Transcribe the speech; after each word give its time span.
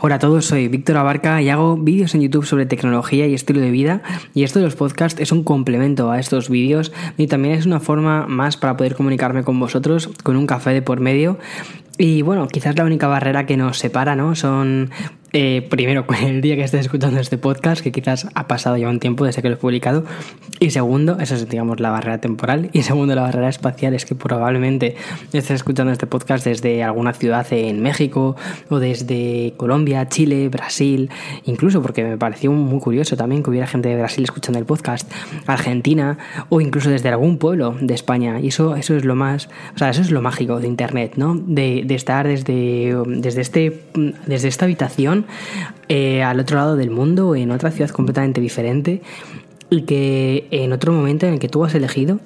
Hola 0.00 0.16
a 0.16 0.18
todos, 0.18 0.46
soy 0.46 0.68
Víctor 0.68 0.96
Abarca 0.96 1.42
y 1.42 1.50
hago 1.50 1.76
vídeos 1.76 2.14
en 2.14 2.22
YouTube 2.22 2.46
sobre 2.46 2.66
tecnología 2.66 3.26
y 3.26 3.34
estilo 3.34 3.60
de 3.60 3.70
vida 3.70 4.02
y 4.34 4.42
esto 4.42 4.58
de 4.58 4.64
los 4.64 4.74
podcasts 4.74 5.20
es 5.20 5.32
un 5.32 5.44
complemento 5.44 6.10
a 6.10 6.18
estos 6.18 6.48
vídeos 6.48 6.92
y 7.18 7.26
también 7.26 7.54
es 7.54 7.66
una 7.66 7.78
forma 7.78 8.26
más 8.26 8.56
para 8.56 8.76
poder 8.76 8.96
comunicarme 8.96 9.44
con 9.44 9.60
vosotros 9.60 10.08
con 10.22 10.36
un 10.36 10.46
café 10.46 10.70
de 10.70 10.82
por 10.82 11.00
medio 11.00 11.38
y 11.98 12.22
bueno, 12.22 12.48
quizás 12.48 12.76
la 12.76 12.84
única 12.84 13.06
barrera 13.06 13.44
que 13.44 13.56
nos 13.56 13.78
separa, 13.78 14.16
¿no? 14.16 14.34
Son 14.34 14.90
eh, 15.32 15.66
primero, 15.70 16.04
el 16.22 16.42
día 16.42 16.56
que 16.56 16.64
estés 16.64 16.82
escuchando 16.82 17.18
este 17.18 17.38
podcast, 17.38 17.82
que 17.82 17.90
quizás 17.90 18.26
ha 18.34 18.46
pasado 18.46 18.76
ya 18.76 18.88
un 18.88 19.00
tiempo 19.00 19.24
desde 19.24 19.40
que 19.40 19.48
lo 19.48 19.54
he 19.54 19.58
publicado. 19.58 20.04
Y 20.60 20.70
segundo, 20.70 21.18
eso 21.20 21.34
es, 21.34 21.48
digamos, 21.48 21.80
la 21.80 21.90
barrera 21.90 22.18
temporal. 22.18 22.70
Y 22.82 22.82
segundo, 22.82 23.14
la 23.14 23.22
barrera 23.22 23.48
espacial 23.48 23.94
es 23.94 24.04
que 24.04 24.14
probablemente 24.14 24.96
estés 25.32 25.50
escuchando 25.50 25.92
este 25.92 26.06
podcast 26.06 26.44
desde 26.44 26.82
alguna 26.82 27.12
ciudad 27.12 27.46
en 27.52 27.80
México 27.80 28.36
o 28.70 28.78
desde 28.78 29.54
Colombia, 29.56 30.08
Chile, 30.08 30.48
Brasil, 30.48 31.10
incluso 31.44 31.80
porque 31.80 32.02
me 32.02 32.18
pareció 32.18 32.50
muy 32.50 32.80
curioso 32.80 33.16
también 33.16 33.42
que 33.42 33.50
hubiera 33.50 33.66
gente 33.66 33.88
de 33.88 33.96
Brasil 33.96 34.24
escuchando 34.24 34.58
el 34.58 34.64
podcast, 34.64 35.10
Argentina 35.46 36.18
o 36.48 36.60
incluso 36.60 36.90
desde 36.90 37.08
algún 37.08 37.38
pueblo 37.38 37.76
de 37.80 37.94
España. 37.94 38.40
Y 38.40 38.48
eso, 38.48 38.74
eso 38.74 38.96
es 38.96 39.04
lo 39.04 39.14
más, 39.14 39.48
o 39.74 39.78
sea, 39.78 39.90
eso 39.90 40.00
es 40.00 40.10
lo 40.10 40.22
mágico 40.22 40.58
de 40.58 40.66
Internet, 40.66 41.14
¿no? 41.16 41.34
De, 41.34 41.82
de 41.84 41.94
estar 41.94 42.26
desde, 42.26 42.96
desde, 43.06 43.40
este, 43.40 43.82
desde 44.26 44.48
esta 44.48 44.64
habitación 44.64 45.21
eh, 45.88 46.22
al 46.22 46.40
otro 46.40 46.56
lado 46.56 46.76
del 46.76 46.90
mundo, 46.90 47.34
en 47.34 47.50
otra 47.50 47.70
ciudad 47.70 47.90
completamente 47.90 48.40
diferente, 48.40 49.02
y 49.70 49.82
que 49.82 50.48
en 50.50 50.72
otro 50.72 50.92
momento 50.92 51.26
en 51.26 51.34
el 51.34 51.38
que 51.38 51.48
tú 51.48 51.64
has 51.64 51.74
elegido 51.74 52.20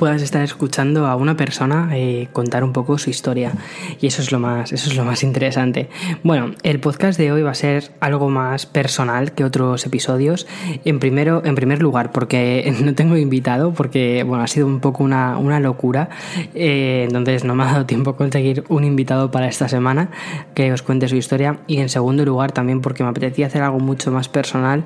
puedas 0.00 0.22
estar 0.22 0.42
escuchando 0.42 1.06
a 1.06 1.14
una 1.14 1.36
persona 1.36 1.90
eh, 1.92 2.28
contar 2.32 2.64
un 2.64 2.72
poco 2.72 2.96
su 2.96 3.10
historia. 3.10 3.52
Y 4.00 4.06
eso 4.06 4.22
es 4.22 4.32
lo 4.32 4.38
más 4.38 4.72
eso 4.72 4.88
es 4.88 4.96
lo 4.96 5.04
más 5.04 5.22
interesante. 5.22 5.90
Bueno 6.22 6.52
el 6.62 6.80
podcast 6.80 7.18
de 7.18 7.30
hoy 7.30 7.42
va 7.42 7.50
a 7.50 7.54
ser 7.54 7.92
algo 8.00 8.30
más 8.30 8.64
personal 8.64 9.32
que 9.32 9.44
otros 9.44 9.84
episodios. 9.84 10.46
En 10.86 11.00
primero 11.00 11.42
en 11.44 11.54
primer 11.54 11.82
lugar 11.82 12.12
porque 12.12 12.74
no 12.82 12.94
tengo 12.94 13.18
invitado 13.18 13.74
porque 13.74 14.24
bueno 14.26 14.42
ha 14.42 14.46
sido 14.46 14.66
un 14.66 14.80
poco 14.80 15.04
una, 15.04 15.60
locura. 15.60 16.08
Eh, 16.54 17.02
entonces 17.06 17.44
no 17.44 17.54
me 17.54 17.64
ha 17.64 17.66
dado 17.66 17.84
tiempo 17.84 18.16
conseguir 18.16 18.64
un 18.70 18.84
invitado 18.84 19.30
para 19.30 19.48
esta 19.48 19.68
semana 19.68 20.10
que 20.54 20.72
os 20.72 20.80
cuente 20.80 21.08
su 21.08 21.16
historia. 21.16 21.60
Y 21.66 21.76
en 21.76 21.90
segundo 21.90 22.24
lugar 22.24 22.52
también 22.52 22.80
porque 22.80 23.02
me 23.02 23.10
apetecía 23.10 23.48
hacer 23.48 23.60
algo 23.60 23.80
mucho 23.80 24.10
más 24.10 24.30
personal 24.30 24.82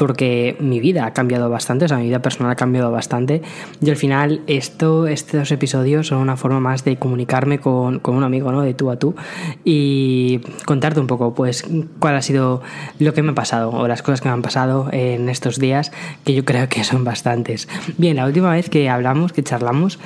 porque 0.00 0.56
mi 0.60 0.80
vida 0.80 1.04
ha 1.04 1.12
cambiado 1.12 1.50
bastante, 1.50 1.84
o 1.84 1.88
sea, 1.88 1.98
mi 1.98 2.04
vida 2.04 2.22
personal 2.22 2.50
ha 2.50 2.56
cambiado 2.56 2.90
bastante 2.90 3.42
y 3.82 3.90
al 3.90 3.96
final 3.96 4.40
esto, 4.46 5.06
estos 5.06 5.52
episodios 5.52 6.06
son 6.06 6.20
una 6.20 6.38
forma 6.38 6.58
más 6.58 6.84
de 6.84 6.96
comunicarme 6.96 7.58
con, 7.58 8.00
un 8.02 8.24
amigo, 8.24 8.50
¿no? 8.50 8.62
De 8.62 8.72
tú 8.72 8.90
a 8.90 8.96
tú 8.96 9.14
y 9.62 10.40
contarte 10.64 11.00
un 11.00 11.06
poco, 11.06 11.34
pues, 11.34 11.66
cuál 11.98 12.16
ha 12.16 12.22
sido 12.22 12.62
lo 12.98 13.12
que 13.12 13.20
me 13.20 13.32
ha 13.32 13.34
pasado 13.34 13.72
o 13.72 13.86
las 13.88 14.00
cosas 14.00 14.22
que 14.22 14.28
me 14.28 14.32
han 14.32 14.40
pasado 14.40 14.88
en 14.90 15.28
estos 15.28 15.58
días, 15.58 15.92
que 16.24 16.32
yo 16.32 16.46
creo 16.46 16.66
que 16.70 16.82
son 16.82 17.04
bastantes. 17.04 17.68
Bien, 17.98 18.16
la 18.16 18.24
última 18.24 18.50
vez 18.52 18.70
que 18.70 18.88
hablamos, 18.88 19.34
que 19.34 19.42
charlamos, 19.42 19.98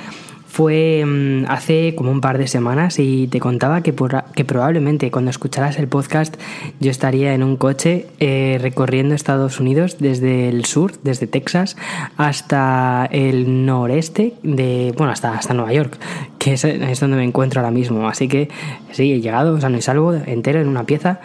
fue 0.55 1.03
mm, 1.05 1.47
hace 1.49 1.95
como 1.95 2.11
un 2.11 2.21
par 2.21 2.37
de 2.37 2.47
semanas 2.47 2.97
y 2.97 3.27
te 3.27 3.41
contaba 3.41 3.81
que, 3.81 3.93
que 4.35 4.45
probablemente 4.45 5.11
cuando 5.11 5.29
escucharas 5.29 5.77
el 5.77 5.89
podcast 5.89 6.37
yo 6.79 6.91
estaría 6.91 7.33
en 7.33 7.43
un 7.43 7.57
coche 7.57 8.07
eh, 8.21 8.57
recorriendo 8.61 9.15
Estados 9.15 9.59
Unidos 9.59 9.97
desde 9.99 10.47
el 10.47 10.63
sur, 10.63 10.93
desde 11.03 11.27
Texas, 11.27 11.75
hasta 12.15 13.09
el 13.11 13.65
noreste, 13.65 14.35
de, 14.43 14.93
bueno, 14.97 15.11
hasta, 15.11 15.33
hasta 15.33 15.53
Nueva 15.53 15.73
York, 15.73 15.97
que 16.39 16.53
es, 16.53 16.63
es 16.63 17.01
donde 17.01 17.17
me 17.17 17.25
encuentro 17.25 17.59
ahora 17.59 17.71
mismo. 17.71 18.07
Así 18.07 18.29
que 18.29 18.47
sí, 18.91 19.11
he 19.11 19.19
llegado, 19.19 19.59
sano 19.59 19.77
y 19.77 19.81
salvo, 19.81 20.13
entero 20.13 20.61
en 20.61 20.69
una 20.69 20.85
pieza. 20.85 21.19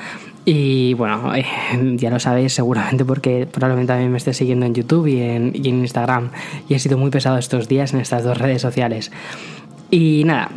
Y 0.44 0.94
bueno, 0.94 1.34
eh, 1.34 1.44
ya 1.96 2.10
lo 2.10 2.18
sabéis 2.18 2.54
seguramente 2.54 3.04
porque 3.04 3.46
probablemente 3.50 3.92
también 3.92 4.10
me 4.10 4.18
esté 4.18 4.32
siguiendo 4.32 4.66
en 4.66 4.74
YouTube 4.74 5.06
y 5.06 5.20
en, 5.20 5.52
y 5.54 5.68
en 5.68 5.80
Instagram. 5.80 6.30
Y 6.68 6.74
he 6.74 6.78
sido 6.78 6.96
muy 6.96 7.10
pesado 7.10 7.38
estos 7.38 7.68
días 7.68 7.92
en 7.92 8.00
estas 8.00 8.24
dos 8.24 8.38
redes 8.38 8.62
sociales. 8.62 9.10
Y 9.90 10.22
nada, 10.24 10.50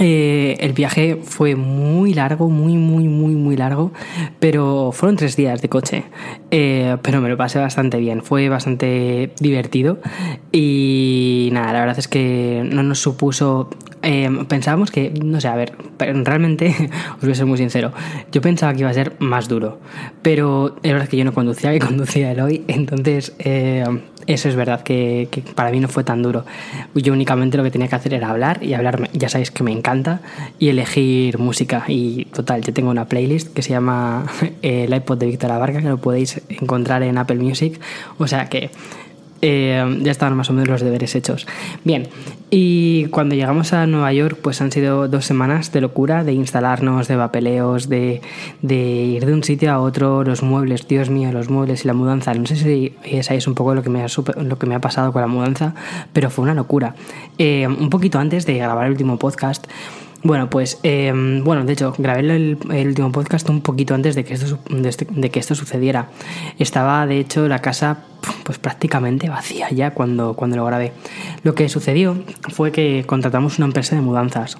eh, 0.00 0.56
el 0.60 0.72
viaje 0.72 1.18
fue 1.22 1.54
muy 1.54 2.14
largo, 2.14 2.48
muy, 2.48 2.76
muy, 2.76 3.04
muy, 3.06 3.34
muy 3.34 3.56
largo, 3.56 3.92
pero 4.38 4.90
fueron 4.92 5.16
tres 5.16 5.36
días 5.36 5.60
de 5.60 5.68
coche. 5.68 6.04
Eh, 6.50 6.96
pero 7.02 7.20
me 7.20 7.28
lo 7.28 7.36
pasé 7.36 7.58
bastante 7.58 7.98
bien, 7.98 8.22
fue 8.22 8.48
bastante 8.48 9.32
divertido 9.38 9.98
y 10.50 11.50
nada, 11.52 11.74
la 11.74 11.80
verdad 11.80 11.98
es 11.98 12.08
que 12.08 12.66
no 12.68 12.82
nos 12.82 12.98
supuso 12.98 13.68
Em, 14.02 14.46
pensábamos 14.46 14.90
que, 14.90 15.10
no 15.22 15.40
sé, 15.40 15.48
a 15.48 15.56
ver, 15.56 15.74
realmente, 15.98 16.74
os 17.16 17.20
voy 17.20 17.32
a 17.32 17.34
ser 17.34 17.46
muy 17.46 17.58
sincero, 17.58 17.92
yo 18.32 18.40
pensaba 18.40 18.72
que 18.72 18.80
iba 18.80 18.88
a 18.88 18.94
ser 18.94 19.14
más 19.18 19.48
duro, 19.48 19.78
pero 20.22 20.76
es 20.82 20.92
verdad 20.92 21.08
que 21.08 21.18
yo 21.18 21.24
no 21.24 21.34
conducía, 21.34 21.72
que 21.72 21.80
conducía 21.86 22.32
el 22.32 22.40
hoy, 22.40 22.64
entonces 22.68 23.34
eh, 23.38 23.84
eso 24.26 24.48
es 24.48 24.56
verdad 24.56 24.82
que, 24.82 25.28
para 25.54 25.70
mí 25.70 25.80
no 25.80 25.88
fue 25.88 26.04
tan 26.04 26.22
duro. 26.22 26.44
Yo 26.94 27.12
únicamente 27.12 27.56
lo 27.56 27.64
que 27.64 27.70
tenía 27.70 27.88
que 27.88 27.96
hacer 27.96 28.14
era 28.14 28.30
hablar 28.30 28.62
y 28.62 28.74
hablar, 28.74 29.10
ya 29.12 29.28
sabéis 29.28 29.50
que 29.50 29.62
me 29.62 29.72
encanta, 29.72 30.20
y 30.58 30.68
elegir 30.68 31.38
música. 31.38 31.84
Y 31.88 32.26
total, 32.26 32.62
yo 32.62 32.72
tengo 32.72 32.90
una 32.90 33.06
playlist 33.06 33.52
que 33.52 33.62
se 33.62 33.70
llama 33.70 34.26
El 34.62 34.94
iPod 34.94 35.18
de 35.18 35.26
Víctor 35.26 35.52
Abarca, 35.52 35.80
que 35.80 35.88
lo 35.88 35.98
podéis 35.98 36.40
encontrar 36.48 37.02
en 37.02 37.18
Apple 37.18 37.36
Music, 37.36 37.80
o 38.18 38.26
sea 38.26 38.48
que 38.48 38.70
eh, 39.42 39.98
ya 40.02 40.10
estaban 40.10 40.36
más 40.36 40.50
o 40.50 40.52
menos 40.52 40.68
los 40.68 40.80
deberes 40.82 41.14
hechos. 41.14 41.46
Bien, 41.84 42.08
y 42.50 43.06
cuando 43.06 43.34
llegamos 43.34 43.72
a 43.72 43.86
Nueva 43.86 44.12
York, 44.12 44.38
pues 44.42 44.60
han 44.60 44.72
sido 44.72 45.08
dos 45.08 45.24
semanas 45.24 45.72
de 45.72 45.80
locura, 45.80 46.24
de 46.24 46.32
instalarnos, 46.32 47.06
de 47.08 47.16
papeleos, 47.16 47.88
de, 47.88 48.20
ir 48.62 49.24
de 49.24 49.32
un 49.32 49.44
sitio 49.44 49.72
a 49.72 49.78
otro, 49.78 50.24
los 50.24 50.42
muebles, 50.42 50.88
Dios 50.88 51.10
mío, 51.10 51.32
los 51.32 51.48
muebles 51.48 51.84
y 51.84 51.86
la 51.86 51.94
mudanza. 51.94 52.34
No 52.34 52.46
sé 52.46 52.56
si 52.56 52.94
sabéis 53.22 53.46
un 53.46 53.54
poco 53.54 53.74
lo 53.74 53.82
que 53.82 53.90
me 53.90 54.02
ha, 54.02 54.06
lo 54.42 54.58
que 54.58 54.66
me 54.66 54.74
ha 54.74 54.80
pasado 54.80 55.12
con 55.12 55.22
la 55.22 55.28
mudanza, 55.28 55.74
pero 56.12 56.28
fue 56.28 56.42
una 56.42 56.54
locura. 56.54 56.94
Eh, 57.38 57.66
un 57.68 57.88
poquito 57.88 58.18
antes 58.18 58.46
de 58.46 58.58
grabar 58.58 58.86
el 58.86 58.92
último 58.92 59.16
podcast, 59.16 59.66
bueno, 60.22 60.50
pues, 60.50 60.78
em, 60.82 61.42
bueno, 61.42 61.64
de 61.64 61.72
hecho, 61.72 61.94
grabé 61.96 62.20
el, 62.20 62.58
último 62.86 63.10
podcast 63.10 63.48
un 63.48 63.62
poquito 63.62 63.94
antes 63.94 64.14
de 64.14 64.24
que, 64.24 64.34
esto, 64.34 64.58
de, 64.68 65.30
que 65.30 65.38
esto 65.38 65.54
sucediera. 65.54 66.08
Estaba, 66.58 67.06
de 67.06 67.18
hecho, 67.18 67.48
la 67.48 67.60
casa 67.60 68.04
pues 68.44 68.58
prácticamente 68.58 69.30
vacía 69.30 69.70
ya 69.70 69.92
cuando, 69.92 70.34
cuando 70.34 70.56
lo 70.56 70.66
grabé. 70.66 70.92
Lo 71.42 71.54
que 71.54 71.68
sucedió 71.70 72.22
fue 72.50 72.70
que 72.70 73.04
contratamos 73.06 73.58
una 73.58 73.66
empresa 73.66 73.96
de 73.96 74.02
mudanzas. 74.02 74.58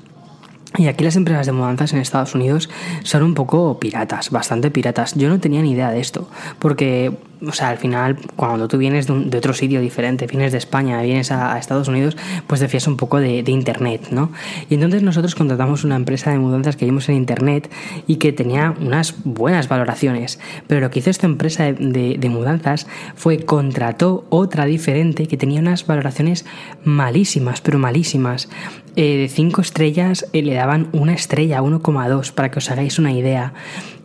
Y 0.79 0.87
aquí 0.87 1.05
las 1.05 1.17
empresas 1.17 1.47
de 1.47 1.53
mudanzas 1.53 1.93
en 1.93 1.99
Estados 1.99 2.35
Unidos 2.35 2.71
son 3.03 3.23
un 3.23 3.35
poco 3.35 3.79
piratas, 3.79 4.31
bastante 4.31 4.71
piratas. 4.71 5.15
Yo 5.15 5.29
no 5.29 5.41
tenía 5.41 5.61
ni 5.61 5.73
idea 5.73 5.91
de 5.91 6.01
esto, 6.01 6.29
porque 6.59 7.13
o 7.47 7.53
sea, 7.53 7.71
al 7.71 7.79
final, 7.79 8.17
cuando 8.37 8.69
tú 8.69 8.77
vienes 8.77 9.07
de, 9.07 9.39
otro 9.39 9.55
sitio 9.55 9.81
diferente, 9.81 10.27
vienes 10.27 10.53
de 10.53 10.59
España, 10.59 11.01
vienes 11.03 11.31
a, 11.33 11.59
Estados 11.59 11.89
Unidos, 11.89 12.17
pues 12.47 12.61
te 12.61 12.69
fías 12.69 12.87
un 12.87 12.97
poco 12.97 13.19
de, 13.19 13.45
Internet, 13.51 14.09
¿no? 14.11 14.31
Y 14.69 14.75
entonces 14.75 15.03
nosotros 15.03 15.35
contratamos 15.35 15.85
una 15.85 15.97
empresa 15.97 16.31
de 16.31 16.39
mudanzas 16.39 16.77
que 16.77 16.85
vimos 16.85 17.09
en 17.09 17.17
Internet 17.17 17.71
y 18.07 18.17
que 18.17 18.33
tenía 18.33 18.75
unas 18.81 19.15
buenas 19.25 19.69
valoraciones. 19.69 20.39
Pero 20.67 20.81
lo 20.81 20.91
que 20.91 21.01
hizo 21.01 21.11
esta 21.11 21.27
empresa 21.27 21.65
de, 21.65 22.29
mudanzas 22.31 22.87
fue 23.17 23.41
contrató 23.41 24.25
otra 24.29 24.67
diferente 24.67 25.27
que 25.27 25.37
tenía 25.37 25.61
unas 25.61 25.87
valoraciones 25.87 26.45
malísimas, 26.85 27.61
pero 27.61 27.79
malísimas. 27.79 28.49
Eh, 28.97 29.17
de 29.17 29.29
5 29.29 29.61
estrellas 29.61 30.27
eh, 30.33 30.43
le 30.43 30.55
daban 30.55 30.89
una 30.93 31.15
estrella, 31.15 31.63
1,2, 31.63 32.33
para 32.33 32.51
que 32.51 32.59
os 32.59 32.71
hagáis 32.71 32.99
una 32.99 33.13
idea. 33.13 33.55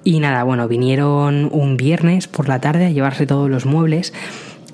Y 0.05 0.19
nada, 0.19 0.43
bueno, 0.43 0.67
vinieron 0.67 1.49
un 1.51 1.77
viernes 1.77 2.27
por 2.27 2.47
la 2.47 2.61
tarde 2.61 2.85
a 2.85 2.89
llevarse 2.91 3.25
todos 3.25 3.49
los 3.49 3.65
muebles 3.65 4.13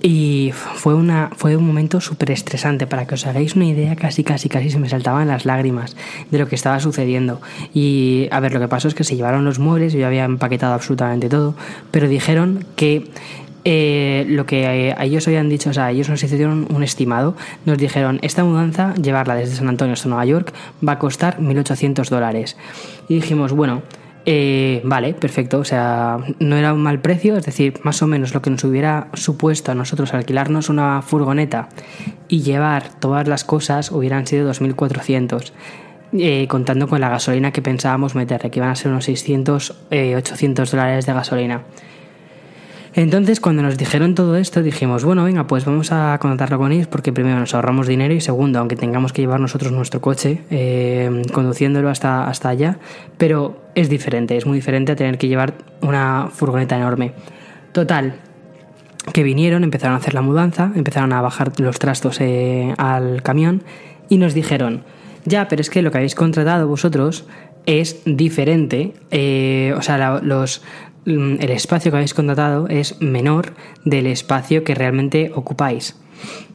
y 0.04 0.52
fue, 0.54 0.94
una, 0.94 1.30
fue 1.38 1.56
un 1.56 1.66
momento 1.66 2.02
súper 2.02 2.32
estresante. 2.32 2.86
Para 2.86 3.08
que 3.08 3.16
os 3.16 3.26
hagáis 3.26 3.56
una 3.56 3.66
idea, 3.66 3.96
casi, 3.96 4.26
casi, 4.26 4.50
casi 4.50 4.70
se 4.70 4.78
me 4.78 4.90
saltaban 4.90 5.30
las 5.30 5.46
lágrimas 5.46 5.96
de 6.32 6.38
lo 6.38 6.50
que 6.50 6.56
estaba 6.56 6.82
sucediendo. 6.82 7.40
Y 7.74 8.28
a 8.30 8.42
ver, 8.42 8.52
lo 8.52 8.60
que 8.60 8.68
pasó 8.68 8.90
es 8.90 8.94
que 8.94 9.06
se 9.06 9.16
llevaron 9.16 9.46
los 9.46 9.58
muebles, 9.58 9.94
yo 9.94 10.06
había 10.06 10.26
empaquetado 10.26 10.74
absolutamente 10.74 11.30
todo, 11.30 11.56
pero 11.92 12.10
dijeron 12.10 12.66
que 12.76 13.08
eh, 13.64 14.26
lo 14.28 14.46
que 14.46 14.94
a 14.98 15.06
ellos 15.06 15.28
habían 15.30 15.48
dicho, 15.48 15.70
o 15.70 15.74
sea, 15.74 15.92
ellos 15.92 16.10
nos 16.10 16.22
hicieron 16.22 16.68
un 16.74 16.84
estimado, 16.84 17.38
nos 17.66 17.78
dijeron, 17.78 18.20
esta 18.22 18.44
mudanza, 18.44 18.96
llevarla 18.96 19.36
desde 19.36 19.56
San 19.56 19.70
Antonio 19.70 19.94
hasta 19.94 20.10
Nueva 20.10 20.26
York, 20.26 20.54
va 20.86 20.94
a 20.94 21.00
costar 21.00 21.40
1.800 21.40 22.10
dólares. 22.10 22.58
Y 23.08 23.16
dijimos, 23.16 23.54
bueno, 23.54 23.82
eh, 24.26 24.82
vale, 24.84 25.14
perfecto. 25.14 25.60
O 25.60 25.64
sea, 25.64 26.18
no 26.40 26.56
era 26.56 26.74
un 26.74 26.82
mal 26.82 27.00
precio, 27.00 27.38
es 27.38 27.46
decir, 27.46 27.80
más 27.84 28.02
o 28.02 28.08
menos 28.08 28.34
lo 28.34 28.42
que 28.42 28.50
nos 28.50 28.64
hubiera 28.64 29.08
supuesto 29.14 29.72
a 29.72 29.76
nosotros 29.76 30.14
alquilarnos 30.14 30.70
una 30.70 31.02
furgoneta 31.02 31.70
y 32.28 32.42
llevar 32.42 32.90
todas 33.00 33.28
las 33.28 33.44
cosas 33.44 33.92
hubieran 33.92 34.28
sido 34.28 34.50
2.400. 34.52 35.52
Eh, 36.14 36.46
contando 36.50 36.90
con 36.90 37.00
la 37.00 37.08
gasolina 37.08 37.52
que 37.54 37.62
pensábamos 37.62 38.16
meterle, 38.16 38.52
que 38.52 38.60
iban 38.60 38.72
a 38.72 38.76
ser 38.76 38.92
unos 38.92 39.06
600, 39.06 39.78
800 40.18 40.68
eh, 40.68 40.76
dólares 40.76 41.06
de 41.06 41.14
gasolina. 41.14 41.62
Entonces, 42.94 43.40
cuando 43.40 43.62
nos 43.62 43.78
dijeron 43.78 44.16
todo 44.16 44.36
esto, 44.36 44.62
dijimos, 44.62 45.06
bueno, 45.06 45.24
venga, 45.24 45.48
pues 45.48 45.64
vamos 45.64 45.94
a 45.94 46.18
contratarlo 46.20 46.58
con 46.58 46.74
ellos 46.74 46.88
porque 46.88 47.14
primero 47.14 47.40
nos 47.40 47.54
ahorramos 47.56 47.88
dinero 47.88 48.14
y 48.14 48.20
segundo, 48.20 48.60
aunque 48.60 48.76
tengamos 48.76 49.14
que 49.14 49.22
llevar 49.22 49.40
nosotros 49.40 49.72
nuestro 49.72 50.02
coche 50.02 50.42
eh, 50.50 51.22
conduciéndolo 51.32 51.90
hasta, 51.90 52.28
hasta 52.28 52.50
allá, 52.50 52.80
pero 53.18 53.62
es 53.76 53.88
diferente, 53.88 54.36
es 54.36 54.46
muy 54.46 54.58
diferente 54.58 54.92
a 54.92 54.96
tener 54.98 55.18
que 55.18 55.30
llevar 55.30 55.54
una 55.82 56.28
furgoneta 56.34 56.76
enorme. 56.76 57.14
Total, 57.72 58.16
que 59.14 59.24
vinieron, 59.24 59.64
empezaron 59.64 59.96
a 59.96 60.00
hacer 60.00 60.14
la 60.14 60.22
mudanza, 60.22 60.72
empezaron 60.76 61.14
a 61.14 61.22
bajar 61.22 61.54
los 61.62 61.80
trastos 61.80 62.20
eh, 62.20 62.74
al 62.78 63.24
camión 63.24 63.64
y 64.10 64.18
nos 64.18 64.34
dijeron, 64.34 64.84
ya, 65.24 65.48
pero 65.48 65.62
es 65.62 65.70
que 65.70 65.82
lo 65.82 65.92
que 65.92 66.00
habéis 66.00 66.16
contratado 66.16 66.68
vosotros 66.68 67.26
es 67.66 68.02
diferente, 68.06 68.94
eh, 69.12 69.74
o 69.78 69.82
sea, 69.82 70.20
los, 70.22 70.64
el 71.06 71.50
espacio 71.50 71.92
que 71.92 71.98
habéis 71.98 72.14
contratado 72.14 72.68
es 72.68 73.02
menor 73.02 73.54
del 73.86 74.08
espacio 74.08 74.64
que 74.64 74.76
realmente 74.76 75.32
ocupáis. 75.34 75.96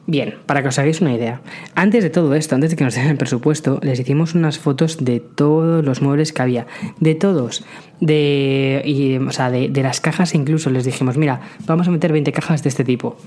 Bien, 0.09 0.35
para 0.45 0.61
que 0.61 0.69
os 0.69 0.79
hagáis 0.79 1.01
una 1.01 1.13
idea, 1.13 1.41
antes 1.75 2.01
de 2.01 2.09
todo 2.09 2.33
esto, 2.33 2.55
antes 2.55 2.69
de 2.69 2.77
que 2.77 2.85
nos 2.85 2.95
den 2.95 3.07
el 3.07 3.17
presupuesto, 3.17 3.79
les 3.83 3.99
hicimos 3.99 4.35
unas 4.35 4.57
fotos 4.57 5.03
de 5.03 5.19
todos 5.19 5.83
los 5.83 6.01
muebles 6.01 6.31
que 6.31 6.41
había, 6.41 6.65
de 7.01 7.13
todos, 7.13 7.65
de, 7.99 9.21
o 9.27 9.31
sea, 9.33 9.51
de 9.51 9.83
las 9.83 9.99
cajas 9.99 10.33
incluso 10.33 10.69
les 10.69 10.85
dijimos, 10.85 11.17
mira, 11.17 11.41
vamos 11.65 11.89
a 11.89 11.91
meter 11.91 12.13
20 12.13 12.31
cajas 12.31 12.63
de 12.63 12.69
este 12.69 12.85
tipo. 12.85 13.17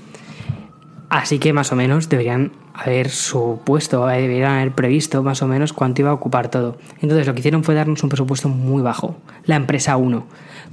Así 1.11 1.39
que 1.39 1.51
más 1.51 1.73
o 1.73 1.75
menos 1.75 2.07
deberían 2.07 2.53
haber 2.73 3.09
supuesto, 3.09 4.09
eh, 4.09 4.21
deberían 4.21 4.53
haber 4.53 4.71
previsto 4.71 5.21
más 5.21 5.41
o 5.41 5.47
menos 5.47 5.73
cuánto 5.73 5.99
iba 5.99 6.09
a 6.09 6.13
ocupar 6.13 6.49
todo. 6.49 6.77
Entonces 7.01 7.27
lo 7.27 7.33
que 7.33 7.41
hicieron 7.41 7.65
fue 7.65 7.75
darnos 7.75 8.01
un 8.03 8.07
presupuesto 8.07 8.47
muy 8.47 8.81
bajo, 8.81 9.17
la 9.43 9.57
empresa 9.57 9.97
1, 9.97 10.25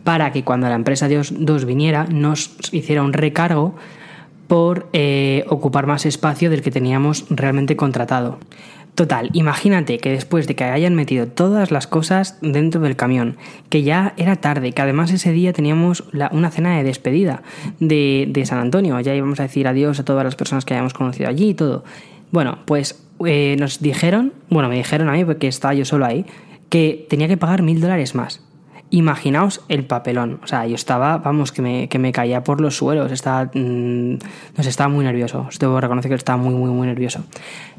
para 0.05 0.31
que 0.31 0.45
cuando 0.45 0.69
la 0.69 0.77
empresa 0.77 1.09
2 1.09 1.65
viniera 1.65 2.05
nos 2.05 2.53
hiciera 2.71 3.03
un 3.03 3.15
recargo 3.15 3.75
por 4.47 4.89
eh, 4.93 5.45
ocupar 5.49 5.89
más 5.89 6.07
espacio 6.07 6.51
del 6.51 6.63
que 6.63 6.71
teníamos 6.71 7.27
realmente 7.31 7.75
contratado. 7.75 8.39
Total, 8.99 9.31
imagínate 9.33 9.99
que 9.99 10.11
después 10.11 10.49
de 10.49 10.57
que 10.57 10.65
hayan 10.65 10.97
metido 10.97 11.29
todas 11.29 11.71
las 11.71 11.87
cosas 11.87 12.37
dentro 12.43 12.81
del 12.81 12.97
camión, 12.97 13.37
que 13.69 13.85
ya 13.85 14.13
era 14.17 14.35
tarde, 14.35 14.73
que 14.73 14.83
además 14.83 15.13
ese 15.13 15.31
día 15.31 15.53
teníamos 15.53 16.03
una 16.33 16.51
cena 16.51 16.77
de 16.77 16.83
despedida 16.83 17.45
de, 17.79 18.43
San 18.45 18.59
Antonio, 18.59 18.99
ya 18.99 19.15
íbamos 19.15 19.39
a 19.39 19.45
decir 19.45 19.69
adiós 19.69 20.01
a 20.01 20.05
todas 20.05 20.25
las 20.25 20.35
personas 20.35 20.65
que 20.65 20.75
hayamos 20.75 20.95
conocido 20.95 21.29
allí 21.29 21.51
y 21.51 21.55
todo. 21.55 21.85
Bueno, 22.33 22.59
pues 22.65 23.01
eh, 23.25 23.55
nos 23.61 23.79
dijeron, 23.79 24.33
bueno, 24.51 24.69
me 24.69 24.75
dijeron 24.75 25.09
a 25.09 25.13
mí, 25.13 25.25
porque 25.25 25.47
estaba 25.47 25.75
yo 25.75 25.85
solo 25.85 26.05
ahí, 26.05 26.27
que 26.69 27.07
tenía 27.09 27.29
que 27.29 27.37
pagar 27.37 27.63
mil 27.63 27.81
dólares 27.81 28.17
más. 28.17 28.48
Imaginaos 28.91 29.61
el 29.69 29.85
papelón. 29.85 30.41
O 30.43 30.47
sea, 30.47 30.67
yo 30.67 30.75
estaba, 30.75 31.19
vamos, 31.19 31.53
que 31.53 31.61
me, 31.61 31.89
que 31.89 31.99
me 31.99 32.13
caía 32.13 32.43
por 32.43 32.61
los 32.61 32.77
suelos. 32.77 33.13
Estaba, 33.13 33.51
mm, 33.53 34.13
no 34.57 34.63
sé, 34.63 34.69
estaba 34.69 34.89
muy 34.89 35.05
nervioso. 35.05 35.47
Os 35.49 35.59
debo 35.59 35.81
reconocer 35.81 36.11
que 36.11 36.15
estaba 36.15 36.41
muy, 36.41 36.55
muy, 36.55 36.71
muy 36.71 36.87
nervioso. 36.87 37.25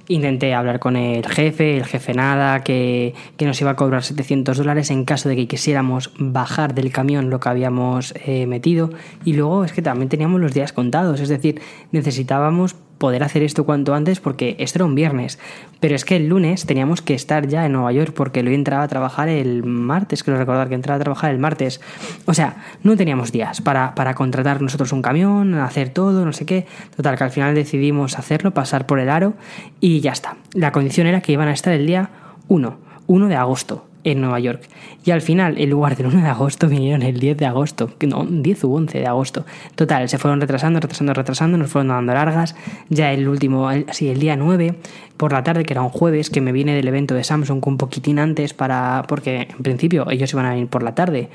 Intenté 0.08 0.54
hablar 0.54 0.80
con 0.80 0.96
el 0.96 1.26
jefe, 1.28 1.78
el 1.78 1.86
jefe 1.86 2.14
nada, 2.14 2.64
que, 2.64 3.14
nos 3.40 3.60
iba 3.62 3.72
a 3.72 3.76
cobrar 3.76 4.04
700 4.04 4.58
dólares 4.58 4.92
en 4.92 5.06
caso 5.06 5.30
de 5.30 5.36
que 5.36 5.48
quisiéramos 5.48 6.12
bajar 6.18 6.74
del 6.74 6.92
camión 6.92 7.30
lo 7.30 7.40
que 7.40 7.50
habíamos 7.50 8.14
eh, 8.26 8.46
metido. 8.46 8.90
Y 9.26 9.34
luego 9.34 9.64
es 9.64 9.72
que 9.72 9.82
también 9.82 10.10
teníamos 10.10 10.42
los 10.42 10.54
días 10.54 10.74
contados, 10.74 11.20
es 11.20 11.30
decir, 11.30 11.62
necesitábamos 11.92 12.76
poder 13.00 13.24
hacer 13.24 13.42
esto 13.42 13.66
cuanto 13.66 13.96
antes 13.96 14.20
porque 14.20 14.56
esto 14.60 14.78
era 14.78 14.86
un 14.86 14.94
viernes. 14.94 15.40
Pero 15.80 15.96
es 15.96 16.06
que 16.06 16.18
el 16.18 16.28
lunes 16.28 16.68
teníamos 16.68 17.02
que 17.02 17.16
estar 17.16 17.48
ya 17.48 17.66
en 17.66 17.72
Nueva 17.72 17.92
York 17.92 18.14
porque 18.14 18.44
lo 18.44 18.52
entraba 18.52 18.84
a 18.84 18.88
trabajar 18.88 19.30
el 19.30 19.64
martes, 19.64 20.24
creo 20.24 20.38
recordar 20.38 20.70
que 20.70 20.76
entraba 20.76 20.98
a 20.98 21.00
trabajar 21.00 21.32
el 21.32 21.40
martes. 21.40 21.82
O 22.26 22.36
sea, 22.36 22.58
no 22.84 22.96
teníamos 22.96 23.32
días 23.32 23.62
para, 23.62 23.96
para 23.96 24.14
contratar 24.14 24.62
nosotros 24.62 24.92
un 24.92 25.02
camión, 25.02 25.56
hacer 25.56 25.90
todo, 25.90 26.26
no 26.26 26.34
sé 26.34 26.46
qué. 26.46 26.68
Total, 26.96 27.18
que 27.18 27.24
al 27.24 27.32
final 27.32 27.56
decidimos 27.56 28.20
hacerlo, 28.20 28.54
pasar 28.54 28.86
por 28.86 29.00
el 29.00 29.10
aro 29.10 29.34
y 29.80 30.02
ya 30.02 30.12
está. 30.12 30.38
La 30.54 30.72
condición 30.72 31.08
era 31.08 31.22
que 31.22 31.32
iban 31.32 31.48
a 31.48 31.54
estar 31.54 31.74
el 31.74 31.88
día 31.88 32.12
1, 32.50 32.78
1 33.08 33.28
de 33.28 33.36
agosto 33.36 33.89
en 34.04 34.22
Nueva 34.22 34.40
York. 34.40 34.62
Y 35.06 35.12
al 35.12 35.22
final, 35.22 35.58
en 35.58 35.70
lugar 35.70 35.96
del 35.96 36.08
1 36.08 36.22
de 36.22 36.28
agosto, 36.28 36.68
vinieron 36.70 37.02
el 37.02 37.20
10 37.20 37.38
de 37.38 37.46
agosto. 37.46 37.92
No, 38.08 38.26
10 38.26 38.64
u 38.64 38.76
11 38.76 39.00
de 39.00 39.08
agosto. 39.08 39.46
Total, 39.76 40.08
se 40.10 40.18
fueron 40.18 40.42
retrasando, 40.42 40.80
retrasando, 40.80 41.14
retrasando, 41.14 41.58
nos 41.58 41.70
fueron 41.70 41.90
dando 41.90 42.14
largas. 42.14 42.56
Ya 42.90 43.12
el 43.12 43.28
último, 43.28 43.68
así 43.68 44.10
el 44.10 44.20
día 44.20 44.36
9, 44.36 44.76
por 45.18 45.34
la 45.34 45.44
tarde, 45.44 45.64
que 45.64 45.74
era 45.74 45.82
un 45.82 45.90
jueves, 45.90 46.30
que 46.30 46.42
me 46.42 46.52
viene 46.52 46.76
del 46.76 46.88
evento 46.88 47.14
de 47.16 47.24
Samsung 47.24 47.66
un 47.66 47.78
poquitín 47.78 48.20
antes 48.20 48.54
para. 48.54 49.04
porque 49.08 49.48
en 49.50 49.64
principio 49.64 50.10
ellos 50.10 50.32
iban 50.34 50.46
a 50.46 50.52
venir 50.52 50.68
por 50.68 50.84
la 50.84 50.96
tarde. 50.96 51.30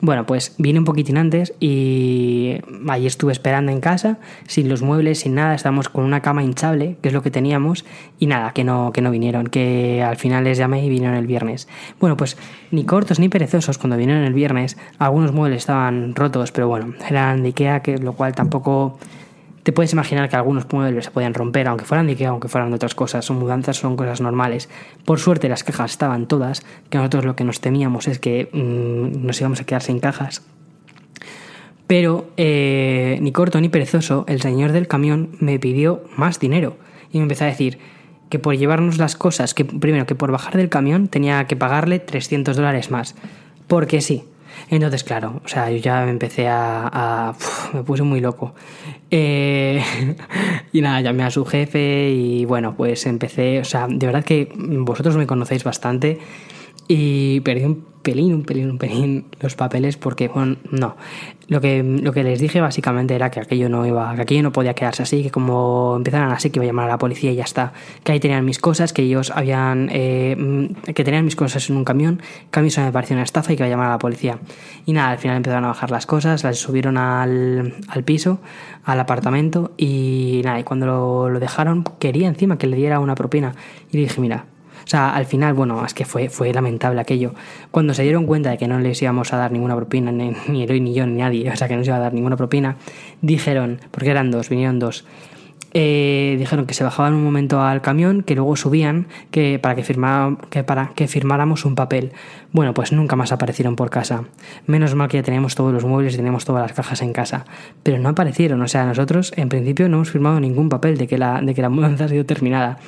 Bueno, 0.00 0.26
pues 0.26 0.54
vine 0.58 0.78
un 0.78 0.84
poquitín 0.84 1.16
antes 1.16 1.54
y 1.58 2.60
ahí 2.88 3.06
estuve 3.06 3.32
esperando 3.32 3.72
en 3.72 3.80
casa, 3.80 4.18
sin 4.46 4.68
los 4.68 4.80
muebles, 4.80 5.20
sin 5.20 5.34
nada, 5.34 5.56
estábamos 5.56 5.88
con 5.88 6.04
una 6.04 6.22
cama 6.22 6.44
hinchable, 6.44 6.96
que 7.02 7.08
es 7.08 7.14
lo 7.14 7.22
que 7.22 7.32
teníamos, 7.32 7.84
y 8.20 8.26
nada, 8.26 8.52
que 8.52 8.62
no, 8.62 8.92
que 8.92 9.02
no 9.02 9.10
vinieron, 9.10 9.48
que 9.48 10.04
al 10.04 10.16
final 10.16 10.44
les 10.44 10.56
llamé 10.56 10.84
y 10.84 10.88
vinieron 10.88 11.16
el 11.16 11.26
viernes. 11.26 11.66
Bueno, 11.98 12.16
pues 12.16 12.36
ni 12.70 12.84
cortos 12.84 13.18
ni 13.18 13.28
perezosos 13.28 13.76
cuando 13.76 13.96
vinieron 13.96 14.22
el 14.22 14.34
viernes, 14.34 14.76
algunos 14.98 15.32
muebles 15.32 15.62
estaban 15.62 16.14
rotos, 16.14 16.52
pero 16.52 16.68
bueno, 16.68 16.94
eran 17.08 17.42
de 17.42 17.48
Ikea, 17.48 17.80
que, 17.82 17.98
lo 17.98 18.12
cual 18.12 18.36
tampoco 18.36 18.98
te 19.62 19.72
puedes 19.72 19.92
imaginar 19.92 20.28
que 20.28 20.36
algunos 20.36 20.66
muebles 20.72 21.06
se 21.06 21.10
podían 21.10 21.34
romper, 21.34 21.68
aunque 21.68 21.84
fueran 21.84 22.06
de 22.06 22.12
Ikea, 22.12 22.30
aunque 22.30 22.48
fueran 22.48 22.70
de 22.70 22.76
otras 22.76 22.94
cosas. 22.94 23.24
Son 23.24 23.38
mudanzas, 23.38 23.76
son 23.76 23.96
cosas 23.96 24.20
normales. 24.20 24.68
Por 25.04 25.18
suerte 25.18 25.48
las 25.48 25.64
cajas 25.64 25.90
estaban 25.90 26.26
todas, 26.26 26.62
que 26.90 26.98
nosotros 26.98 27.24
lo 27.24 27.36
que 27.36 27.44
nos 27.44 27.60
temíamos 27.60 28.08
es 28.08 28.18
que 28.18 28.48
mm, 28.52 29.26
nos 29.26 29.40
íbamos 29.40 29.60
a 29.60 29.64
quedar 29.64 29.82
sin 29.82 30.00
cajas. 30.00 30.42
Pero 31.86 32.28
eh, 32.36 33.18
ni 33.22 33.32
corto 33.32 33.60
ni 33.60 33.68
perezoso, 33.70 34.24
el 34.28 34.42
señor 34.42 34.72
del 34.72 34.88
camión 34.88 35.30
me 35.40 35.58
pidió 35.58 36.04
más 36.16 36.38
dinero 36.38 36.76
y 37.10 37.18
me 37.18 37.22
empezó 37.22 37.44
a 37.44 37.48
decir 37.48 37.78
que 38.28 38.38
por 38.38 38.56
llevarnos 38.56 38.98
las 38.98 39.16
cosas, 39.16 39.54
que 39.54 39.64
primero 39.64 40.04
que 40.04 40.14
por 40.14 40.30
bajar 40.30 40.56
del 40.56 40.68
camión 40.68 41.08
tenía 41.08 41.46
que 41.46 41.56
pagarle 41.56 41.98
300 41.98 42.56
dólares 42.56 42.90
más. 42.90 43.14
Porque 43.66 44.00
sí. 44.00 44.24
Entonces, 44.70 45.04
claro, 45.04 45.40
o 45.44 45.48
sea, 45.48 45.70
yo 45.70 45.78
ya 45.78 46.04
me 46.04 46.10
empecé 46.10 46.46
a... 46.48 47.34
me 47.72 47.82
puse 47.82 48.02
muy 48.02 48.20
loco. 48.20 48.54
Eh, 49.10 49.82
y 50.72 50.80
nada, 50.80 51.00
llamé 51.00 51.24
a 51.24 51.30
su 51.30 51.44
jefe 51.44 52.10
y 52.10 52.44
bueno, 52.44 52.76
pues 52.76 53.06
empecé, 53.06 53.60
o 53.60 53.64
sea, 53.64 53.86
de 53.88 54.06
verdad 54.06 54.24
que 54.24 54.52
vosotros 54.56 55.16
me 55.16 55.26
conocéis 55.26 55.64
bastante 55.64 56.18
y 56.88 57.40
perdí 57.40 57.64
un 57.64 57.84
pelín, 58.02 58.34
un 58.34 58.42
pelín, 58.44 58.70
un 58.70 58.78
pelín 58.78 59.26
los 59.40 59.54
papeles 59.54 59.96
porque, 59.96 60.28
bueno, 60.28 60.56
no. 60.70 60.96
Lo 61.48 61.62
que, 61.62 61.82
lo 61.82 62.12
que 62.12 62.22
les 62.22 62.40
dije 62.40 62.60
básicamente 62.60 63.14
era 63.14 63.30
que 63.30 63.40
aquello 63.40 63.70
no 63.70 63.86
iba, 63.86 64.14
que 64.14 64.20
aquello 64.20 64.42
no 64.42 64.52
podía 64.52 64.74
quedarse 64.74 65.02
así, 65.02 65.22
que 65.22 65.30
como 65.30 65.94
empezaran 65.96 66.30
así, 66.30 66.50
que 66.50 66.58
iba 66.58 66.64
a 66.64 66.66
llamar 66.66 66.84
a 66.84 66.92
la 66.92 66.98
policía 66.98 67.32
y 67.32 67.36
ya 67.36 67.44
está. 67.44 67.72
Que 68.04 68.12
ahí 68.12 68.20
tenían 68.20 68.44
mis 68.44 68.58
cosas, 68.58 68.92
que 68.92 69.02
ellos 69.02 69.32
habían, 69.34 69.88
eh, 69.90 70.36
mm, 70.38 70.92
que 70.92 71.04
tenían 71.04 71.24
mis 71.24 71.36
cosas 71.36 71.70
en 71.70 71.76
un 71.76 71.84
camión, 71.84 72.20
que 72.50 72.60
a 72.60 72.62
mí 72.62 72.68
eso 72.68 72.82
me 72.82 72.92
pareció 72.92 73.16
una 73.16 73.22
estafa 73.22 73.52
y 73.52 73.56
que 73.56 73.62
iba 73.62 73.66
a 73.66 73.70
llamar 73.70 73.86
a 73.86 73.92
la 73.92 73.98
policía. 73.98 74.38
Y 74.84 74.92
nada, 74.92 75.10
al 75.10 75.18
final 75.18 75.38
empezaron 75.38 75.64
a 75.64 75.68
bajar 75.68 75.90
las 75.90 76.04
cosas, 76.04 76.44
las 76.44 76.58
subieron 76.58 76.98
al, 76.98 77.76
al 77.88 78.04
piso, 78.04 78.40
al 78.84 79.00
apartamento 79.00 79.72
y 79.78 80.42
nada, 80.44 80.60
y 80.60 80.64
cuando 80.64 80.84
lo, 80.84 81.30
lo 81.30 81.40
dejaron 81.40 81.82
quería 81.98 82.28
encima 82.28 82.58
que 82.58 82.66
le 82.66 82.76
diera 82.76 83.00
una 83.00 83.14
propina. 83.14 83.54
Y 83.90 83.96
le 83.96 84.02
dije, 84.02 84.20
mira, 84.20 84.44
o 84.88 84.90
sea, 84.90 85.10
al 85.10 85.26
final, 85.26 85.52
bueno, 85.52 85.84
es 85.84 85.92
que 85.92 86.06
fue, 86.06 86.30
fue 86.30 86.50
lamentable 86.50 86.98
aquello. 86.98 87.34
Cuando 87.70 87.92
se 87.92 88.04
dieron 88.04 88.24
cuenta 88.24 88.48
de 88.48 88.56
que 88.56 88.66
no 88.66 88.78
les 88.78 89.02
íbamos 89.02 89.34
a 89.34 89.36
dar 89.36 89.52
ninguna 89.52 89.76
propina, 89.76 90.10
ni, 90.10 90.32
ni 90.48 90.62
Eloy 90.62 90.80
ni 90.80 90.94
yo, 90.94 91.06
ni 91.06 91.18
nadie, 91.18 91.50
o 91.50 91.56
sea, 91.56 91.68
que 91.68 91.76
no 91.76 91.84
se 91.84 91.90
iba 91.90 91.98
a 91.98 92.00
dar 92.00 92.14
ninguna 92.14 92.38
propina, 92.38 92.76
dijeron, 93.20 93.80
porque 93.90 94.08
eran 94.08 94.30
dos, 94.30 94.48
vinieron 94.48 94.78
dos, 94.78 95.04
eh, 95.74 96.36
dijeron 96.38 96.64
que 96.64 96.72
se 96.72 96.84
bajaban 96.84 97.12
un 97.12 97.22
momento 97.22 97.60
al 97.60 97.82
camión, 97.82 98.22
que 98.22 98.34
luego 98.34 98.56
subían 98.56 99.08
que 99.30 99.58
para 99.58 99.74
que, 99.74 99.82
que 100.48 100.64
para 100.64 100.88
que 100.94 101.06
firmáramos 101.06 101.66
un 101.66 101.74
papel. 101.74 102.12
Bueno, 102.52 102.72
pues 102.72 102.90
nunca 102.90 103.14
más 103.14 103.30
aparecieron 103.30 103.76
por 103.76 103.90
casa. 103.90 104.24
Menos 104.66 104.94
mal 104.94 105.08
que 105.08 105.18
ya 105.18 105.22
teníamos 105.22 105.54
todos 105.54 105.74
los 105.74 105.84
muebles 105.84 106.14
y 106.14 106.16
teníamos 106.16 106.46
todas 106.46 106.62
las 106.62 106.72
cajas 106.72 107.02
en 107.02 107.12
casa. 107.12 107.44
Pero 107.82 107.98
no 107.98 108.08
aparecieron, 108.08 108.62
o 108.62 108.68
sea, 108.68 108.86
nosotros 108.86 109.34
en 109.36 109.50
principio 109.50 109.86
no 109.90 109.98
hemos 109.98 110.10
firmado 110.10 110.40
ningún 110.40 110.70
papel 110.70 110.96
de 110.96 111.06
que 111.06 111.18
la, 111.18 111.42
de 111.42 111.54
que 111.54 111.60
la 111.60 111.68
mudanza 111.68 112.06
ha 112.06 112.08
sido 112.08 112.24
terminada. 112.24 112.78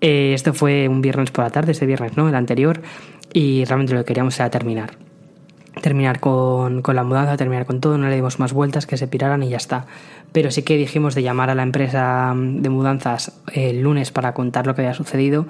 Eh, 0.00 0.32
esto 0.34 0.54
fue 0.54 0.88
un 0.88 1.02
viernes 1.02 1.30
por 1.30 1.44
la 1.44 1.50
tarde, 1.50 1.72
este 1.72 1.86
viernes, 1.86 2.16
¿no? 2.16 2.28
El 2.28 2.34
anterior. 2.34 2.80
Y 3.32 3.64
realmente 3.64 3.94
lo 3.94 4.00
que 4.00 4.06
queríamos 4.06 4.38
era 4.38 4.50
terminar. 4.50 4.92
Terminar 5.82 6.20
con, 6.20 6.82
con 6.82 6.96
la 6.96 7.04
mudanza, 7.04 7.36
terminar 7.36 7.64
con 7.66 7.80
todo, 7.80 7.96
no 7.96 8.08
le 8.08 8.14
dimos 8.14 8.38
más 8.38 8.52
vueltas, 8.52 8.86
que 8.86 8.96
se 8.96 9.06
piraran 9.06 9.42
y 9.42 9.50
ya 9.50 9.56
está. 9.56 9.86
Pero 10.32 10.50
sí 10.50 10.62
que 10.62 10.76
dijimos 10.76 11.14
de 11.14 11.22
llamar 11.22 11.50
a 11.50 11.54
la 11.54 11.62
empresa 11.62 12.34
de 12.36 12.68
mudanzas 12.68 13.40
el 13.52 13.82
lunes 13.82 14.10
para 14.10 14.34
contar 14.34 14.66
lo 14.66 14.74
que 14.74 14.82
había 14.82 14.94
sucedido 14.94 15.46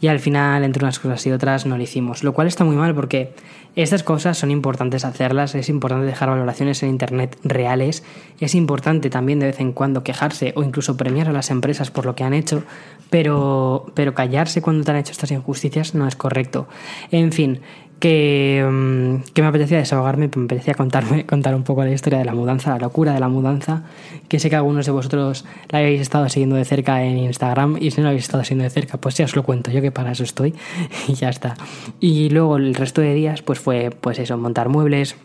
y 0.00 0.06
al 0.06 0.20
final, 0.20 0.64
entre 0.64 0.84
unas 0.84 0.98
cosas 0.98 1.26
y 1.26 1.32
otras, 1.32 1.66
no 1.66 1.76
lo 1.76 1.82
hicimos. 1.82 2.22
Lo 2.22 2.32
cual 2.32 2.46
está 2.46 2.64
muy 2.64 2.76
mal 2.76 2.94
porque 2.94 3.32
estas 3.74 4.02
cosas 4.02 4.38
son 4.38 4.50
importantes 4.50 5.04
hacerlas, 5.04 5.54
es 5.54 5.68
importante 5.68 6.06
dejar 6.06 6.30
valoraciones 6.30 6.82
en 6.82 6.90
Internet 6.90 7.38
reales, 7.44 8.02
es 8.40 8.54
importante 8.54 9.10
también 9.10 9.38
de 9.38 9.46
vez 9.46 9.60
en 9.60 9.72
cuando 9.72 10.02
quejarse 10.02 10.52
o 10.56 10.62
incluso 10.62 10.96
premiar 10.96 11.28
a 11.28 11.32
las 11.32 11.50
empresas 11.50 11.90
por 11.90 12.06
lo 12.06 12.14
que 12.14 12.24
han 12.24 12.34
hecho, 12.34 12.64
pero, 13.10 13.86
pero 13.94 14.14
callarse 14.14 14.62
cuando 14.62 14.84
te 14.84 14.90
han 14.90 14.96
hecho 14.96 15.12
estas 15.12 15.30
injusticias 15.30 15.94
no 15.94 16.08
es 16.08 16.16
correcto. 16.16 16.68
En 17.10 17.32
fin, 17.32 17.60
que, 17.98 18.66
mm, 18.68 19.32
que, 19.32 19.42
me 19.42 19.48
apetecía 19.48 19.78
desahogarme, 19.78 20.30
me 20.34 20.44
apetecía 20.44 20.74
contarme, 20.74 21.26
contar 21.26 21.54
un 21.54 21.64
poco 21.64 21.84
la 21.84 21.90
historia 21.90 22.18
de 22.18 22.24
la 22.24 22.34
mudanza, 22.34 22.70
la 22.70 22.78
locura 22.78 23.12
de 23.12 23.20
la 23.20 23.28
mudanza, 23.28 23.84
que 24.28 24.38
sé 24.38 24.50
que 24.50 24.56
algunos 24.56 24.86
de 24.86 24.92
vosotros 24.92 25.44
la 25.68 25.80
habéis 25.80 26.00
estado 26.00 26.28
siguiendo 26.28 26.56
de 26.56 26.64
cerca 26.64 27.02
en 27.02 27.18
Instagram 27.18 27.76
y 27.80 27.90
si 27.90 28.00
no 28.00 28.04
la 28.04 28.10
habéis 28.10 28.24
estado 28.24 28.44
siguiendo 28.44 28.64
de 28.64 28.70
cerca, 28.70 28.98
pues 28.98 29.16
ya 29.16 29.24
os 29.24 29.34
lo 29.34 29.42
cuento 29.42 29.70
yo 29.70 29.80
que 29.80 29.90
para 29.90 30.12
eso 30.12 30.22
estoy 30.22 30.54
y 31.08 31.14
ya 31.14 31.28
está. 31.28 31.56
Y 32.00 32.30
luego 32.30 32.56
el 32.56 32.74
resto 32.74 33.00
de 33.00 33.14
días 33.14 33.42
pues 33.42 33.58
fue 33.58 33.90
pues 33.90 34.18
eso, 34.18 34.36
montar 34.36 34.68
muebles, 34.68 35.16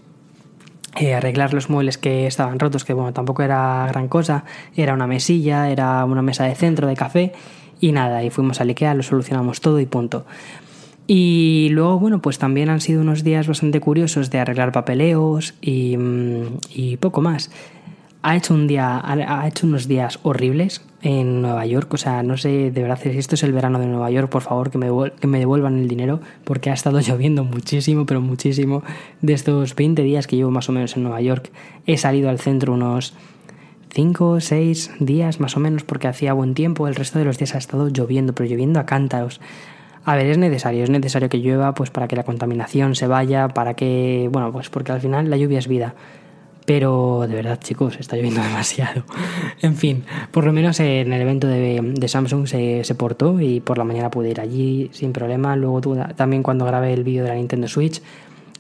eh, 0.95 1.15
arreglar 1.15 1.53
los 1.53 1.69
muebles 1.69 1.97
que 1.97 2.27
estaban 2.27 2.59
rotos, 2.59 2.85
que 2.85 2.93
bueno, 2.93 3.13
tampoco 3.13 3.41
era 3.41 3.87
gran 3.89 4.07
cosa, 4.07 4.45
era 4.75 4.93
una 4.93 5.07
mesilla, 5.07 5.69
era 5.69 6.05
una 6.05 6.21
mesa 6.21 6.45
de 6.45 6.55
centro 6.55 6.87
de 6.87 6.95
café 6.95 7.33
y 7.79 7.91
nada, 7.91 8.23
y 8.23 8.29
fuimos 8.29 8.61
al 8.61 8.69
Ikea, 8.69 8.93
lo 8.93 9.03
solucionamos 9.03 9.59
todo 9.59 9.79
y 9.79 9.85
punto. 9.85 10.25
Y 11.07 11.69
luego, 11.71 11.99
bueno, 11.99 12.21
pues 12.21 12.39
también 12.39 12.69
han 12.69 12.81
sido 12.81 13.01
unos 13.01 13.23
días 13.23 13.47
bastante 13.47 13.79
curiosos 13.79 14.29
de 14.29 14.39
arreglar 14.39 14.71
papeleos 14.71 15.53
y, 15.61 15.97
mm, 15.97 16.59
y 16.73 16.97
poco 16.97 17.21
más. 17.21 17.51
Ha 18.21 18.37
hecho, 18.37 18.53
un 18.53 18.67
día, 18.67 19.01
ha 19.03 19.47
hecho 19.49 19.67
unos 19.67 19.89
días 19.89 20.17
horribles 20.23 20.81
en 21.01 21.41
Nueva 21.41 21.65
York. 21.65 21.93
O 21.93 21.97
sea, 21.97 22.23
no 22.23 22.37
sé 22.37 22.71
de 22.71 22.81
verdad 22.81 22.97
si 23.01 23.09
esto 23.09 23.35
es 23.35 23.43
el 23.43 23.51
verano 23.51 23.79
de 23.79 23.85
Nueva 23.85 24.09
York, 24.09 24.29
por 24.29 24.41
favor, 24.41 24.71
que 24.71 24.77
me, 24.77 24.87
que 25.19 25.27
me 25.27 25.39
devuelvan 25.39 25.77
el 25.77 25.89
dinero, 25.89 26.21
porque 26.45 26.69
ha 26.69 26.73
estado 26.73 26.99
lloviendo 27.01 27.43
muchísimo, 27.43 28.05
pero 28.05 28.21
muchísimo. 28.21 28.81
De 29.21 29.33
estos 29.33 29.75
20 29.75 30.01
días 30.03 30.25
que 30.25 30.37
llevo 30.37 30.51
más 30.51 30.69
o 30.69 30.71
menos 30.71 30.95
en 30.95 31.03
Nueva 31.03 31.19
York, 31.19 31.51
he 31.85 31.97
salido 31.97 32.29
al 32.29 32.39
centro 32.39 32.73
unos 32.73 33.13
5 33.89 34.29
o 34.29 34.39
6 34.39 34.91
días 34.99 35.41
más 35.41 35.57
o 35.57 35.59
menos, 35.59 35.83
porque 35.83 36.07
hacía 36.07 36.31
buen 36.31 36.53
tiempo. 36.53 36.87
El 36.87 36.95
resto 36.95 37.19
de 37.19 37.25
los 37.25 37.37
días 37.37 37.55
ha 37.55 37.57
estado 37.57 37.89
lloviendo, 37.89 38.33
pero 38.33 38.49
lloviendo 38.49 38.79
a 38.79 38.85
cántaros. 38.85 39.41
A 40.05 40.15
ver, 40.15 40.27
es 40.27 40.37
necesario, 40.37 40.83
es 40.83 40.89
necesario 40.89 41.29
que 41.29 41.39
llueva 41.39 41.73
pues 41.73 41.89
para 41.89 42.07
que 42.07 42.15
la 42.15 42.23
contaminación 42.23 42.95
se 42.95 43.07
vaya, 43.07 43.47
para 43.47 43.73
que, 43.73 44.29
bueno, 44.31 44.51
pues 44.51 44.69
porque 44.69 44.91
al 44.91 44.99
final 44.99 45.29
la 45.29 45.37
lluvia 45.37 45.59
es 45.59 45.67
vida. 45.67 45.95
Pero 46.65 47.25
de 47.27 47.35
verdad, 47.35 47.59
chicos, 47.61 47.97
está 47.99 48.15
lloviendo 48.15 48.41
demasiado. 48.43 49.03
en 49.61 49.75
fin, 49.75 50.03
por 50.31 50.45
lo 50.45 50.53
menos 50.53 50.79
en 50.79 51.11
el 51.11 51.21
evento 51.21 51.47
de, 51.47 52.07
Samsung 52.07 52.47
se, 52.47 52.83
se, 52.83 52.95
portó 52.95 53.39
y 53.39 53.59
por 53.59 53.77
la 53.77 53.83
mañana 53.83 54.11
pude 54.11 54.29
ir 54.29 54.41
allí 54.41 54.89
sin 54.93 55.13
problema. 55.13 55.55
Luego 55.55 55.81
también 56.15 56.43
cuando 56.43 56.65
grabé 56.65 56.93
el 56.93 57.03
vídeo 57.03 57.23
de 57.23 57.29
la 57.29 57.35
Nintendo 57.35 57.67
Switch, 57.67 58.01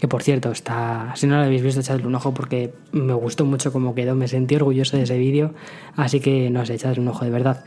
que 0.03 0.09
por 0.09 0.21
cierto, 0.21 0.51
está, 0.51 1.13
si 1.15 1.27
no 1.27 1.37
lo 1.37 1.43
habéis 1.43 1.63
visto, 1.63 1.79
echadle 1.79 2.05
un 2.05 2.13
ojo 2.13 2.33
porque 2.33 2.73
me 2.91 3.13
gustó 3.13 3.45
mucho 3.45 3.71
cómo 3.71 3.95
quedó, 3.95 4.15
me 4.15 4.27
sentí 4.27 4.53
orgulloso 4.53 4.97
de 4.97 5.03
ese 5.03 5.17
vídeo, 5.17 5.53
así 5.95 6.19
que 6.19 6.49
no 6.49 6.65
sé, 6.65 6.73
echadle 6.73 6.99
un 6.99 7.07
ojo 7.07 7.23
de 7.23 7.31
verdad. 7.31 7.63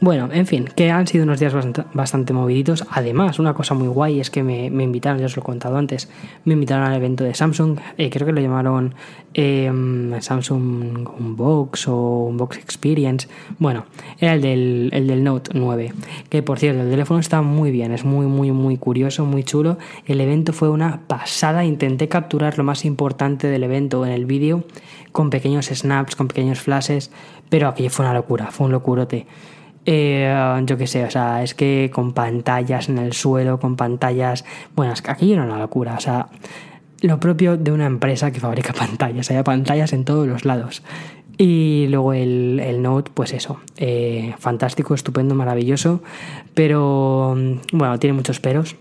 Bueno, 0.00 0.28
en 0.32 0.46
fin, 0.46 0.68
que 0.76 0.92
han 0.92 1.08
sido 1.08 1.24
unos 1.24 1.40
días 1.40 1.52
bastante, 1.92 2.32
moviditos. 2.32 2.84
Además, 2.90 3.40
una 3.40 3.54
cosa 3.54 3.74
muy 3.74 3.88
guay 3.88 4.20
es 4.20 4.30
que 4.30 4.44
me, 4.44 4.66
invitaron, 4.66 5.18
ya 5.18 5.26
os 5.26 5.36
lo 5.36 5.42
he 5.42 5.44
contado 5.44 5.76
antes, 5.76 6.08
me 6.44 6.54
invitaron 6.54 6.86
al 6.86 6.94
evento 6.94 7.24
de 7.24 7.34
Samsung, 7.34 7.78
eh, 7.98 8.10
creo 8.10 8.26
que 8.26 8.32
lo 8.32 8.40
llamaron 8.40 8.94
em, 9.34 10.20
Samsung 10.20 11.08
Unbox 11.18 11.88
o 11.88 12.26
Unbox 12.26 12.58
Experience. 12.58 13.28
Bueno, 13.58 13.86
era 14.18 14.34
el 14.34 14.42
del, 14.42 14.90
el 14.92 15.06
del 15.08 15.24
Note 15.24 15.50
9, 15.54 15.92
que 16.28 16.42
por 16.44 16.60
cierto, 16.60 16.82
el 16.82 16.90
teléfono 16.90 17.18
está 17.18 17.42
muy 17.42 17.72
bien, 17.72 17.90
es 17.90 18.04
muy, 18.04 18.26
muy, 18.26 18.52
muy 18.52 18.76
curioso, 18.76 19.24
muy 19.24 19.42
chulo. 19.42 19.78
El 20.06 20.20
evento 20.20 20.52
fue 20.52 20.68
una 20.68 21.00
pasada 21.06 21.64
intenté 21.72 22.08
capturar 22.08 22.58
lo 22.58 22.64
más 22.64 22.84
importante 22.84 23.48
del 23.48 23.64
evento 23.64 24.04
en 24.06 24.12
el 24.12 24.26
vídeo 24.26 24.64
con 25.10 25.30
pequeños 25.30 25.66
snaps, 25.66 26.16
con 26.16 26.28
pequeños 26.28 26.60
flashes, 26.60 27.10
pero 27.48 27.68
aquello 27.68 27.90
fue 27.90 28.04
una 28.04 28.14
locura, 28.14 28.50
fue 28.50 28.66
un 28.66 28.72
locurote. 28.72 29.26
Eh, 29.84 30.62
yo 30.64 30.76
qué 30.76 30.86
sé, 30.86 31.04
o 31.04 31.10
sea, 31.10 31.42
es 31.42 31.54
que 31.54 31.90
con 31.92 32.12
pantallas 32.12 32.88
en 32.88 32.98
el 32.98 33.12
suelo, 33.12 33.58
con 33.58 33.76
pantallas. 33.76 34.44
Bueno, 34.76 34.92
es 34.92 35.02
que 35.02 35.10
aquello 35.10 35.34
era 35.34 35.44
una 35.44 35.58
locura, 35.58 35.94
o 35.96 36.00
sea, 36.00 36.28
lo 37.00 37.18
propio 37.18 37.56
de 37.56 37.72
una 37.72 37.86
empresa 37.86 38.30
que 38.30 38.40
fabrica 38.40 38.72
pantallas, 38.78 39.30
hay 39.30 39.42
pantallas 39.42 39.92
en 39.92 40.04
todos 40.04 40.26
los 40.26 40.44
lados. 40.44 40.82
Y 41.38 41.86
luego 41.88 42.12
el, 42.12 42.60
el 42.62 42.82
Note, 42.82 43.10
pues 43.12 43.32
eso, 43.32 43.60
eh, 43.76 44.34
fantástico, 44.38 44.94
estupendo, 44.94 45.34
maravilloso, 45.34 46.02
pero 46.54 47.34
bueno, 47.72 47.98
tiene 47.98 48.14
muchos 48.14 48.38
peros. 48.38 48.76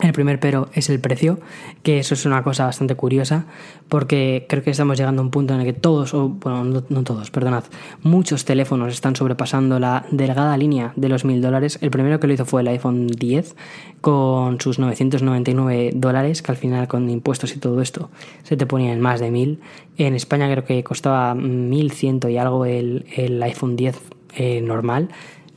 El 0.00 0.12
primer 0.12 0.38
pero 0.38 0.68
es 0.74 0.88
el 0.90 1.00
precio, 1.00 1.40
que 1.82 1.98
eso 1.98 2.14
es 2.14 2.24
una 2.24 2.44
cosa 2.44 2.66
bastante 2.66 2.94
curiosa, 2.94 3.46
porque 3.88 4.46
creo 4.48 4.62
que 4.62 4.70
estamos 4.70 4.96
llegando 4.96 5.22
a 5.22 5.24
un 5.24 5.32
punto 5.32 5.54
en 5.54 5.60
el 5.60 5.66
que 5.66 5.72
todos, 5.72 6.14
o 6.14 6.28
bueno, 6.28 6.84
no, 6.88 7.02
todos, 7.02 7.32
perdonad, 7.32 7.64
muchos 8.04 8.44
teléfonos 8.44 8.92
están 8.92 9.16
sobrepasando 9.16 9.80
la 9.80 10.06
delgada 10.12 10.56
línea 10.56 10.92
de 10.94 11.08
los 11.08 11.24
mil 11.24 11.42
dólares. 11.42 11.80
El 11.82 11.90
primero 11.90 12.20
que 12.20 12.28
lo 12.28 12.32
hizo 12.32 12.44
fue 12.44 12.60
el 12.60 12.68
iPhone 12.68 13.08
10 13.08 13.56
con 14.00 14.60
sus 14.60 14.78
999 14.78 15.90
dólares, 15.94 16.42
que 16.42 16.52
al 16.52 16.58
final 16.58 16.86
con 16.86 17.10
impuestos 17.10 17.56
y 17.56 17.58
todo 17.58 17.82
esto 17.82 18.08
se 18.44 18.56
te 18.56 18.66
ponía 18.66 18.92
en 18.92 19.00
más 19.00 19.18
de 19.18 19.32
mil. 19.32 19.58
En 19.96 20.14
España 20.14 20.48
creo 20.48 20.64
que 20.64 20.84
costaba 20.84 21.34
1100 21.34 22.20
y 22.28 22.36
algo 22.36 22.66
el, 22.66 23.04
el 23.16 23.42
iPhone 23.42 23.74
10 23.74 24.00
eh, 24.36 24.60
normal 24.60 25.08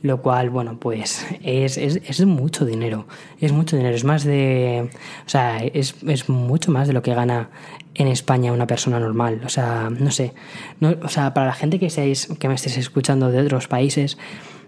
lo 0.02 0.20
cual, 0.20 0.50
bueno, 0.50 0.78
pues 0.78 1.24
es, 1.42 1.78
es, 1.78 2.00
es, 2.04 2.26
mucho 2.26 2.64
dinero, 2.64 3.06
es 3.40 3.52
mucho 3.52 3.76
dinero, 3.76 3.94
es 3.94 4.04
más 4.04 4.24
de, 4.24 4.90
o 5.24 5.28
sea, 5.28 5.62
es, 5.62 5.94
es, 6.06 6.28
mucho 6.28 6.72
más 6.72 6.88
de 6.88 6.92
lo 6.92 7.02
que 7.02 7.14
gana 7.14 7.50
en 7.94 8.08
España 8.08 8.52
una 8.52 8.66
persona 8.66 8.98
normal, 8.98 9.40
o 9.44 9.48
sea, 9.48 9.90
no 9.90 10.10
sé, 10.10 10.34
no, 10.80 10.94
o 11.02 11.08
sea, 11.08 11.34
para 11.34 11.46
la 11.46 11.52
gente 11.52 11.78
que, 11.78 11.88
seáis, 11.88 12.28
que 12.38 12.48
me 12.48 12.54
estéis 12.54 12.78
escuchando 12.78 13.30
de 13.30 13.40
otros 13.40 13.68
países, 13.68 14.18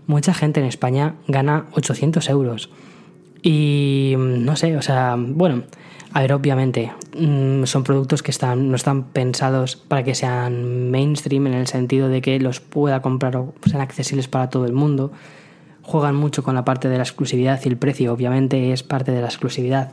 mucha 0.06 0.34
gente 0.34 0.60
en 0.60 0.66
España 0.66 1.16
gana 1.26 1.66
800 1.72 2.28
euros 2.28 2.70
y 3.46 4.14
no 4.16 4.56
sé, 4.56 4.74
o 4.74 4.80
sea, 4.80 5.16
bueno, 5.18 5.64
a 6.14 6.22
ver, 6.22 6.32
obviamente, 6.32 6.92
mm, 7.14 7.64
son 7.64 7.84
productos 7.84 8.22
que 8.22 8.30
están, 8.30 8.70
no 8.70 8.74
están 8.74 9.04
pensados 9.04 9.76
para 9.76 10.02
que 10.02 10.14
sean 10.14 10.90
mainstream 10.90 11.48
en 11.48 11.52
el 11.52 11.66
sentido 11.66 12.08
de 12.08 12.22
que 12.22 12.40
los 12.40 12.60
pueda 12.60 13.02
comprar 13.02 13.36
o 13.36 13.52
sean 13.66 13.82
accesibles 13.82 14.28
para 14.28 14.48
todo 14.48 14.64
el 14.64 14.72
mundo. 14.72 15.12
Juegan 15.82 16.16
mucho 16.16 16.42
con 16.42 16.54
la 16.54 16.64
parte 16.64 16.88
de 16.88 16.96
la 16.96 17.02
exclusividad 17.02 17.60
y 17.62 17.68
el 17.68 17.76
precio, 17.76 18.14
obviamente, 18.14 18.72
es 18.72 18.82
parte 18.82 19.12
de 19.12 19.20
la 19.20 19.26
exclusividad. 19.26 19.92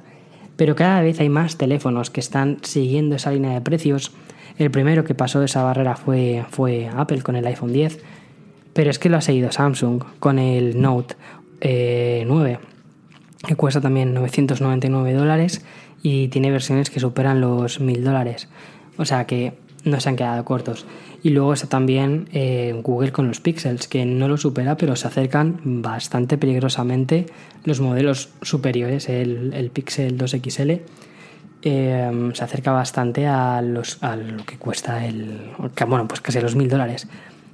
Pero 0.56 0.74
cada 0.74 1.02
vez 1.02 1.20
hay 1.20 1.28
más 1.28 1.58
teléfonos 1.58 2.10
que 2.10 2.22
están 2.22 2.60
siguiendo 2.62 3.18
esa 3.18 3.32
línea 3.32 3.52
de 3.52 3.60
precios. 3.60 4.14
El 4.58 4.72
primero 4.72 5.04
que 5.04 5.14
pasó 5.14 5.44
esa 5.44 5.62
barrera 5.64 5.98
fue, 5.98 6.46
fue 6.52 6.90
Apple 6.96 7.22
con 7.22 7.36
el 7.36 7.46
iPhone 7.48 7.74
10. 7.74 8.02
Pero 8.72 8.90
es 8.90 8.98
que 8.98 9.10
lo 9.10 9.18
ha 9.18 9.22
seguido 9.22 9.52
Samsung 9.52 10.04
con 10.20 10.40
el 10.40 10.82
Note 10.82 11.16
9, 11.62 11.62
eh, 11.62 12.60
que 13.48 13.56
cuesta 13.56 13.82
también 13.82 14.14
999 14.14 15.14
dólares 15.14 15.64
y 16.04 16.28
tiene 16.30 16.52
versiones 16.52 16.90
que 16.90 17.00
superan 17.00 17.42
los 17.42 17.80
1000 17.80 18.04
dólares. 18.04 18.48
O 18.98 19.06
sea 19.06 19.26
que 19.26 19.54
no 19.84 20.00
se 20.00 20.10
han 20.10 20.16
quedado 20.16 20.46
cortos. 20.46 20.86
Y 21.24 21.30
luego 21.30 21.54
está 21.54 21.68
también 21.68 22.28
eh, 22.34 22.80
Google 22.84 23.12
con 23.12 23.28
los 23.28 23.40
Pixels, 23.40 23.88
que 23.88 24.06
no 24.06 24.28
lo 24.28 24.38
supera, 24.38 24.76
pero 24.76 24.96
se 24.96 25.08
acercan 25.08 25.60
bastante 25.82 26.38
peligrosamente 26.38 27.28
los 27.64 27.80
modelos 27.80 28.30
superiores. 28.42 29.08
El, 29.08 29.54
el 29.54 29.70
Pixel 29.70 30.18
2XL 30.18 30.82
eh, 31.64 32.32
se 32.34 32.44
acerca 32.44 32.72
bastante 32.72 33.28
a, 33.28 33.62
los, 33.62 34.02
a 34.02 34.16
lo 34.16 34.44
que 34.46 34.58
cuesta 34.58 35.06
el. 35.06 35.52
Bueno, 35.88 36.08
pues 36.08 36.22
casi 36.22 36.40
los 36.42 36.56
1000 36.56 36.70
dólares. 36.70 37.08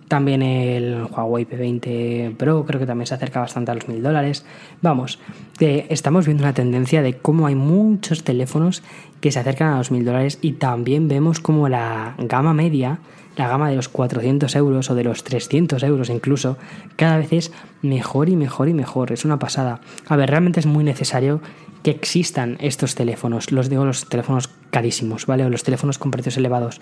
También 0.08 0.42
el 0.42 1.04
Huawei 1.04 1.46
P20 1.46 2.38
Pro 2.38 2.66
creo 2.66 2.80
que 2.80 2.86
también 2.86 3.08
se 3.08 3.14
acerca 3.14 3.42
bastante 3.42 3.72
a 3.72 3.76
los 3.76 3.90
mil 3.90 4.02
dólares. 4.02 4.46
Vamos, 4.82 5.20
estamos 5.60 6.26
viendo 6.26 6.44
una 6.44 6.54
tendencia 6.54 7.02
de 7.02 7.18
cómo 7.18 7.46
hay 7.48 7.56
muchos 7.56 8.24
teléfonos 8.24 8.84
que 9.20 9.32
se 9.32 9.40
acercan 9.40 9.74
a 9.74 9.78
los 9.78 9.92
mil 9.92 10.06
dólares 10.06 10.40
y 10.42 10.54
también 10.54 11.10
vemos 11.10 11.40
como 11.42 11.68
la 11.68 12.16
gama 12.20 12.54
media, 12.54 13.00
la 13.36 13.50
gama 13.50 13.70
de 13.70 13.76
los 13.76 13.90
400 13.90 14.56
euros 14.56 14.90
o 14.90 14.96
de 14.96 15.04
los 15.04 15.24
300 15.26 15.84
euros 15.84 16.10
incluso, 16.10 16.58
cada 16.96 17.18
vez 17.18 17.34
es 17.34 17.52
mejor 17.82 18.30
y 18.30 18.38
mejor 18.38 18.70
y 18.70 18.74
mejor. 18.74 19.12
Es 19.12 19.26
una 19.26 19.40
pasada. 19.40 19.82
A 20.08 20.16
ver, 20.16 20.30
realmente 20.30 20.62
es 20.62 20.66
muy 20.66 20.86
necesario 20.86 21.42
que 21.84 21.92
existan 21.92 22.58
estos 22.60 22.96
teléfonos, 22.96 23.52
los 23.52 23.70
digo 23.70 23.86
los 23.86 24.08
teléfonos 24.10 24.50
carísimos, 24.70 25.26
¿vale? 25.26 25.46
O 25.46 25.50
los 25.50 25.64
teléfonos 25.64 25.98
con 25.98 26.12
precios 26.12 26.38
elevados, 26.38 26.80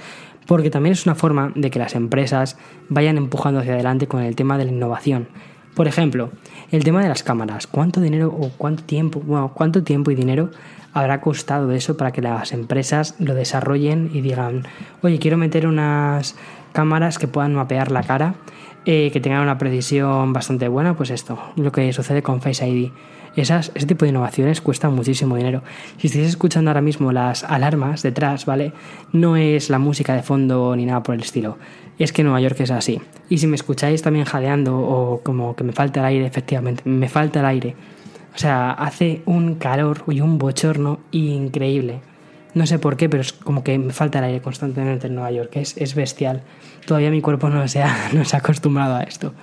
porque 0.48 0.70
también 0.70 0.94
es 0.94 1.06
una 1.06 1.15
forma 1.15 1.51
de 1.56 1.70
que 1.70 1.80
las 1.80 1.96
empresas 1.96 2.58
vayan 2.89 3.18
empujando 3.18 3.60
hacia 3.60 3.74
adelante 3.74 4.08
con 4.08 4.22
el 4.22 4.36
tema 4.36 4.58
de 4.58 4.65
la 4.65 4.72
innovación. 4.72 5.27
Por 5.75 5.88
ejemplo, 5.88 6.32
el 6.72 6.84
tema 6.84 7.01
de 7.01 7.10
las 7.10 7.22
cámaras, 7.22 7.68
¿cuánto 7.68 8.00
dinero 8.00 8.30
o 8.30 8.50
cuánto 8.58 8.84
tiempo, 8.84 9.20
bueno, 9.20 9.51
cuánto 9.54 9.84
tiempo 9.84 10.10
y 10.10 10.15
dinero 10.15 10.50
habrá 10.94 11.20
costado 11.20 11.72
eso 11.72 11.98
para 11.98 12.12
que 12.12 12.22
las 12.22 12.54
empresas 12.54 13.15
lo 13.20 13.36
desarrollen 13.36 14.10
y 14.13 14.22
digan, 14.22 14.63
oye, 15.01 15.20
quiero 15.20 15.36
meter 15.36 15.68
unas 15.68 16.36
cámaras 16.72 17.20
que 17.20 17.27
puedan 17.27 17.54
mapear 17.54 17.92
la 17.92 18.04
cara, 18.04 18.36
eh, 18.86 19.10
que 19.12 19.20
tengan 19.20 19.42
una 19.42 19.58
precisión 19.58 20.32
bastante 20.32 20.70
buena, 20.70 20.96
pues 20.96 21.10
esto, 21.10 21.38
lo 21.58 21.74
que 21.74 21.92
sucede 21.92 22.24
con 22.24 22.42
Face 22.42 22.65
ID. 22.65 22.92
Esas, 23.36 23.72
ese 23.75 23.86
tipo 23.86 24.06
de 24.06 24.10
innovaciones 24.10 24.62
cuestan 24.62 24.94
muchísimo 24.94 25.36
dinero. 25.36 25.62
Si 25.98 26.08
estáis 26.08 26.27
escuchando 26.27 26.70
ahora 26.70 26.82
mismo 26.82 27.12
las 27.12 27.44
alarmas 27.44 28.01
detrás, 28.01 28.46
¿vale? 28.46 28.74
No 29.12 29.36
es 29.36 29.70
la 29.70 29.80
música 29.80 30.15
de 30.15 30.24
fondo 30.24 30.75
ni 30.75 30.86
nada 30.86 31.04
por 31.04 31.15
el 31.15 31.22
estilo. 31.22 31.58
Es 32.00 32.12
que 32.12 32.24
Nueva 32.24 32.42
York 32.42 32.60
es 32.60 32.72
así. 32.72 33.01
Y 33.30 33.38
si 33.38 33.48
me 33.48 33.56
escucháis 33.56 34.01
también 34.01 34.25
jadeando 34.25 34.77
o 34.77 35.22
como 35.22 35.56
que 35.56 35.63
me 35.63 35.74
falta 35.74 36.00
el 36.01 36.06
aire, 36.08 36.25
efectivamente, 36.25 36.84
me 36.86 37.10
falta 37.10 37.39
el 37.39 37.46
aire. 37.46 37.75
O 38.34 38.38
sea, 38.38 38.72
hace 38.72 39.22
un 39.25 39.56
calor 39.56 40.04
y 40.08 40.22
un 40.22 40.38
bochorno 40.38 41.00
increíble. 41.12 42.01
No 42.56 42.66
sé 42.66 42.80
por 42.80 42.96
qué, 42.96 43.10
pero 43.10 43.22
es 43.22 43.34
como 43.34 43.64
que 43.64 43.78
me 43.78 43.94
falta 43.94 44.20
el 44.20 44.26
aire 44.26 44.42
constantemente 44.42 45.08
en 45.08 45.16
Nueva 45.16 45.30
York. 45.30 45.52
Es, 45.58 45.76
es 45.78 45.94
bestial. 45.94 46.42
Todavía 46.88 47.12
mi 47.12 47.22
cuerpo 47.22 47.50
no 47.50 47.68
se, 47.68 47.84
ha, 47.84 48.10
no 48.14 48.24
se 48.26 48.36
ha 48.36 48.40
acostumbrado 48.40 48.96
a 48.96 49.04
esto. 49.04 49.34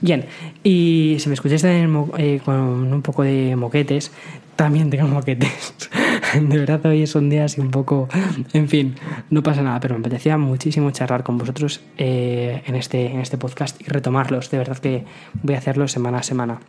Bien, 0.00 0.24
y 0.62 1.16
si 1.18 1.28
me 1.28 1.34
escucháis 1.34 1.64
eh, 1.64 2.40
con 2.44 2.54
un 2.56 3.02
poco 3.02 3.24
de 3.24 3.56
moquetes, 3.56 4.12
también 4.54 4.88
tengo 4.88 5.08
moquetes. 5.08 5.74
de 6.34 6.58
verdad 6.58 6.84
hoy 6.86 7.06
días 7.28 7.58
y 7.58 7.60
un 7.60 7.70
poco... 7.70 8.08
En 8.52 8.68
fin, 8.68 8.94
no 9.30 9.42
pasa 9.42 9.62
nada, 9.62 9.80
pero 9.80 9.94
me 9.94 10.00
apetecía 10.00 10.38
muchísimo 10.38 10.90
charlar 10.92 11.24
con 11.24 11.38
vosotros 11.38 11.80
eh, 11.98 12.62
en, 12.66 12.76
este, 12.76 13.06
en 13.06 13.20
este 13.20 13.36
podcast 13.36 13.80
y 13.80 13.84
retomarlos. 13.84 14.50
De 14.50 14.58
verdad 14.58 14.78
que 14.78 15.04
voy 15.42 15.56
a 15.56 15.58
hacerlo 15.58 15.88
semana 15.88 16.18
a 16.18 16.22
semana. 16.22 16.60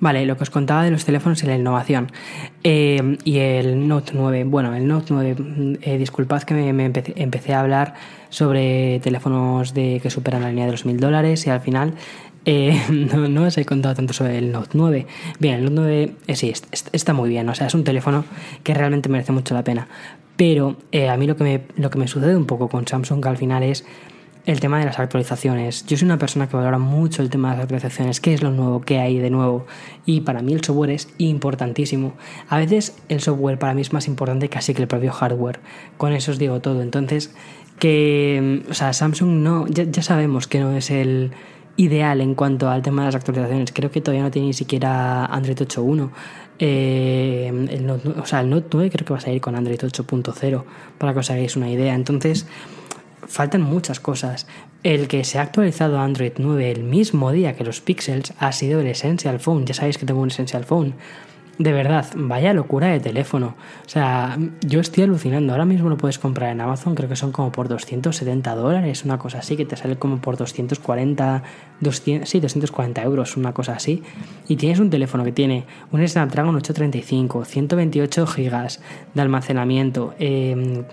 Vale, 0.00 0.26
lo 0.26 0.36
que 0.36 0.42
os 0.42 0.50
contaba 0.50 0.84
de 0.84 0.90
los 0.90 1.04
teléfonos 1.04 1.42
y 1.42 1.46
la 1.46 1.54
innovación. 1.54 2.10
Eh, 2.62 3.18
y 3.24 3.38
el 3.38 3.86
Note 3.88 4.12
9. 4.14 4.44
Bueno, 4.44 4.74
el 4.74 4.86
Note 4.86 5.06
9, 5.10 5.78
eh, 5.82 5.98
disculpad 5.98 6.42
que 6.42 6.54
me, 6.72 6.84
empecé, 6.84 7.54
a 7.54 7.60
hablar 7.60 7.94
sobre 8.28 9.00
teléfonos 9.00 9.74
de 9.74 10.00
que 10.02 10.10
superan 10.10 10.42
la 10.42 10.48
línea 10.48 10.66
de 10.66 10.72
los 10.72 10.86
mil 10.86 10.98
dólares 10.98 11.46
y 11.46 11.50
al 11.50 11.60
final 11.60 11.94
eh, 12.44 12.80
no, 12.90 13.42
os 13.42 13.58
he 13.58 13.64
contado 13.64 13.94
tanto 13.94 14.12
sobre 14.12 14.38
el 14.38 14.52
Note 14.52 14.70
9. 14.74 15.06
Bien, 15.38 15.54
el 15.56 15.64
Note 15.64 16.12
9 16.26 16.34
sí, 16.34 16.52
está 16.92 17.12
muy 17.12 17.28
bien, 17.28 17.48
o 17.48 17.54
sea, 17.54 17.66
es 17.66 17.74
un 17.74 17.84
teléfono 17.84 18.24
que 18.62 18.74
realmente 18.74 19.08
merece 19.08 19.32
mucho 19.32 19.54
la 19.54 19.64
pena. 19.64 19.88
Pero 20.36 20.76
a 21.08 21.16
mí 21.16 21.28
lo 21.28 21.36
que, 21.36 21.44
me, 21.44 21.60
lo 21.76 21.90
que 21.90 21.98
me 21.98 22.08
sucede 22.08 22.36
un 22.36 22.46
poco 22.46 22.68
con 22.68 22.88
Samsung 22.88 23.24
al 23.24 23.36
final 23.36 23.62
es 23.62 23.84
el 24.46 24.60
tema 24.60 24.78
de 24.78 24.84
las 24.84 24.98
actualizaciones. 24.98 25.86
Yo 25.86 25.96
soy 25.96 26.06
una 26.06 26.18
persona 26.18 26.48
que 26.48 26.56
valora 26.56 26.78
mucho 26.78 27.22
el 27.22 27.30
tema 27.30 27.50
de 27.50 27.56
las 27.56 27.62
actualizaciones, 27.64 28.20
qué 28.20 28.34
es 28.34 28.42
lo 28.42 28.50
nuevo, 28.50 28.82
qué 28.82 28.98
hay 28.98 29.18
de 29.18 29.30
nuevo. 29.30 29.66
Y 30.04 30.20
para 30.20 30.42
mí 30.42 30.52
el 30.52 30.62
software 30.62 30.90
es 30.90 31.08
importantísimo. 31.18 32.12
A 32.48 32.58
veces 32.58 32.96
el 33.08 33.20
software 33.20 33.58
para 33.58 33.74
mí 33.74 33.80
es 33.80 33.92
más 33.92 34.06
importante 34.06 34.48
casi 34.48 34.74
que 34.74 34.82
el 34.82 34.88
propio 34.88 35.12
hardware. 35.12 35.60
Con 35.96 36.12
eso 36.12 36.32
os 36.32 36.38
digo 36.38 36.60
todo. 36.60 36.82
Entonces, 36.82 37.34
que, 37.78 38.62
o 38.68 38.74
sea, 38.74 38.92
Samsung 38.92 39.30
no, 39.30 39.66
ya, 39.66 40.02
sabemos 40.02 40.46
que 40.46 40.60
no 40.60 40.76
es 40.76 40.90
el 40.90 41.32
ideal 41.76 42.20
en 42.20 42.34
cuanto 42.34 42.68
al 42.68 42.82
tema 42.82 43.02
de 43.02 43.08
las 43.08 43.14
actualizaciones. 43.14 43.72
Creo 43.72 43.90
que 43.90 44.02
todavía 44.02 44.24
no 44.24 44.30
tiene 44.30 44.48
ni 44.48 44.54
siquiera 44.54 45.24
Android 45.24 45.56
8.1. 45.56 46.10
Eh, 46.58 47.88
o 48.16 48.26
sea, 48.26 48.42
el 48.42 48.50
Note 48.50 48.68
9 48.72 48.90
creo 48.90 49.06
que 49.06 49.12
va 49.12 49.18
a 49.18 49.22
salir 49.22 49.40
con 49.40 49.56
Android 49.56 49.80
8.0 49.80 50.64
para 50.98 51.14
que 51.14 51.18
os 51.18 51.30
hagáis 51.30 51.56
una 51.56 51.70
idea. 51.70 51.94
Entonces, 51.94 52.46
faltan 53.28 53.62
muchas 53.62 54.00
cosas. 54.00 54.46
El 54.82 55.08
que 55.08 55.24
se 55.24 55.38
ha 55.38 55.42
actualizado 55.42 55.98
Android 55.98 56.32
9 56.38 56.70
el 56.70 56.84
mismo 56.84 57.32
día 57.32 57.54
que 57.56 57.64
los 57.64 57.80
Pixels 57.80 58.34
ha 58.38 58.52
sido 58.52 58.80
el 58.80 58.86
Essential 58.86 59.40
Phone. 59.40 59.64
Ya 59.64 59.74
sabéis 59.74 59.98
que 59.98 60.06
tengo 60.06 60.20
un 60.20 60.28
Essential 60.28 60.64
Phone. 60.64 60.94
De 61.58 61.72
verdad, 61.72 62.06
vaya 62.16 62.52
locura 62.52 62.88
de 62.88 62.98
teléfono. 62.98 63.54
O 63.86 63.88
sea, 63.88 64.36
yo 64.66 64.80
estoy 64.80 65.04
alucinando. 65.04 65.52
Ahora 65.52 65.64
mismo 65.64 65.88
lo 65.88 65.96
puedes 65.96 66.18
comprar 66.18 66.50
en 66.50 66.60
Amazon, 66.60 66.96
creo 66.96 67.08
que 67.08 67.14
son 67.14 67.30
como 67.30 67.52
por 67.52 67.68
270 67.68 68.54
dólares, 68.56 69.04
una 69.04 69.18
cosa 69.18 69.38
así, 69.38 69.56
que 69.56 69.64
te 69.64 69.76
sale 69.76 69.96
como 69.96 70.20
por 70.20 70.36
240, 70.36 71.42
200, 71.80 72.28
sí, 72.28 72.40
240 72.40 73.02
euros, 73.02 73.36
una 73.36 73.52
cosa 73.52 73.74
así. 73.74 74.02
Y 74.48 74.56
tienes 74.56 74.80
un 74.80 74.90
teléfono 74.90 75.22
que 75.22 75.30
tiene 75.30 75.64
un 75.92 76.06
Snapdragon 76.06 76.56
835, 76.56 77.44
128 77.44 78.26
gigas 78.26 78.80
de 79.14 79.22
almacenamiento, 79.22 80.14
6 80.18 80.18
em, 80.18 80.84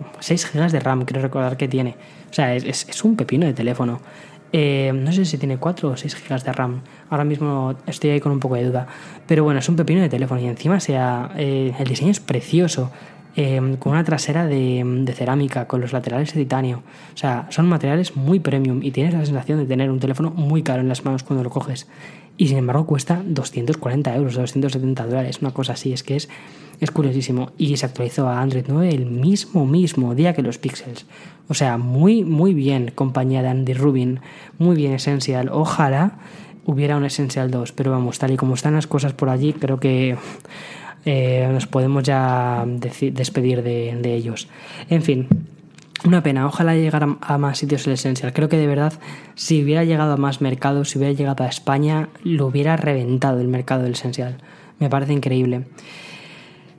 gigas 0.51 0.71
de 0.71 0.79
RAM, 0.79 1.05
creo 1.05 1.23
recordar 1.23 1.57
que 1.57 1.67
tiene. 1.67 1.95
O 2.29 2.33
sea, 2.33 2.55
es 2.55 3.03
un 3.03 3.15
pepino 3.15 3.45
de 3.45 3.53
teléfono. 3.53 3.99
Eh, 4.53 4.91
no 4.93 5.11
sé 5.11 5.25
si 5.25 5.37
tiene 5.37 5.57
4 5.57 5.89
o 5.89 5.97
6 5.97 6.17
GB 6.27 6.43
de 6.43 6.51
RAM. 6.51 6.81
Ahora 7.09 7.23
mismo 7.23 7.75
estoy 7.87 8.11
ahí 8.11 8.19
con 8.19 8.31
un 8.31 8.39
poco 8.39 8.55
de 8.55 8.65
duda. 8.65 8.87
Pero 9.27 9.43
bueno, 9.43 9.59
es 9.59 9.69
un 9.69 9.75
pepino 9.75 10.01
de 10.01 10.09
teléfono 10.09 10.41
y 10.41 10.47
encima 10.47 10.79
sea, 10.79 11.31
eh, 11.37 11.73
el 11.77 11.87
diseño 11.87 12.11
es 12.11 12.19
precioso. 12.19 12.91
Eh, 13.37 13.77
con 13.79 13.93
una 13.93 14.03
trasera 14.03 14.45
de, 14.45 15.13
cerámica, 15.15 15.65
con 15.65 15.79
los 15.79 15.93
laterales 15.93 16.33
de 16.33 16.41
titanio. 16.41 16.83
O 17.13 17.17
sea, 17.17 17.47
son 17.49 17.67
materiales 17.69 18.17
muy 18.17 18.41
premium 18.41 18.83
y 18.83 18.91
tienes 18.91 19.13
la 19.13 19.25
sensación 19.25 19.57
de 19.59 19.65
tener 19.65 19.89
un 19.89 20.01
teléfono 20.01 20.31
muy 20.31 20.63
caro 20.63 20.81
en 20.81 20.89
las 20.89 21.05
manos 21.05 21.23
cuando 21.23 21.41
lo 21.41 21.49
coges. 21.49 21.87
Y 22.41 22.47
sin 22.47 22.57
embargo 22.57 22.87
cuesta 22.87 23.21
240 23.23 24.15
euros, 24.15 24.33
270 24.33 25.05
dólares, 25.05 25.37
una 25.41 25.51
cosa 25.51 25.73
así. 25.73 25.93
Es 25.93 26.01
que 26.01 26.15
es, 26.15 26.27
es 26.79 26.89
curiosísimo. 26.89 27.51
Y 27.59 27.77
se 27.77 27.85
actualizó 27.85 28.27
a 28.27 28.41
Android 28.41 28.65
9 28.67 28.89
el 28.89 29.05
mismo, 29.05 29.67
mismo 29.67 30.15
día 30.15 30.33
que 30.33 30.41
los 30.41 30.57
Pixels. 30.57 31.05
O 31.49 31.53
sea, 31.53 31.77
muy, 31.77 32.23
muy 32.23 32.55
bien, 32.55 32.93
compañía 32.95 33.43
de 33.43 33.49
Andy 33.49 33.73
Rubin. 33.75 34.21
Muy 34.57 34.75
bien, 34.75 34.93
Essential. 34.93 35.51
Ojalá 35.53 36.17
hubiera 36.65 36.97
un 36.97 37.05
Essential 37.05 37.51
2, 37.51 37.73
pero 37.73 37.91
vamos, 37.91 38.17
tal 38.17 38.31
y 38.31 38.37
como 38.37 38.55
están 38.55 38.73
las 38.73 38.87
cosas 38.87 39.13
por 39.13 39.29
allí, 39.29 39.53
creo 39.53 39.79
que 39.79 40.17
eh, 41.05 41.47
nos 41.53 41.67
podemos 41.67 42.01
ya 42.01 42.65
despedir 42.65 43.61
de, 43.61 44.15
ellos. 44.15 44.47
En 44.89 45.03
fin, 45.03 45.27
una 46.05 46.23
pena, 46.23 46.47
ojalá 46.47 46.75
llegara 46.75 47.17
a 47.21 47.37
más 47.37 47.59
sitios 47.59 47.85
el 47.87 47.93
Essential. 47.93 48.33
Creo 48.33 48.49
que 48.49 48.57
de 48.57 48.67
verdad, 48.67 48.93
si 49.35 49.63
hubiera 49.63 49.83
llegado 49.83 50.13
a 50.13 50.17
más 50.17 50.41
mercados, 50.41 50.89
si 50.89 50.97
hubiera 50.97 51.13
llegado 51.13 51.43
a 51.43 51.47
España, 51.47 52.09
lo 52.23 52.47
hubiera 52.47 52.75
reventado 52.77 53.39
el 53.39 53.47
mercado 53.47 53.83
del 53.83 53.93
Essential. 53.93 54.37
Me 54.79 54.89
parece 54.89 55.13
increíble. 55.13 55.65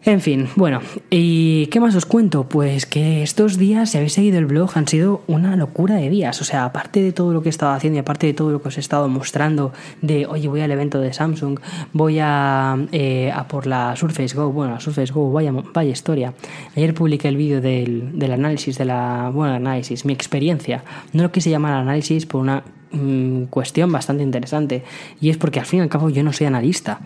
En 0.05 0.21
fin, 0.21 0.49
bueno, 0.57 0.81
¿y 1.11 1.67
qué 1.67 1.79
más 1.79 1.95
os 1.95 2.07
cuento? 2.07 2.49
Pues 2.49 2.87
que 2.87 3.23
estos 3.23 3.57
días, 3.57 3.91
si 3.91 3.99
habéis 3.99 4.15
seguido 4.15 4.37
el 4.37 4.47
blog, 4.47 4.71
han 4.75 4.89
sido 4.89 5.23
una 5.29 5.55
locura 5.55 5.95
de 5.95 6.11
días. 6.11 6.41
O 6.41 6.45
sea, 6.45 6.65
aparte 6.65 7.01
de 7.01 7.13
todo 7.13 7.33
lo 7.33 7.41
que 7.41 7.49
he 7.49 7.51
estado 7.51 7.73
haciendo 7.73 7.99
y 7.99 8.01
aparte 8.01 8.27
de 8.27 8.35
todo 8.35 8.51
lo 8.51 8.61
que 8.61 8.67
os 8.67 8.77
he 8.79 8.81
estado 8.81 9.09
mostrando, 9.09 9.73
de 10.01 10.27
oye, 10.27 10.49
voy 10.49 10.61
al 10.61 10.73
evento 10.73 11.01
de 11.01 11.13
Samsung, 11.13 11.61
voy 11.93 12.19
a, 12.21 12.77
eh, 12.91 13.33
por 13.49 13.69
la 13.69 13.95
Surface 13.95 14.35
Go, 14.35 14.51
bueno, 14.51 14.73
la 14.75 14.81
Surface 14.81 15.13
Go, 15.13 15.31
vaya, 15.31 15.53
historia. 15.85 16.35
Ayer 16.75 16.95
publiqué 16.95 17.29
el 17.29 17.37
vídeo 17.37 17.61
del, 17.61 18.19
del 18.19 18.33
análisis, 18.33 18.79
de 18.79 18.87
la, 18.87 19.31
bueno, 19.33 19.55
análisis, 19.55 20.05
mi 20.05 20.13
experiencia. 20.13 20.83
No 21.13 21.23
lo 21.23 21.31
quise 21.31 21.49
llamar 21.49 21.75
análisis 21.75 22.27
por 22.27 22.41
una 22.41 22.65
Mm, 22.95 23.45
cuestión 23.45 23.91
bastante 23.91 24.23
interesante 24.23 24.85
y 25.19 25.31
es 25.31 25.39
porque 25.39 25.59
al 25.59 25.65
fin 25.65 25.79
y 25.79 25.83
al 25.83 25.89
cabo 25.89 26.11
yo 26.11 26.23
no 26.23 26.35
soy 26.35 26.47
analista 26.47 27.01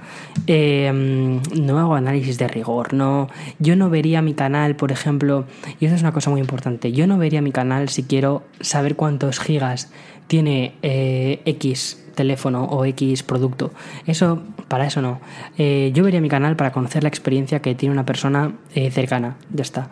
em, 0.49 1.41
no 1.55 1.79
hago 1.79 1.95
análisis 1.95 2.39
de 2.39 2.49
rigor 2.49 2.93
no 2.93 3.29
yo 3.61 3.77
no 3.77 3.89
vería 3.89 4.21
mi 4.21 4.35
canal 4.35 4.75
por 4.75 4.91
ejemplo 4.91 5.45
y 5.79 5.87
eso 5.87 5.95
es 5.95 6.01
una 6.01 6.11
cosa 6.11 6.31
muy 6.31 6.41
importante 6.41 6.91
yo 6.91 7.07
no 7.07 7.19
vería 7.19 7.41
mi 7.41 7.53
canal 7.53 7.89
si 7.89 8.03
quiero 8.03 8.43
saber 8.61 8.97
cuántos 8.97 9.39
gigas 9.39 9.93
tiene 10.27 10.75
eh, 10.83 11.41
X 11.45 12.03
teléfono 12.17 12.65
o 12.65 12.85
X 12.85 13.23
producto. 13.23 13.73
Eso, 14.07 14.43
para 14.69 14.87
eso 14.87 15.03
no. 15.03 15.21
Eh, 15.59 15.93
yo 15.95 16.03
vería 16.03 16.21
mi 16.21 16.29
canal 16.29 16.57
para 16.57 16.73
conocer 16.73 17.03
la 17.03 17.09
experiencia 17.09 17.61
que 17.61 17.75
tiene 17.75 17.93
una 17.93 18.05
persona 18.05 18.55
eh, 18.75 18.91
cercana. 18.91 19.37
Ya 19.53 19.63
está. 19.63 19.91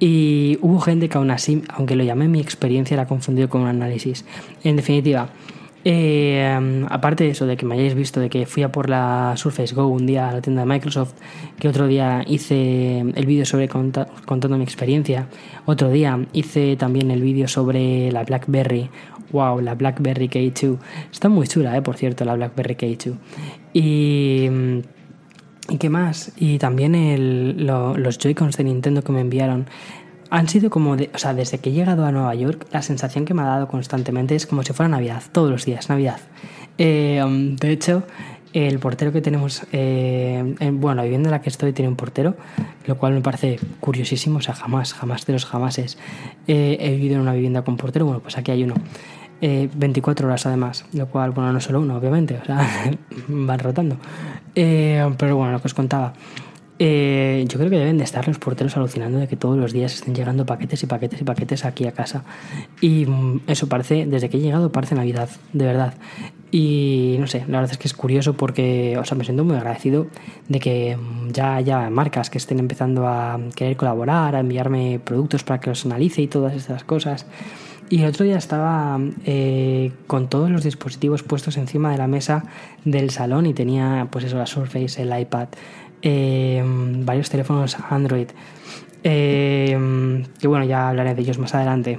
Y 0.00 0.58
hubo 0.62 0.80
gente 0.80 1.10
que 1.10 1.18
aún 1.18 1.30
así, 1.30 1.62
aunque 1.68 1.94
lo 1.94 2.02
llamé 2.02 2.26
mi 2.26 2.40
experiencia, 2.40 2.96
la 2.96 3.06
confundió 3.06 3.50
con 3.50 3.60
un 3.60 3.68
análisis. 3.68 4.24
En 4.64 4.76
definitiva, 4.76 5.28
eh, 5.84 6.86
aparte 6.88 7.24
de 7.24 7.30
eso, 7.30 7.46
de 7.46 7.58
que 7.58 7.66
me 7.66 7.74
hayáis 7.74 7.94
visto, 7.94 8.18
de 8.18 8.30
que 8.30 8.46
fui 8.46 8.62
a 8.62 8.72
por 8.72 8.88
la 8.88 9.34
Surface 9.36 9.74
Go 9.74 9.86
un 9.86 10.06
día 10.06 10.30
a 10.30 10.32
la 10.32 10.40
tienda 10.40 10.62
de 10.62 10.66
Microsoft, 10.66 11.14
que 11.58 11.68
otro 11.68 11.86
día 11.86 12.24
hice 12.26 13.00
el 13.00 13.26
vídeo 13.26 13.44
sobre 13.44 13.68
contando 13.68 14.56
mi 14.56 14.64
experiencia, 14.64 15.28
otro 15.66 15.90
día 15.90 16.18
hice 16.32 16.76
también 16.76 17.10
el 17.10 17.22
vídeo 17.22 17.46
sobre 17.46 18.10
la 18.10 18.24
BlackBerry, 18.24 18.88
wow, 19.32 19.60
la 19.60 19.74
BlackBerry 19.74 20.28
K2, 20.28 20.78
está 21.12 21.28
muy 21.28 21.46
chula, 21.46 21.76
eh, 21.76 21.82
por 21.82 21.96
cierto, 21.96 22.24
la 22.24 22.34
BlackBerry 22.34 22.74
K2. 22.74 23.14
Y... 23.74 24.48
¿Y 25.70 25.78
qué 25.78 25.88
más? 25.88 26.32
Y 26.36 26.58
también 26.58 27.64
los 27.64 28.18
Joy-Cons 28.18 28.56
de 28.56 28.64
Nintendo 28.64 29.02
que 29.02 29.12
me 29.12 29.20
enviaron 29.20 29.66
han 30.28 30.48
sido 30.48 30.68
como, 30.68 30.96
de, 30.96 31.10
o 31.14 31.18
sea, 31.18 31.32
desde 31.32 31.58
que 31.58 31.70
he 31.70 31.72
llegado 31.72 32.04
a 32.04 32.12
Nueva 32.12 32.34
York, 32.34 32.66
la 32.72 32.82
sensación 32.82 33.24
que 33.24 33.34
me 33.34 33.42
ha 33.42 33.46
dado 33.46 33.68
constantemente 33.68 34.34
es 34.34 34.46
como 34.46 34.62
si 34.64 34.72
fuera 34.72 34.88
Navidad, 34.88 35.22
todos 35.32 35.50
los 35.50 35.64
días, 35.64 35.88
Navidad. 35.88 36.18
Eh, 36.76 37.22
um, 37.24 37.54
de 37.56 37.70
hecho, 37.70 38.02
el 38.52 38.80
portero 38.80 39.12
que 39.12 39.20
tenemos, 39.20 39.62
eh, 39.72 40.56
en, 40.58 40.80
bueno, 40.80 40.96
la 40.96 41.02
vivienda 41.04 41.28
en 41.28 41.32
la 41.32 41.40
que 41.40 41.48
estoy 41.48 41.72
tiene 41.72 41.88
un 41.88 41.96
portero, 41.96 42.36
lo 42.86 42.96
cual 42.98 43.12
me 43.12 43.20
parece 43.20 43.60
curiosísimo, 43.78 44.38
o 44.38 44.40
sea, 44.40 44.54
jamás, 44.54 44.92
jamás 44.92 45.24
de 45.24 45.34
los 45.34 45.46
jamases 45.46 45.98
eh, 46.48 46.78
he 46.80 46.90
vivido 46.92 47.14
en 47.14 47.20
una 47.20 47.32
vivienda 47.32 47.62
con 47.62 47.76
portero, 47.76 48.06
bueno, 48.06 48.20
pues 48.20 48.36
aquí 48.38 48.50
hay 48.50 48.64
uno. 48.64 48.74
24 49.40 50.26
horas 50.26 50.46
además, 50.46 50.84
lo 50.92 51.06
cual, 51.06 51.30
bueno, 51.30 51.52
no 51.52 51.60
solo 51.60 51.80
uno, 51.80 51.96
obviamente, 51.96 52.38
o 52.42 52.44
sea, 52.44 52.66
van 53.28 53.58
rotando. 53.58 53.96
pero 54.54 55.36
bueno, 55.36 55.52
lo 55.52 55.60
que 55.60 55.68
os 55.68 55.74
contaba. 55.74 56.12
Eh, 56.82 57.44
yo 57.46 57.58
creo 57.58 57.68
que 57.68 57.76
deben 57.76 57.98
de 57.98 58.04
estar 58.04 58.26
los 58.26 58.38
porteros 58.38 58.74
alucinando 58.74 59.18
de 59.18 59.28
que 59.28 59.36
todos 59.36 59.58
los 59.58 59.74
días 59.74 59.92
estén 59.92 60.14
llegando 60.14 60.46
paquetes 60.46 60.82
y 60.82 60.86
paquetes 60.86 61.20
y 61.20 61.24
paquetes 61.24 61.66
aquí 61.66 61.86
a 61.86 61.92
casa. 61.92 62.24
Y 62.80 63.04
mm, 63.04 63.42
eso 63.48 63.68
parece, 63.68 64.06
desde 64.06 64.30
que 64.30 64.38
he 64.38 64.40
llegado, 64.40 64.72
parece 64.72 64.94
Navidad, 64.94 65.28
de 65.52 65.66
verdad. 65.66 65.92
Y 66.50 67.16
no 67.20 67.26
sé, 67.26 67.40
la 67.40 67.60
verdad 67.60 67.72
es 67.72 67.76
que 67.76 67.86
es 67.86 67.92
curioso 67.92 68.32
porque, 68.32 68.96
o 68.98 69.04
sea, 69.04 69.14
me 69.18 69.24
siento 69.24 69.44
muy 69.44 69.56
agradecido 69.56 70.06
de 70.48 70.58
que 70.58 70.96
mm, 70.96 71.32
ya 71.32 71.56
haya 71.56 71.90
marcas 71.90 72.30
que 72.30 72.38
estén 72.38 72.58
empezando 72.58 73.06
a 73.06 73.38
querer 73.54 73.76
colaborar, 73.76 74.34
a 74.34 74.40
enviarme 74.40 75.00
productos 75.04 75.44
para 75.44 75.60
que 75.60 75.68
los 75.68 75.84
analice 75.84 76.22
y 76.22 76.28
todas 76.28 76.54
estas 76.54 76.82
cosas. 76.84 77.26
Y 77.90 78.02
el 78.02 78.08
otro 78.08 78.24
día 78.24 78.38
estaba 78.38 79.00
eh, 79.24 79.90
con 80.06 80.28
todos 80.28 80.48
los 80.48 80.62
dispositivos 80.62 81.24
puestos 81.24 81.56
encima 81.56 81.90
de 81.90 81.98
la 81.98 82.06
mesa 82.06 82.44
del 82.84 83.10
salón 83.10 83.46
y 83.46 83.52
tenía, 83.52 84.06
pues 84.12 84.24
eso, 84.24 84.38
la 84.38 84.46
Surface, 84.46 85.02
el 85.02 85.20
iPad, 85.20 85.48
eh, 86.00 86.62
varios 86.64 87.28
teléfonos 87.30 87.76
Android. 87.90 88.28
Eh, 89.02 90.24
que 90.38 90.46
bueno, 90.46 90.64
ya 90.66 90.88
hablaré 90.88 91.16
de 91.16 91.22
ellos 91.22 91.38
más 91.38 91.52
adelante. 91.56 91.98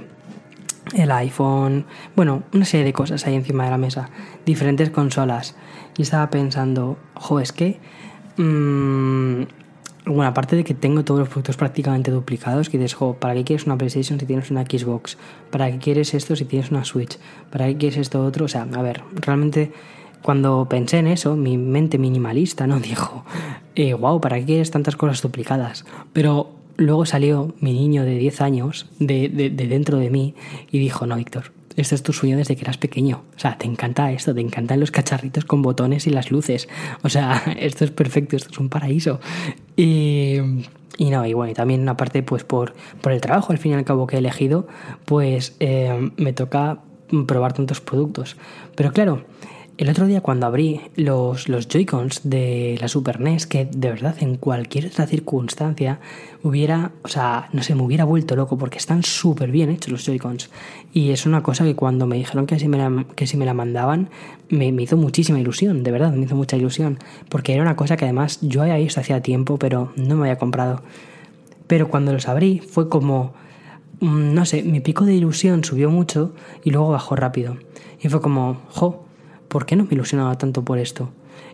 El 0.94 1.10
iPhone, 1.10 1.84
bueno, 2.16 2.42
una 2.54 2.64
serie 2.64 2.86
de 2.86 2.94
cosas 2.94 3.26
ahí 3.26 3.34
encima 3.34 3.64
de 3.64 3.70
la 3.70 3.78
mesa, 3.78 4.08
diferentes 4.46 4.88
consolas. 4.88 5.56
Y 5.98 6.02
estaba 6.02 6.30
pensando, 6.30 6.96
jo, 7.14 7.38
es 7.38 7.52
que 7.52 7.78
mmm, 8.38 9.42
bueno, 10.04 10.26
aparte 10.26 10.56
de 10.56 10.64
que 10.64 10.74
tengo 10.74 11.04
todos 11.04 11.20
los 11.20 11.28
productos 11.28 11.56
prácticamente 11.56 12.10
duplicados, 12.10 12.68
que 12.68 12.78
dices, 12.78 12.96
¿para 13.20 13.34
qué 13.34 13.44
quieres 13.44 13.66
una 13.66 13.78
PlayStation 13.78 14.18
si 14.18 14.26
tienes 14.26 14.50
una 14.50 14.62
Xbox? 14.62 15.16
¿Para 15.50 15.70
qué 15.70 15.78
quieres 15.78 16.12
esto 16.14 16.34
si 16.34 16.44
tienes 16.44 16.70
una 16.70 16.84
Switch? 16.84 17.18
¿Para 17.50 17.66
qué 17.66 17.76
quieres 17.76 17.98
esto 17.98 18.24
otro? 18.24 18.46
O 18.46 18.48
sea, 18.48 18.62
a 18.62 18.82
ver, 18.82 19.02
realmente 19.14 19.70
cuando 20.20 20.66
pensé 20.68 20.98
en 20.98 21.06
eso, 21.06 21.36
mi 21.36 21.56
mente 21.56 21.98
minimalista, 21.98 22.66
¿no? 22.66 22.80
Dijo, 22.80 23.24
eh, 23.76 23.94
wow, 23.94 24.20
¿para 24.20 24.38
qué 24.40 24.46
quieres 24.46 24.70
tantas 24.70 24.96
cosas 24.96 25.22
duplicadas? 25.22 25.84
Pero 26.12 26.50
luego 26.76 27.06
salió 27.06 27.54
mi 27.60 27.72
niño 27.72 28.04
de 28.04 28.16
10 28.16 28.40
años 28.40 28.88
de, 28.98 29.28
de 29.28 29.50
dentro 29.50 29.98
de 29.98 30.10
mí 30.10 30.34
y 30.72 30.78
dijo, 30.78 31.06
no, 31.06 31.16
Víctor, 31.16 31.52
este 31.76 31.94
es 31.94 32.02
tu 32.02 32.12
sueño 32.12 32.36
desde 32.36 32.56
que 32.56 32.62
eras 32.62 32.78
pequeño. 32.78 33.22
O 33.36 33.38
sea, 33.38 33.58
te 33.58 33.66
encanta 33.66 34.12
esto, 34.12 34.34
te 34.34 34.40
encantan 34.40 34.80
los 34.80 34.90
cacharritos 34.90 35.44
con 35.44 35.62
botones 35.62 36.06
y 36.06 36.10
las 36.10 36.30
luces. 36.30 36.68
O 37.02 37.08
sea, 37.08 37.42
esto 37.58 37.84
es 37.84 37.90
perfecto, 37.90 38.36
esto 38.36 38.50
es 38.50 38.58
un 38.58 38.68
paraíso. 38.68 39.20
Y, 39.76 40.38
y 40.98 41.10
no, 41.10 41.24
y 41.26 41.32
bueno, 41.32 41.52
y 41.52 41.54
también 41.54 41.88
aparte, 41.88 42.22
pues 42.22 42.44
por, 42.44 42.74
por 43.00 43.12
el 43.12 43.20
trabajo 43.20 43.52
al 43.52 43.58
fin 43.58 43.72
y 43.72 43.74
al 43.74 43.84
cabo 43.84 44.06
que 44.06 44.16
he 44.16 44.18
elegido, 44.18 44.66
pues 45.04 45.56
eh, 45.60 46.10
me 46.16 46.32
toca 46.32 46.80
probar 47.26 47.52
tantos 47.52 47.80
productos. 47.80 48.36
Pero 48.74 48.92
claro, 48.92 49.24
el 49.78 49.88
otro 49.88 50.06
día 50.06 50.20
cuando 50.20 50.46
abrí 50.46 50.80
los, 50.96 51.48
los 51.48 51.66
Joy-Cons 51.66 52.20
de 52.24 52.76
la 52.80 52.88
Super 52.88 53.20
NES, 53.20 53.46
que 53.46 53.64
de 53.64 53.88
verdad 53.88 54.14
en 54.20 54.36
cualquier 54.36 54.86
otra 54.86 55.06
circunstancia 55.06 55.98
hubiera, 56.42 56.92
o 57.02 57.08
sea, 57.08 57.48
no 57.52 57.62
sé, 57.62 57.74
me 57.74 57.82
hubiera 57.82 58.04
vuelto 58.04 58.36
loco 58.36 58.58
porque 58.58 58.78
están 58.78 59.02
súper 59.02 59.50
bien 59.50 59.70
hechos 59.70 59.90
los 59.90 60.04
Joy-Cons. 60.04 60.50
Y 60.92 61.10
es 61.10 61.24
una 61.24 61.42
cosa 61.42 61.64
que 61.64 61.74
cuando 61.74 62.06
me 62.06 62.16
dijeron 62.16 62.46
que 62.46 62.58
si 62.58 62.68
me 62.68 62.76
la, 62.76 63.06
que 63.16 63.26
si 63.26 63.36
me 63.36 63.46
la 63.46 63.54
mandaban, 63.54 64.10
me, 64.50 64.72
me, 64.72 64.82
hizo 64.82 64.96
muchísima 64.96 65.40
ilusión, 65.40 65.82
de 65.82 65.90
verdad, 65.90 66.12
me 66.12 66.26
hizo 66.26 66.36
mucha 66.36 66.56
ilusión. 66.56 66.98
Porque 67.28 67.54
era 67.54 67.62
una 67.62 67.76
cosa 67.76 67.96
que 67.96 68.04
además 68.04 68.38
yo 68.42 68.62
había 68.62 68.76
visto 68.76 69.00
hacía 69.00 69.22
tiempo, 69.22 69.58
pero 69.58 69.92
no 69.96 70.16
me 70.16 70.22
había 70.22 70.38
comprado. 70.38 70.82
Pero 71.66 71.88
cuando 71.88 72.12
los 72.12 72.28
abrí 72.28 72.58
fue 72.58 72.90
como, 72.90 73.32
mm, 74.00 74.34
no 74.34 74.44
sé, 74.44 74.62
mi 74.62 74.80
pico 74.80 75.06
de 75.06 75.14
ilusión 75.14 75.64
subió 75.64 75.90
mucho 75.90 76.34
y 76.62 76.70
luego 76.70 76.90
bajó 76.90 77.16
rápido. 77.16 77.56
Y 78.00 78.08
fue 78.08 78.20
como, 78.20 78.60
jo, 78.68 79.06
¿por 79.52 79.66
qué 79.66 79.76
no 79.76 79.84
me 79.84 79.92
ilusionaba 79.92 80.38
tanto 80.38 80.64
por 80.64 80.78
esto? 80.78 81.10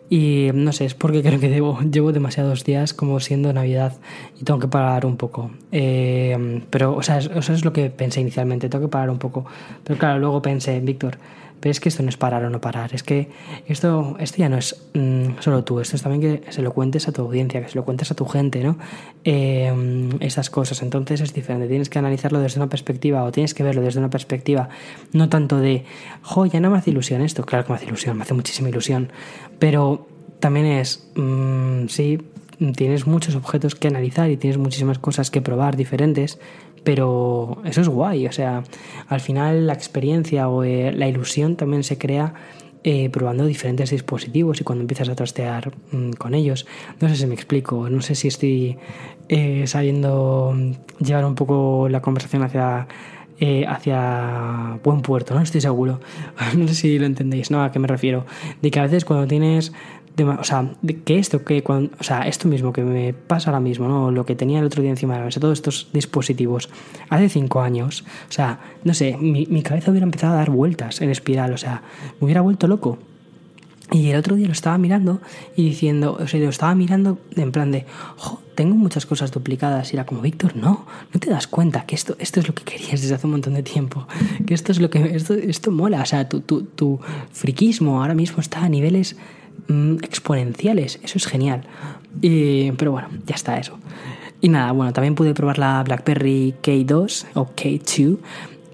Y 0.09 0.51
no 0.55 0.73
sé, 0.73 0.85
es 0.85 0.95
porque 0.95 1.21
creo 1.21 1.41
que 1.41 1.49
debo, 1.49 1.81
llevo 1.93 2.13
demasiados 2.13 2.63
días 2.63 2.95
como 2.95 3.19
siendo 3.19 3.53
Navidad 3.53 3.93
y 4.41 4.45
tengo 4.45 4.61
que 4.61 4.69
parar 4.69 5.05
un 5.05 5.17
poco. 5.17 5.51
Eh, 5.73 6.63
pero, 6.71 6.95
o 6.95 7.03
sea, 7.03 7.19
eso 7.19 7.53
es 7.53 7.65
lo 7.65 7.73
que 7.73 7.91
pensé 7.91 8.21
inicialmente, 8.21 8.69
tengo 8.69 8.85
que 8.87 8.91
parar 8.91 9.11
un 9.11 9.19
poco. 9.19 9.47
Pero 9.83 9.99
claro, 9.99 10.21
luego 10.21 10.41
pensé, 10.41 10.79
Víctor, 10.79 11.19
pero 11.61 11.71
es 11.71 11.81
que 11.81 11.89
esto 11.89 12.03
no 12.03 12.09
es 12.09 12.17
parar 12.17 12.45
o 12.45 12.51
no 12.51 12.61
parar, 12.61 12.95
es 12.95 13.03
que 13.03 13.31
esto, 13.67 14.17
esto 14.19 14.39
ya 14.39 14.49
no 14.49 14.57
es 14.59 14.89
mmm, 14.95 15.39
solo 15.41 15.65
tú, 15.65 15.81
esto 15.81 15.97
es 15.97 16.03
también 16.03 16.43
que 16.43 16.53
se 16.53 16.63
lo 16.63 16.73
cuentes 16.73 17.09
a 17.09 17.13
tu 17.13 17.23
audiencia, 17.23 17.63
que 17.63 17.69
se 17.69 17.77
lo 17.77 17.85
cuentes 17.85 18.11
a 18.11 18.15
tu 18.15 18.25
gente, 18.27 18.63
¿no? 18.63 18.79
Eh, 19.25 20.09
estas 20.21 20.51
cosas, 20.51 20.83
entonces 20.83 21.21
es 21.21 21.35
diferente, 21.35 21.69
tienes 21.69 21.89
que 21.89 21.99
analizarlo 21.99 22.41
desde 22.41 22.61
una 22.61 22.69
perspectiva 22.69 23.25
o 23.25 23.33
tienes 23.33 23.55
que 23.55 23.63
verlo 23.63 23.83
desde 23.83 23.99
una 23.99 24.11
perspectiva 24.11 24.69
no 25.13 25.29
tanto 25.29 25.59
de, 25.59 25.85
jo, 26.23 26.47
ya 26.47 26.61
no 26.61 26.71
me 26.71 26.79
hace 26.79 26.91
ilusión 26.91 27.23
esto, 27.23 27.45
claro 27.45 27.65
que 27.65 27.73
me 27.73 27.77
hace 27.77 27.87
ilusión, 27.87 28.17
me 28.17 28.23
hace 28.23 28.35
muchísima 28.35 28.69
ilusión, 28.69 29.11
pero 29.59 30.07
también 30.41 30.67
es, 30.67 31.11
mmm, 31.15 31.87
sí, 31.89 32.19
tienes 32.77 33.07
muchos 33.07 33.35
objetos 33.35 33.75
que 33.75 33.89
analizar 33.89 34.31
y 34.31 34.37
tienes 34.37 34.59
muchísimas 34.59 34.99
cosas 34.99 35.31
que 35.31 35.41
probar 35.41 35.77
diferentes, 35.77 36.39
pero 36.89 37.59
eso 37.67 37.83
es 37.83 37.89
guay, 37.91 38.27
o 38.27 38.33
sea, 38.33 38.63
al 39.09 39.21
final 39.21 39.67
la 39.67 39.75
experiencia 39.75 40.49
o 40.49 40.65
eh, 40.65 40.91
la 40.91 41.07
ilusión 41.07 41.55
también 41.55 41.85
se 41.85 41.99
crea 41.99 42.33
eh, 42.83 43.11
probando 43.11 43.45
diferentes 43.45 43.91
dispositivos 43.91 44.63
y 44.63 44.65
cuando 44.65 44.85
empiezas 44.85 45.11
a 45.11 45.15
trastear 45.15 45.71
mmm, 45.93 46.13
con 46.13 46.33
ellos. 46.33 46.67
No 46.99 47.11
sé 47.11 47.17
si 47.17 47.27
me 47.27 47.35
explico, 47.35 47.91
no 47.91 48.01
sé 48.01 48.15
si 48.15 48.29
estoy 48.29 48.79
eh, 49.29 49.67
sabiendo 49.67 50.57
llevar 50.99 51.27
un 51.27 51.35
poco 51.35 51.91
la 51.91 52.01
conversación 52.01 52.43
hacia, 52.43 52.89
hacia 53.69 54.81
buen 54.83 55.03
puerto, 55.03 55.35
no 55.35 55.43
estoy 55.43 55.61
seguro. 55.61 56.01
no 56.57 56.67
sé 56.69 56.75
si 56.75 56.99
lo 56.99 57.05
entendéis, 57.05 57.51
¿no? 57.51 57.63
¿A 57.63 57.71
qué 57.71 57.79
me 57.79 57.87
refiero? 57.87 58.25
De 58.63 58.71
que 58.71 58.81
a 58.81 58.85
veces 58.85 59.05
cuando 59.05 59.27
tienes 59.27 59.75
o 60.25 60.45
sea, 60.45 60.71
que 61.05 61.19
esto, 61.19 61.45
que 61.45 61.63
cuando, 61.63 61.91
o 61.99 62.03
sea, 62.03 62.23
esto 62.23 62.49
mismo 62.49 62.73
que 62.73 62.83
me 62.83 63.13
pasa 63.13 63.51
ahora 63.51 63.61
mismo, 63.61 63.89
¿no? 63.89 64.11
Lo 64.11 64.25
que 64.25 64.35
tenía 64.35 64.59
el 64.61 64.65
otro 64.65 64.83
día 64.83 64.91
encima 64.91 65.15
de 65.15 65.21
la 65.21 65.27
mesa, 65.27 65.41
todos 65.41 65.59
estos 65.59 65.89
dispositivos, 65.93 66.69
hace 67.09 67.29
cinco 67.29 67.61
años, 67.61 68.05
o 68.29 68.33
sea, 68.33 68.61
no 68.85 68.95
sé, 68.95 69.17
mi, 69.17 69.47
mi 69.47 69.63
cabeza 69.63 69.91
hubiera 69.91 70.05
empezado 70.05 70.35
a 70.35 70.37
dar 70.37 70.51
vueltas 70.51 71.01
en 71.01 71.11
espiral, 71.11 71.53
o 71.53 71.59
sea, 71.59 71.83
me 72.21 72.25
hubiera 72.27 72.41
vuelto 72.41 72.67
loco. 72.67 72.99
Y 73.91 74.11
el 74.11 74.19
otro 74.19 74.37
día 74.37 74.47
lo 74.47 74.53
estaba 74.53 74.77
mirando 74.77 75.21
y 75.57 75.65
diciendo, 75.65 76.19
o 76.21 76.27
sea, 76.27 76.41
lo 76.41 76.51
estaba 76.51 76.75
mirando 76.75 77.19
en 77.37 77.53
plan 77.53 77.71
de, 77.73 77.87
jo, 78.17 78.43
tengo 78.55 78.75
muchas 78.75 79.07
cosas 79.07 79.33
duplicadas. 79.33 79.93
Y 79.93 79.97
era 79.97 80.05
como, 80.05 80.21
Víctor, 80.21 80.57
no, 80.57 80.85
no 81.13 81.21
te 81.21 81.31
das 81.31 81.47
cuenta 81.47 81.87
que 81.87 81.95
esto, 81.95 82.15
esto 82.19 82.41
es 82.41 82.49
lo 82.49 82.55
que 82.55 82.65
querías 82.65 83.01
desde 83.01 83.15
hace 83.15 83.27
un 83.27 83.33
montón 83.33 83.55
de 83.55 83.63
tiempo. 83.63 84.07
Que 84.47 84.53
esto 84.53 84.73
es 84.73 84.81
lo 84.81 84.91
que, 84.91 85.17
esto, 85.17 85.33
esto 85.33 85.71
mola. 85.71 86.03
O 86.03 86.07
sea, 86.07 86.29
tu, 86.29 86.41
tu, 86.43 86.65
tu 86.65 87.01
friquismo 87.33 88.03
ahora 88.03 88.15
mismo 88.15 88.41
está 88.41 88.63
a 88.63 88.69
niveles 88.69 89.17
mmm, 89.67 89.97
exponenciales. 90.03 91.01
Eso 91.03 91.19
es 91.19 91.27
genial. 91.27 91.63
Y, 92.21 92.73
pero 92.73 92.93
bueno, 92.93 93.09
ya 93.27 93.35
está 93.35 93.59
eso. 93.59 93.79
Y 94.41 94.49
nada, 94.49 94.73
bueno, 94.73 94.93
también 94.93 95.15
pude 95.15 95.35
probar 95.35 95.59
la 95.59 95.83
BlackBerry 95.83 96.55
K2 96.63 97.27
o 97.35 97.49
K2 97.57 98.19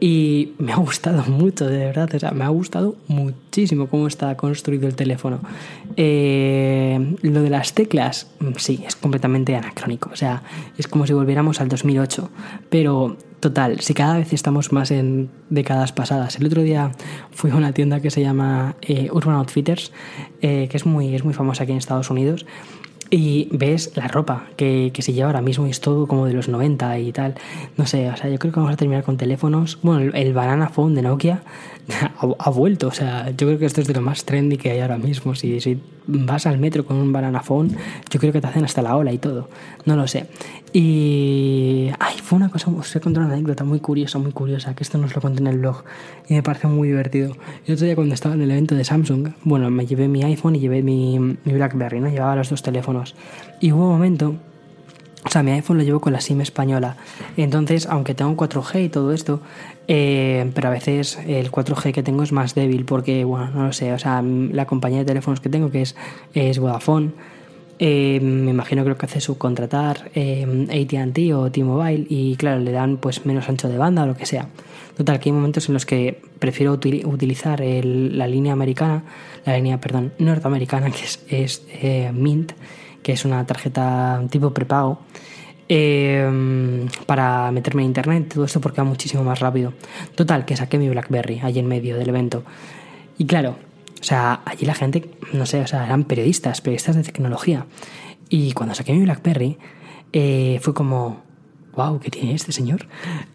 y 0.01 0.53
me 0.59 0.73
ha 0.73 0.77
gustado 0.77 1.25
mucho, 1.29 1.67
de 1.67 1.79
verdad. 1.79 2.11
O 2.15 2.19
sea, 2.19 2.31
me 2.33 2.45
ha 2.45 2.49
gustado 2.49 2.97
muchísimo 3.09 3.89
cómo 3.89 4.07
está 4.07 4.37
construido 4.37 4.87
el 4.87 4.95
teléfono. 4.95 5.41
Eh, 5.97 7.17
lo 7.23 7.43
de 7.43 7.51
las 7.51 7.75
teclas, 7.75 8.29
sí, 8.57 8.85
es 8.87 8.97
completamente 8.97 9.55
anacrónico. 9.57 10.11
O 10.13 10.17
sea, 10.17 10.43
es 10.77 10.89
como 10.89 11.07
si 11.07 11.13
volviéramos 11.13 11.61
al 11.61 11.69
2008. 11.69 12.31
Pero, 12.71 13.17
total, 13.41 13.81
si 13.81 13.95
cada 13.95 14.19
vez 14.19 14.33
estamos 14.33 14.73
más 14.73 14.91
en 14.91 15.31
décadas 15.51 15.93
pasadas. 15.93 16.37
El 16.37 16.47
otro 16.47 16.63
día 16.63 16.93
fui 17.31 17.51
a 17.51 17.57
una 17.57 17.73
tienda 17.73 18.01
que 18.01 18.11
se 18.11 18.21
llama 18.21 18.77
eh, 18.83 19.09
Urban 19.13 19.37
Outfitters, 19.37 19.93
eh, 20.41 20.69
que 20.71 20.77
es 20.77 20.87
muy, 20.87 21.15
es 21.15 21.25
muy 21.25 21.35
famosa 21.35 21.63
aquí 21.63 21.73
en 21.73 21.79
Estados 21.79 22.11
Unidos 22.11 22.47
y 23.11 23.49
ves 23.53 23.93
la 23.97 24.09
ropa 24.09 24.47
que, 24.57 24.91
que, 24.93 25.03
se 25.03 25.13
lleva 25.13 25.29
ahora 25.29 25.43
mismo 25.43 25.67
es 25.67 25.81
todo 25.81 26.07
como 26.07 26.27
de 26.27 26.33
los 26.33 26.49
90 26.49 26.99
y 26.99 27.13
tal. 27.13 27.35
No 27.77 27.87
sé, 27.87 28.09
o 28.11 28.17
sea, 28.17 28.31
yo 28.31 28.39
creo 28.39 28.53
que 28.53 28.61
vamos 28.61 28.73
a 28.73 28.77
terminar 28.77 29.05
con 29.05 29.17
teléfonos. 29.17 29.79
Bueno, 29.83 30.01
el, 30.03 30.15
el 30.15 30.33
Banana 30.33 30.69
Phone 30.69 30.95
de 30.95 31.03
Nokia 31.03 31.43
ha, 32.19 32.27
ha, 32.39 32.51
vuelto, 32.51 32.89
o 32.89 32.93
sea, 32.93 33.31
yo 33.31 33.47
creo 33.47 33.59
que 33.59 33.67
esto 33.67 33.81
es 33.81 33.87
de 33.87 33.95
lo 33.95 34.01
más 34.01 34.25
trendy 34.25 34.57
que 34.57 34.71
hay 34.71 34.81
ahora 34.81 34.99
mismo. 34.99 35.35
Si, 35.35 35.61
si 35.61 35.81
vas 36.07 36.47
al 36.47 36.59
metro 36.59 36.85
con 36.85 36.97
un 36.97 37.13
Banana 37.13 37.41
Phone, 37.41 37.77
yo 38.11 38.21
creo 38.21 38.33
que 38.33 38.41
te 38.41 38.47
hacen 38.47 38.65
hasta 38.65 38.83
la 38.83 38.97
ola 38.97 39.13
y 39.13 39.19
todo. 39.19 39.49
No 39.85 39.97
lo 39.97 40.07
sé. 40.07 40.27
Y. 40.73 41.91
Ay, 41.99 42.14
fue 42.25 42.37
una 42.37 42.49
cosa, 42.49 42.71
os 42.71 42.97
he 42.97 43.01
contado 43.01 43.27
una 43.27 43.35
anécdota 43.35 43.65
muy 43.65 43.81
curiosa, 43.81 44.19
muy 44.19 44.33
curiosa, 44.33 44.75
que 44.75 44.83
esto 44.83 44.97
nos 44.97 45.15
lo 45.15 45.21
conté 45.21 45.41
en 45.41 45.47
el 45.47 45.59
blog 45.59 45.85
y 46.27 46.33
me 46.33 46.43
parece 46.43 46.67
muy 46.69 46.89
divertido. 46.89 47.37
El 47.67 47.75
otro 47.75 47.85
día, 47.85 47.95
cuando 47.95 48.15
estaba 48.15 48.35
en 48.35 48.41
el 48.41 48.51
evento 48.51 48.75
de 48.75 48.83
Samsung, 48.83 49.35
bueno, 49.43 49.71
me 49.71 49.85
llevé 49.85 50.09
mi 50.09 50.23
iPhone 50.23 50.57
y 50.57 50.61
llevé 50.61 50.83
mi, 50.83 51.19
mi 51.19 51.53
Blackberry, 51.53 52.01
¿no? 52.01 52.09
Llevaba 52.09 52.35
los 52.35 52.49
dos 52.49 52.63
teléfonos. 52.63 53.15
Y 53.61 53.73
hubo 53.73 53.85
un 53.85 53.91
momento 53.91 54.37
o 55.27 55.31
sea, 55.31 55.43
mi 55.43 55.53
iPhone 55.53 55.79
lo 55.79 55.85
llevo 55.85 56.01
con 56.01 56.13
la 56.13 56.21
SIM 56.21 56.41
española. 56.41 56.97
Entonces, 57.37 57.87
aunque 57.87 58.15
tengo 58.15 58.37
4G 58.37 58.85
y 58.85 58.89
todo 58.91 59.13
esto, 59.13 59.41
eh, 59.89 60.51
pero 60.55 60.69
a 60.69 60.71
veces 60.71 61.19
el 61.27 61.51
4G 61.51 61.93
que 61.93 62.03
tengo 62.03 62.23
es 62.23 62.33
más 62.33 62.55
débil 62.55 62.85
porque, 62.85 63.25
bueno, 63.25 63.51
no 63.51 63.67
lo 63.67 63.73
sé. 63.73 63.93
O 63.93 63.99
sea, 63.99 64.23
la 64.23 64.67
compañía 64.67 64.99
de 65.01 65.07
teléfonos 65.07 65.41
que 65.41 65.49
tengo, 65.49 65.71
que 65.71 65.83
es, 65.83 65.97
es 66.35 66.59
Vodafone, 66.59 67.13
eh, 67.79 68.21
me 68.21 68.51
imagino 68.51 68.85
creo 68.85 68.97
que 68.97 69.07
hace 69.07 69.21
subcontratar 69.21 70.11
eh, 70.15 70.67
ATT 70.71 71.35
o 71.35 71.51
T-Mobile 71.51 72.07
y, 72.09 72.37
claro, 72.37 72.61
le 72.61 72.73
dan 72.73 72.99
pues 72.99 73.27
menos 73.27 73.49
ancho 73.49 73.69
de 73.69 73.79
banda 73.79 74.05
o 74.05 74.07
lo 74.07 74.17
que 74.17 74.27
sea. 74.27 74.49
Total, 74.97 75.19
que 75.19 75.29
hay 75.29 75.33
momentos 75.33 75.69
en 75.69 75.75
los 75.75 75.87
que 75.87 76.23
prefiero 76.39 76.73
util 76.73 77.05
utilizar 77.05 77.61
la 77.61 78.29
línea 78.29 78.53
americana, 78.53 79.03
la 79.45 79.57
línea, 79.57 79.81
perdón, 79.81 80.13
norteamericana, 80.19 80.91
que 80.91 81.05
es, 81.05 81.25
es 81.29 81.67
eh, 81.69 82.13
Mint 82.15 82.53
que 83.05 83.13
es 83.13 83.25
una 83.25 83.47
tarjeta 83.47 84.23
tipo 84.31 84.53
prepago, 84.53 84.99
eh, 85.69 86.87
para 87.07 87.53
meterme 87.53 87.83
en 87.83 87.89
internet, 87.89 88.33
todo 88.35 88.47
esto 88.47 88.61
porque 88.61 88.81
va 88.81 88.85
muchísimo 88.85 89.23
más 89.23 89.39
rápido. 89.41 89.75
Total, 90.15 90.45
que 90.45 90.57
saqué 90.57 90.79
mi 90.79 90.89
Blackberry 90.89 91.41
allí 91.43 91.61
en 91.61 91.69
medio 91.69 91.97
del 91.97 92.09
evento. 92.09 92.43
Y 93.19 93.27
claro, 93.27 93.57
o 94.05 94.07
sea, 94.07 94.43
allí 94.45 94.67
la 94.67 94.75
gente, 94.75 95.11
no 95.33 95.47
sé, 95.47 95.63
o 95.63 95.67
sea, 95.67 95.87
eran 95.87 96.05
periodistas, 96.05 96.61
periodistas 96.61 96.95
de 96.95 97.05
tecnología. 97.05 97.65
Y 98.29 98.53
cuando 98.53 98.75
saqué 98.75 98.93
mi 98.93 99.03
Blackberry, 99.03 99.57
eh, 100.13 100.59
fue 100.61 100.75
como, 100.75 101.23
wow, 101.75 101.99
¿qué 102.01 102.11
tiene 102.11 102.35
este 102.35 102.53
señor? 102.53 102.87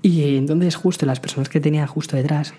Y 0.03 0.37
entonces 0.37 0.75
justo 0.75 1.07
las 1.07 1.19
personas 1.19 1.49
que 1.49 1.59
tenía 1.59 1.87
justo 1.87 2.15
detrás 2.15 2.53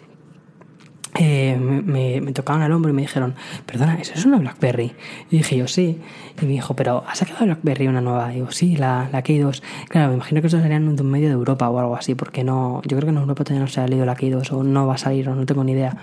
eh, 1.20 1.56
me, 1.56 2.20
me, 2.20 2.32
al 2.34 2.72
hombro 2.72 2.90
y 2.90 2.94
me 2.94 3.02
dijeron, 3.02 3.36
perdona, 3.64 3.94
¿eso 4.00 4.14
es 4.16 4.24
una 4.24 4.38
BlackBerry? 4.38 4.92
Y 5.30 5.36
dije 5.36 5.56
yo, 5.56 5.68
sí. 5.68 6.00
Y 6.42 6.46
me 6.46 6.50
dijo, 6.50 6.74
pero 6.74 7.04
¿has 7.06 7.18
sacado 7.18 7.44
BlackBerry 7.44 7.86
una 7.86 8.00
nueva? 8.00 8.32
Y 8.32 8.36
digo, 8.36 8.50
sí, 8.50 8.74
la, 8.76 9.08
la 9.12 9.22
Key2. 9.22 9.62
Claro, 9.88 10.08
me 10.08 10.14
imagino 10.14 10.40
que 10.40 10.48
eso 10.48 10.60
serían 10.60 10.96
de 10.96 11.00
un 11.00 11.10
medio 11.12 11.28
de 11.28 11.34
Europa 11.34 11.70
o 11.70 11.78
algo 11.78 11.94
así, 11.94 12.16
porque 12.16 12.42
no, 12.42 12.82
yo 12.82 12.96
creo 12.96 13.06
que 13.06 13.10
en 13.10 13.18
Europa 13.18 13.44
todavía 13.44 13.64
no 13.64 13.70
se 13.70 13.80
ha 13.80 13.86
leído 13.86 14.04
la 14.04 14.16
Key2 14.16 14.50
o 14.50 14.64
no 14.64 14.88
va 14.88 14.94
a 14.94 14.98
salir 14.98 15.28
o 15.28 15.36
no 15.36 15.46
tengo 15.46 15.62
ni 15.62 15.72
idea. 15.72 15.96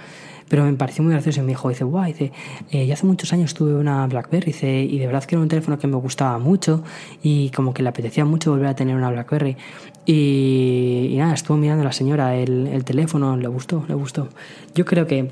Pero 0.49 0.63
me 0.63 0.73
pareció 0.73 1.03
muy 1.03 1.13
gracioso 1.13 1.41
y 1.41 1.43
me 1.43 1.49
dijo, 1.49 1.69
dice, 1.69 1.83
guau, 1.83 2.05
dice, 2.05 2.31
eh, 2.71 2.91
hace 2.91 3.05
muchos 3.05 3.33
años 3.33 3.53
tuve 3.53 3.75
una 3.75 4.07
BlackBerry 4.07 4.47
dice, 4.47 4.81
y 4.81 4.97
de 4.97 5.05
verdad 5.05 5.23
que 5.25 5.35
era 5.35 5.41
un 5.41 5.49
teléfono 5.49 5.77
que 5.77 5.87
me 5.87 5.97
gustaba 5.97 6.37
mucho 6.39 6.83
y 7.21 7.49
como 7.49 7.73
que 7.73 7.83
le 7.83 7.89
apetecía 7.89 8.23
mucho 8.25 8.51
volver 8.51 8.67
a 8.67 8.75
tener 8.75 8.95
una 8.95 9.09
BlackBerry. 9.09 9.57
Y, 10.05 11.15
nada, 11.17 11.33
estuvo 11.33 11.57
mirando 11.57 11.83
la 11.83 11.91
señora 11.91 12.35
el, 12.35 12.67
el, 12.67 12.85
teléfono, 12.85 13.35
le 13.35 13.47
gustó, 13.47 13.83
le 13.89 13.93
gustó. 13.93 14.29
Yo 14.73 14.85
creo 14.85 15.05
que 15.05 15.31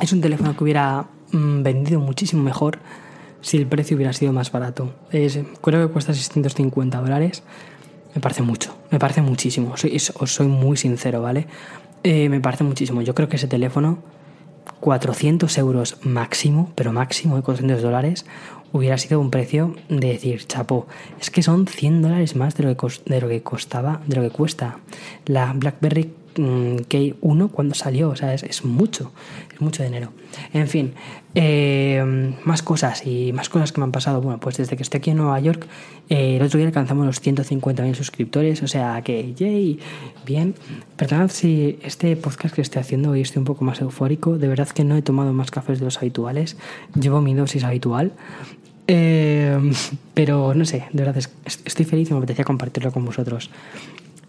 es 0.00 0.12
un 0.12 0.20
teléfono 0.20 0.56
que 0.56 0.62
hubiera 0.62 1.06
mm, 1.32 1.62
vendido 1.62 2.00
muchísimo 2.00 2.42
mejor 2.42 2.78
si 3.40 3.56
el 3.56 3.66
precio 3.66 3.96
hubiera 3.96 4.12
sido 4.12 4.32
más 4.32 4.52
barato. 4.52 4.94
Es, 5.10 5.38
creo 5.60 5.86
que 5.86 5.92
cuesta 5.92 6.14
650 6.14 7.00
dólares. 7.00 7.42
Me 8.14 8.20
parece 8.20 8.42
mucho, 8.42 8.76
me 8.90 8.98
parece 8.98 9.22
muchísimo. 9.22 9.76
Soy, 9.76 9.96
os 10.14 10.32
soy 10.32 10.46
muy 10.46 10.76
sincero, 10.76 11.20
¿vale? 11.20 11.46
Eh, 12.02 12.28
me 12.28 12.40
parece 12.40 12.64
muchísimo. 12.64 13.02
Yo 13.02 13.14
creo 13.14 13.28
que 13.28 13.36
ese 13.36 13.48
teléfono, 13.48 13.98
400 14.80 15.56
euros 15.58 15.98
máximo, 16.02 16.72
pero 16.74 16.92
máximo 16.92 17.36
de 17.36 17.42
400 17.42 17.82
dólares, 17.82 18.26
hubiera 18.72 18.98
sido 18.98 19.20
un 19.20 19.30
precio 19.30 19.74
de 19.88 20.08
decir, 20.08 20.46
chapo, 20.46 20.86
es 21.20 21.30
que 21.30 21.42
son 21.42 21.66
100 21.66 22.02
dólares 22.02 22.36
más 22.36 22.54
de 22.54 22.64
lo 22.64 22.76
que, 22.76 22.86
de 23.06 23.20
lo 23.20 23.28
que 23.28 23.42
costaba, 23.42 24.00
de 24.06 24.16
lo 24.16 24.22
que 24.22 24.30
cuesta 24.30 24.78
la 25.26 25.52
BlackBerry 25.52 26.12
K1 26.38 27.50
cuando 27.50 27.74
salió, 27.74 28.10
o 28.10 28.16
sea, 28.16 28.32
es, 28.34 28.64
mucho, 28.64 29.12
es 29.52 29.60
mucho 29.60 29.82
dinero. 29.82 30.12
En 30.52 30.68
fin, 30.68 30.94
eh, 31.34 32.34
más 32.44 32.62
cosas 32.62 33.06
y 33.06 33.32
más 33.32 33.48
cosas 33.48 33.72
que 33.72 33.80
me 33.80 33.84
han 33.84 33.92
pasado. 33.92 34.20
Bueno, 34.20 34.38
pues 34.40 34.56
desde 34.56 34.76
que 34.76 34.82
estoy 34.82 34.98
aquí 34.98 35.10
en 35.10 35.18
Nueva 35.18 35.38
York, 35.40 35.66
eh, 36.08 36.36
el 36.36 36.42
otro 36.42 36.58
día 36.58 36.68
alcanzamos 36.68 37.06
los 37.06 37.22
150.000 37.22 37.94
suscriptores, 37.94 38.62
o 38.62 38.68
sea 38.68 39.02
que, 39.02 39.34
yay, 39.34 39.80
bien. 40.24 40.54
Perdonad 40.96 41.30
si 41.30 41.78
este 41.82 42.16
podcast 42.16 42.54
que 42.54 42.62
estoy 42.62 42.80
haciendo 42.80 43.10
hoy 43.10 43.20
estoy 43.20 43.40
un 43.40 43.44
poco 43.44 43.64
más 43.64 43.80
eufórico, 43.80 44.38
de 44.38 44.48
verdad 44.48 44.68
que 44.68 44.84
no 44.84 44.96
he 44.96 45.02
tomado 45.02 45.32
más 45.32 45.50
cafés 45.50 45.78
de 45.78 45.84
los 45.84 45.98
habituales, 45.98 46.56
llevo 46.94 47.20
mi 47.20 47.34
dosis 47.34 47.64
habitual. 47.64 48.12
Eh, 48.86 49.58
pero 50.14 50.54
no 50.54 50.64
sé, 50.64 50.84
de 50.92 51.04
verdad 51.04 51.22
estoy 51.44 51.84
feliz 51.84 52.10
y 52.10 52.12
me 52.12 52.18
apetecía 52.18 52.44
compartirlo 52.44 52.90
con 52.92 53.04
vosotros. 53.04 53.50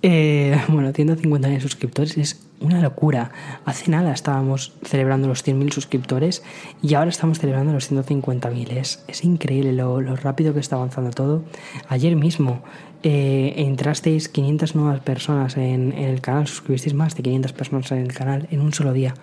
Eh, 0.01 0.57
bueno, 0.67 0.91
150.000 0.91 1.59
suscriptores 1.59 2.17
es 2.17 2.41
una 2.59 2.81
locura. 2.81 3.31
Hace 3.65 3.91
nada 3.91 4.13
estábamos 4.13 4.73
celebrando 4.83 5.27
los 5.27 5.45
100.000 5.45 5.71
suscriptores 5.71 6.43
y 6.81 6.93
ahora 6.93 7.09
estamos 7.09 7.39
celebrando 7.39 7.73
los 7.73 7.91
150.000. 7.91 8.71
Es, 8.71 9.03
es 9.07 9.23
increíble 9.23 9.73
lo, 9.73 9.99
rápido 10.15 10.53
que 10.53 10.59
está 10.59 10.75
avanzando 10.75 11.11
todo. 11.11 11.43
Ayer 11.87 12.15
mismo 12.15 12.61
eh, 13.03 13.53
entrasteis 13.57 14.29
500 14.29 14.75
nuevas 14.75 14.99
personas 15.01 15.57
en, 15.57 15.93
el 15.93 16.21
canal, 16.21 16.47
suscribisteis 16.47 16.93
más 16.93 17.15
de 17.15 17.23
500 17.23 17.53
personas 17.53 17.91
en 17.91 17.99
el 17.99 18.13
canal 18.13 18.47
en 18.51 18.61
un 18.61 18.73
solo 18.73 18.93
día. 18.93 19.13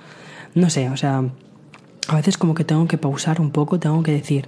No 0.54 0.70
sé, 0.70 0.88
o 0.88 0.96
sea, 0.96 1.24
a 2.08 2.16
veces 2.16 2.38
como 2.38 2.54
que 2.54 2.64
tengo 2.64 2.86
que 2.86 2.96
pausar 2.96 3.40
un 3.40 3.50
poco, 3.50 3.78
tengo 3.78 4.02
que 4.02 4.12
decir, 4.12 4.46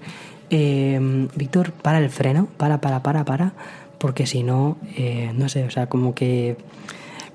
eh, 0.48 1.28
Víctor, 1.36 1.72
para 1.72 1.98
el 1.98 2.08
freno, 2.08 2.48
para, 2.56 2.80
para, 2.80 3.02
para, 3.02 3.26
para 3.26 3.52
porque 3.98 4.26
si 4.26 4.42
no, 4.42 4.76
eh, 4.96 5.32
no 5.34 5.48
sé, 5.48 5.64
o 5.64 5.70
sea, 5.70 5.88
como 5.88 6.14
que... 6.14 6.56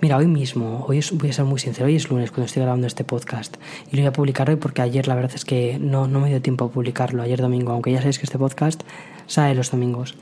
Mira, 0.02 0.17
hoy 0.17 0.28
mismo, 0.28 0.84
hoy 0.86 1.02
voy 1.13 1.30
a 1.30 1.34
ser 1.34 1.45
muy 1.45 1.60
sincero, 1.60 1.86
hoy 1.86 1.95
es 1.95 2.10
lunes 2.10 2.30
cuando 2.30 2.47
estoy 2.47 2.62
grabando 2.62 2.88
este 2.88 3.06
podcast 3.06 3.56
y 3.89 3.95
lo 3.95 4.02
voy 4.02 4.08
a 4.08 4.12
publicar 4.12 4.49
hoy 4.49 4.58
porque 4.58 4.82
ayer 4.82 5.08
la 5.08 5.15
verdad 5.15 5.32
es 5.34 5.45
que 5.45 5.78
no, 5.80 6.10
no 6.10 6.19
me 6.19 6.28
dio 6.28 6.41
tiempo 6.41 6.65
a 6.65 6.69
publicarlo, 6.69 7.23
ayer 7.23 7.39
domingo, 7.39 7.71
aunque 7.71 7.89
ya 7.89 7.99
sabéis 7.99 8.19
que 8.19 8.26
este 8.26 8.38
podcast 8.38 8.84
sale 9.28 9.56
los 9.56 9.71
domingos. 9.71 10.15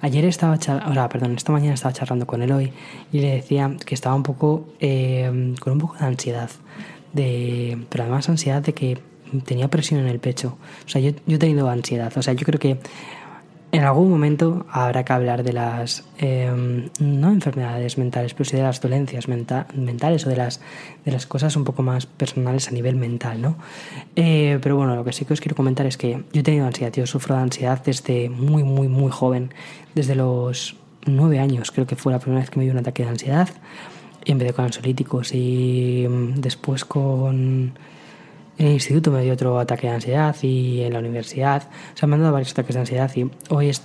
Ayer 0.00 0.24
estaba, 0.26 0.56
ahora, 0.84 1.08
perdón, 1.08 1.34
esta 1.34 1.50
mañana 1.50 1.74
estaba 1.74 1.92
charlando 1.92 2.26
con 2.26 2.42
él 2.42 2.52
hoy 2.52 2.72
y 3.10 3.20
le 3.20 3.34
decía 3.34 3.76
que 3.84 3.96
estaba 3.96 4.14
un 4.14 4.22
poco, 4.22 4.68
eh, 4.78 5.54
con 5.58 5.72
un 5.72 5.78
poco 5.80 5.96
de 5.98 6.04
ansiedad, 6.04 6.50
de, 7.12 7.78
pero 7.88 8.04
además 8.04 8.28
ansiedad 8.28 8.62
de 8.62 8.72
que 8.72 8.98
tenía 9.44 9.68
presión 9.68 10.00
en 10.00 10.06
el 10.06 10.20
pecho. 10.20 10.58
O 10.86 10.88
sea, 10.88 11.00
yo, 11.00 11.10
yo 11.26 11.36
he 11.36 11.38
tenido 11.38 11.68
ansiedad, 11.68 12.12
o 12.16 12.22
sea, 12.22 12.34
yo 12.34 12.44
creo 12.44 12.60
que 12.60 12.78
en 13.74 13.84
algún 13.84 14.08
momento 14.08 14.66
habrá 14.70 15.04
que 15.04 15.12
hablar 15.12 15.42
de 15.42 15.52
las, 15.52 16.04
em, 16.18 16.90
no 17.00 17.30
enfermedades 17.32 17.98
mentales, 17.98 18.32
pero 18.34 18.44
sí 18.44 18.56
de 18.56 18.62
las 18.62 18.80
dolencias 18.80 19.26
mentales 19.28 20.26
o 20.26 20.30
de 20.30 20.36
las, 20.36 20.60
de 21.04 21.12
las 21.12 21.26
cosas 21.26 21.56
un 21.56 21.64
poco 21.64 21.82
más 21.82 22.06
personales 22.06 22.68
a 22.68 22.70
nivel 22.70 22.96
mental, 22.96 23.42
¿no? 23.42 23.56
Eh, 24.14 24.58
pero 24.62 24.76
bueno, 24.76 24.94
lo 24.94 25.04
que 25.04 25.12
sí 25.12 25.24
que 25.24 25.32
os 25.32 25.40
quiero 25.40 25.56
comentar 25.56 25.86
es 25.86 25.96
que 25.96 26.22
yo 26.32 26.40
he 26.40 26.42
tenido 26.42 26.66
ansiedad, 26.66 26.92
yo 26.92 27.06
sufro 27.06 27.34
de 27.34 27.42
ansiedad 27.42 27.82
desde 27.84 28.28
muy, 28.28 28.62
muy, 28.62 28.88
muy 28.88 29.10
joven, 29.10 29.52
desde 29.94 30.14
los 30.14 30.76
nueve 31.06 31.40
años, 31.40 31.70
creo 31.72 31.86
que 31.86 31.96
fue 31.96 32.12
la 32.12 32.20
primera 32.20 32.40
vez 32.40 32.50
que 32.50 32.58
me 32.58 32.64
dio 32.64 32.72
un 32.72 32.78
ataque 32.78 33.02
de 33.02 33.10
ansiedad, 33.10 33.48
empecé 34.24 34.52
con 34.52 34.66
ansiolíticos 34.66 35.34
y 35.34 36.06
mm, 36.08 36.40
después 36.40 36.84
con 36.84 37.72
en 38.58 38.66
el 38.66 38.72
instituto 38.74 39.10
me 39.10 39.22
dio 39.22 39.32
otro 39.32 39.58
ataque 39.58 39.88
de 39.88 39.94
ansiedad 39.94 40.36
y 40.42 40.82
en 40.82 40.92
la 40.92 41.00
universidad. 41.00 41.68
O 41.94 41.96
sea, 41.96 42.06
me 42.06 42.14
han 42.14 42.20
dado 42.20 42.32
varios 42.32 42.52
ataques 42.52 42.74
de 42.74 42.80
ansiedad 42.80 43.10
y 43.16 43.30
hoy 43.48 43.68
es. 43.68 43.82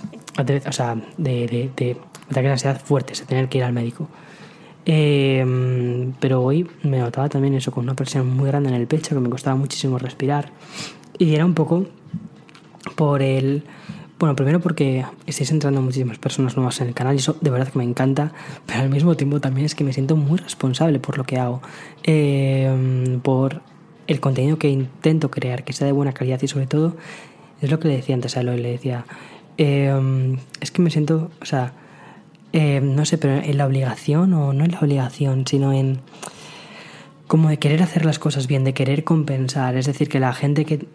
O 0.66 0.72
sea, 0.72 0.96
de, 1.16 1.46
de, 1.46 1.70
de 1.76 1.96
ataques 2.30 2.44
de 2.44 2.50
ansiedad 2.50 2.80
fuertes, 2.80 3.20
de 3.20 3.26
tener 3.26 3.48
que 3.48 3.58
ir 3.58 3.64
al 3.64 3.72
médico. 3.72 4.08
Eh, 4.86 6.12
pero 6.20 6.42
hoy 6.42 6.68
me 6.82 6.98
notaba 6.98 7.28
también 7.28 7.54
eso, 7.54 7.70
con 7.72 7.84
una 7.84 7.94
presión 7.94 8.28
muy 8.28 8.48
grande 8.48 8.70
en 8.70 8.76
el 8.76 8.86
pecho, 8.86 9.14
que 9.14 9.20
me 9.20 9.30
costaba 9.30 9.56
muchísimo 9.56 9.98
respirar. 9.98 10.50
Y 11.18 11.34
era 11.34 11.44
un 11.44 11.54
poco 11.54 11.86
por 12.94 13.22
el. 13.22 13.64
Bueno, 14.18 14.36
primero 14.36 14.60
porque 14.60 15.04
estáis 15.26 15.50
entrando 15.50 15.80
muchísimas 15.80 16.18
personas 16.18 16.54
nuevas 16.54 16.78
en 16.82 16.88
el 16.88 16.94
canal 16.94 17.14
y 17.14 17.18
eso 17.18 17.36
de 17.40 17.48
verdad 17.48 17.68
que 17.68 17.78
me 17.78 17.84
encanta, 17.84 18.32
pero 18.66 18.80
al 18.80 18.90
mismo 18.90 19.16
tiempo 19.16 19.40
también 19.40 19.64
es 19.64 19.74
que 19.74 19.82
me 19.82 19.94
siento 19.94 20.14
muy 20.14 20.38
responsable 20.38 20.98
por 21.00 21.16
lo 21.16 21.24
que 21.24 21.38
hago. 21.38 21.62
Eh, 22.04 23.18
por 23.22 23.62
el 24.10 24.18
contenido 24.18 24.58
que 24.58 24.68
intento 24.68 25.30
crear, 25.30 25.62
que 25.62 25.72
sea 25.72 25.86
de 25.86 25.92
buena 25.92 26.12
calidad 26.12 26.42
y 26.42 26.48
sobre 26.48 26.66
todo, 26.66 26.96
es 27.60 27.70
lo 27.70 27.78
que 27.78 27.88
le 27.88 27.96
decía 27.96 28.16
antes 28.16 28.36
a 28.36 28.40
Eloy, 28.40 28.60
le 28.60 28.72
decía, 28.72 29.04
em, 29.56 30.38
es 30.60 30.72
que 30.72 30.82
me 30.82 30.90
siento, 30.90 31.30
o 31.40 31.44
sea, 31.44 31.72
em, 32.52 32.94
no 32.96 33.04
sé, 33.04 33.18
pero 33.18 33.34
en 33.36 33.56
la 33.56 33.66
obligación 33.66 34.34
o 34.34 34.52
no 34.52 34.64
en 34.64 34.72
la 34.72 34.80
obligación, 34.80 35.46
sino 35.46 35.72
en 35.72 36.00
como 37.28 37.48
de 37.48 37.58
querer 37.58 37.80
hacer 37.84 38.04
las 38.04 38.18
cosas 38.18 38.48
bien, 38.48 38.64
de 38.64 38.74
querer 38.74 39.04
compensar, 39.04 39.76
es 39.76 39.86
decir, 39.86 40.08
que 40.08 40.18
la 40.18 40.32
gente 40.32 40.64
que, 40.64 40.88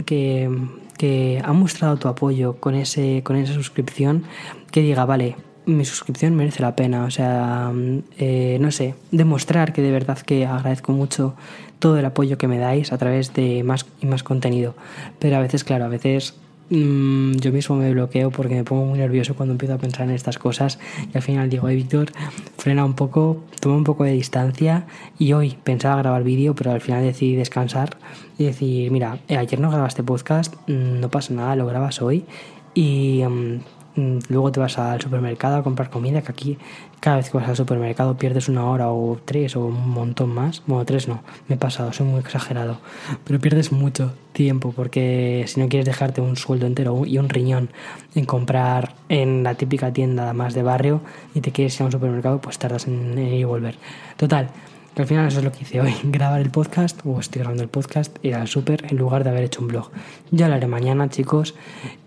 que, 0.98 1.42
ha 1.42 1.54
mostrado 1.54 1.96
tu 1.96 2.10
apoyo 2.10 2.58
con, 2.60 2.76
ese, 2.76 3.22
con 3.24 3.38
esa 3.38 3.54
suscripción, 3.54 4.26
que 4.70 4.82
diga, 4.82 5.06
vale, 5.06 5.38
mi 5.66 5.86
suscripción 5.86 6.36
merece 6.36 6.62
la 6.62 6.76
pena. 6.76 7.06
O 7.06 7.12
sea, 7.12 7.72
eh, 8.18 8.58
no 8.60 8.72
sé, 8.72 8.96
demostrar 9.12 9.74
que 9.74 9.82
de 9.82 9.92
verdad 9.92 10.18
que 10.20 10.46
agradezco 10.46 10.92
mucho 10.92 11.36
todo 11.80 11.98
el 11.98 12.06
apoyo 12.06 12.38
que 12.38 12.48
me 12.48 12.58
dais 12.58 12.92
a 12.92 12.98
través 12.98 13.34
de 13.34 13.64
más 13.64 13.86
y 14.02 14.06
más 14.06 14.24
contenido. 14.24 14.76
Pero 15.20 15.38
a 15.38 15.40
veces, 15.40 15.64
claro, 15.64 15.86
a 15.86 15.88
veces 15.88 16.36
mm, 16.70 17.34
yo 17.36 17.52
mismo 17.52 17.76
me 17.76 17.92
bloqueo 17.92 18.32
porque 18.32 18.56
me 18.56 18.64
pongo 18.64 18.86
muy 18.86 19.00
nervioso 19.00 19.36
cuando 19.36 19.54
empiezo 19.54 19.76
a 19.76 19.78
pensar 19.78 20.08
en 20.08 20.16
estas 20.16 20.38
cosas 20.38 20.80
y 21.14 21.18
al 21.18 21.24
final 21.24 21.50
digo, 21.50 21.68
hey 21.68 21.76
Víctor, 21.76 22.12
frena 22.58 22.86
un 22.86 22.94
poco, 22.94 23.44
toma 23.60 23.76
un 23.76 23.84
poco 23.84 24.04
de 24.04 24.12
distancia 24.12 24.86
y 25.20 25.34
hoy 25.34 25.58
pensaba 25.64 25.98
grabar 25.98 26.24
vídeo, 26.24 26.56
pero 26.56 26.72
al 26.72 26.82
final 26.82 27.04
decidí 27.04 27.36
descansar 27.36 27.98
y 28.38 28.46
decir, 28.46 28.92
mira, 28.92 29.20
eh, 29.28 29.38
ayer 29.38 29.60
no 29.60 29.70
grabaste 29.70 30.04
podcast, 30.04 30.56
mm, 30.68 31.00
no 31.00 31.10
pasa 31.10 31.34
nada, 31.34 31.56
lo 31.56 31.66
grabas 31.66 32.02
hoy 32.02 32.26
y... 32.74 33.24
Mm, 33.24 33.75
luego 33.96 34.52
te 34.52 34.60
vas 34.60 34.78
al 34.78 35.02
supermercado 35.02 35.58
a 35.58 35.64
comprar 35.64 35.90
comida, 35.90 36.22
que 36.22 36.32
aquí 36.32 36.58
cada 37.00 37.18
vez 37.18 37.30
que 37.30 37.38
vas 37.38 37.48
al 37.48 37.56
supermercado 37.56 38.18
pierdes 38.18 38.50
una 38.50 38.66
hora 38.66 38.90
o 38.90 39.18
tres 39.24 39.56
o 39.56 39.66
un 39.66 39.90
montón 39.90 40.30
más. 40.34 40.64
Bueno, 40.66 40.86
tres 40.86 41.08
no, 41.08 41.22
me 41.48 41.56
he 41.56 41.58
pasado, 41.58 41.94
soy 41.94 42.08
muy 42.08 42.20
exagerado. 42.20 42.80
Pero 43.24 43.40
pierdes 43.40 43.72
mucho 43.72 44.14
tiempo 44.34 44.74
porque 44.76 45.46
si 45.48 45.60
no 45.60 45.70
quieres 45.70 45.86
dejarte 45.86 46.22
un 46.22 46.36
sueldo 46.36 46.66
entero 46.66 47.06
y 47.06 47.18
un 47.18 47.30
riñón 47.30 47.70
en 48.16 48.26
comprar 48.26 48.96
en 49.10 49.44
la 49.44 49.56
típica 49.56 49.94
tienda 49.94 50.34
más 50.34 50.54
de 50.54 50.64
barrio 50.64 51.02
y 51.34 51.42
te 51.42 51.52
quieres 51.52 51.76
ir 51.76 51.84
a 51.84 51.86
un 51.86 51.92
supermercado, 51.92 52.42
pues 52.42 52.60
tardas 52.60 52.88
en, 52.88 53.18
ir 53.18 53.34
y 53.34 53.44
volver. 53.44 53.78
Total, 54.18 54.50
que 54.94 55.02
al 55.02 55.08
final 55.08 55.28
eso 55.28 55.40
es 55.40 55.46
lo 55.46 55.52
que 55.52 55.62
hice 55.62 55.82
hoy, 55.82 55.94
grabar 56.04 56.42
el 56.42 56.50
podcast, 56.50 57.00
o 57.06 57.20
estoy 57.20 57.42
grabando 57.42 57.64
el 57.64 57.70
podcast, 57.70 58.18
ir 58.24 58.36
al 58.36 58.48
super 58.48 58.86
en 58.90 58.98
lugar 58.98 59.24
de 59.24 59.30
haber 59.30 59.44
hecho 59.44 59.62
un 59.62 59.68
blog. 59.68 59.92
Ya 60.32 60.48
lo 60.48 60.56
haré 60.56 60.68
mañana, 60.68 61.10
chicos 61.10 61.56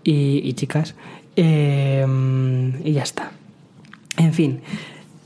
y 0.03 0.53
chicas. 0.53 0.95
Em, 1.41 2.85
y 2.85 2.91
ya 2.91 3.03
está. 3.03 3.31
En 4.17 4.33
fin. 4.33 4.59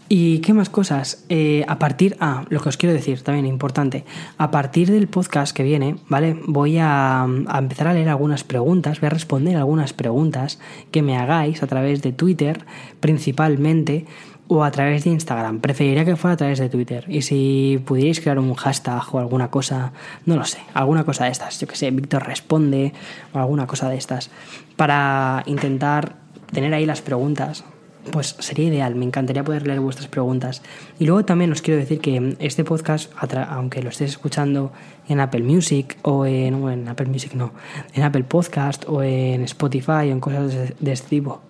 ¿Y 0.09 0.39
qué 0.39 0.53
más 0.53 0.69
cosas? 0.69 1.25
Eh, 1.29 1.65
a 1.67 1.79
partir, 1.79 2.17
ah, 2.19 2.45
lo 2.49 2.61
que 2.61 2.69
os 2.69 2.77
quiero 2.77 2.93
decir 2.93 3.23
también 3.23 3.47
importante, 3.47 4.05
a 4.37 4.51
partir 4.51 4.91
del 4.91 5.07
podcast 5.07 5.55
que 5.55 5.63
viene, 5.63 5.95
¿vale? 6.09 6.37
Voy 6.45 6.77
a, 6.77 7.23
a, 7.23 7.57
empezar 7.57 7.87
a 7.87 7.93
leer 7.93 8.09
algunas 8.09 8.43
preguntas, 8.43 9.01
voy 9.01 9.07
a 9.07 9.09
responder 9.09 9.57
algunas 9.57 9.93
preguntas 9.93 10.59
que 10.91 11.01
me 11.01 11.17
hagáis 11.17 11.63
a 11.63 11.67
través 11.67 12.03
de 12.03 12.11
Twitter, 12.11 12.63
principalmente, 12.99 14.05
o 14.47 14.63
a 14.63 14.71
través 14.71 15.03
de 15.03 15.11
Instagram. 15.11 15.59
Preferiría 15.59 16.05
que 16.05 16.15
fuera 16.15 16.33
a 16.33 16.37
través 16.37 16.59
de 16.59 16.69
Twitter. 16.69 17.05
Y 17.07 17.21
si 17.21 17.81
pudierais 17.85 18.19
crear 18.19 18.39
un 18.39 18.53
hashtag 18.55 19.03
o 19.13 19.19
alguna 19.19 19.49
cosa, 19.49 19.93
no 20.25 20.35
lo 20.35 20.45
sé, 20.45 20.59
alguna 20.73 21.03
cosa 21.03 21.25
de 21.25 21.31
estas, 21.31 21.59
yo 21.59 21.67
que 21.67 21.75
sé, 21.75 21.91
Víctor 21.91 22.25
responde 22.25 22.93
o 23.33 23.39
alguna 23.39 23.67
cosa 23.67 23.89
de 23.89 23.97
estas, 23.97 24.29
para 24.75 25.43
intentar 25.45 26.15
tener 26.51 26.73
ahí 26.73 26.85
las 26.85 27.01
preguntas 27.01 27.63
pues 28.11 28.35
sería 28.39 28.67
ideal, 28.67 28.95
me 28.95 29.05
encantaría 29.05 29.43
poder 29.43 29.65
leer 29.65 29.79
vuestras 29.79 30.07
preguntas. 30.07 30.61
Y 30.99 31.05
luego 31.05 31.23
también 31.23 31.51
os 31.51 31.61
quiero 31.61 31.79
decir 31.79 31.99
que 31.99 32.35
este 32.39 32.63
podcast, 32.63 33.11
aunque 33.49 33.81
lo 33.81 33.89
estés 33.89 34.11
escuchando 34.11 34.71
en 35.07 35.19
Apple 35.19 35.43
Music 35.43 35.97
o 36.01 36.25
en, 36.25 36.67
en 36.67 36.87
Apple 36.87 37.07
Music 37.07 37.33
no, 37.33 37.53
en 37.93 38.03
Apple 38.03 38.23
Podcast 38.23 38.85
o 38.87 39.01
en 39.03 39.43
Spotify 39.43 40.09
o 40.09 40.11
en 40.11 40.19
cosas 40.19 40.73
de 40.79 40.91
este 40.91 41.07
tipo, 41.07 41.41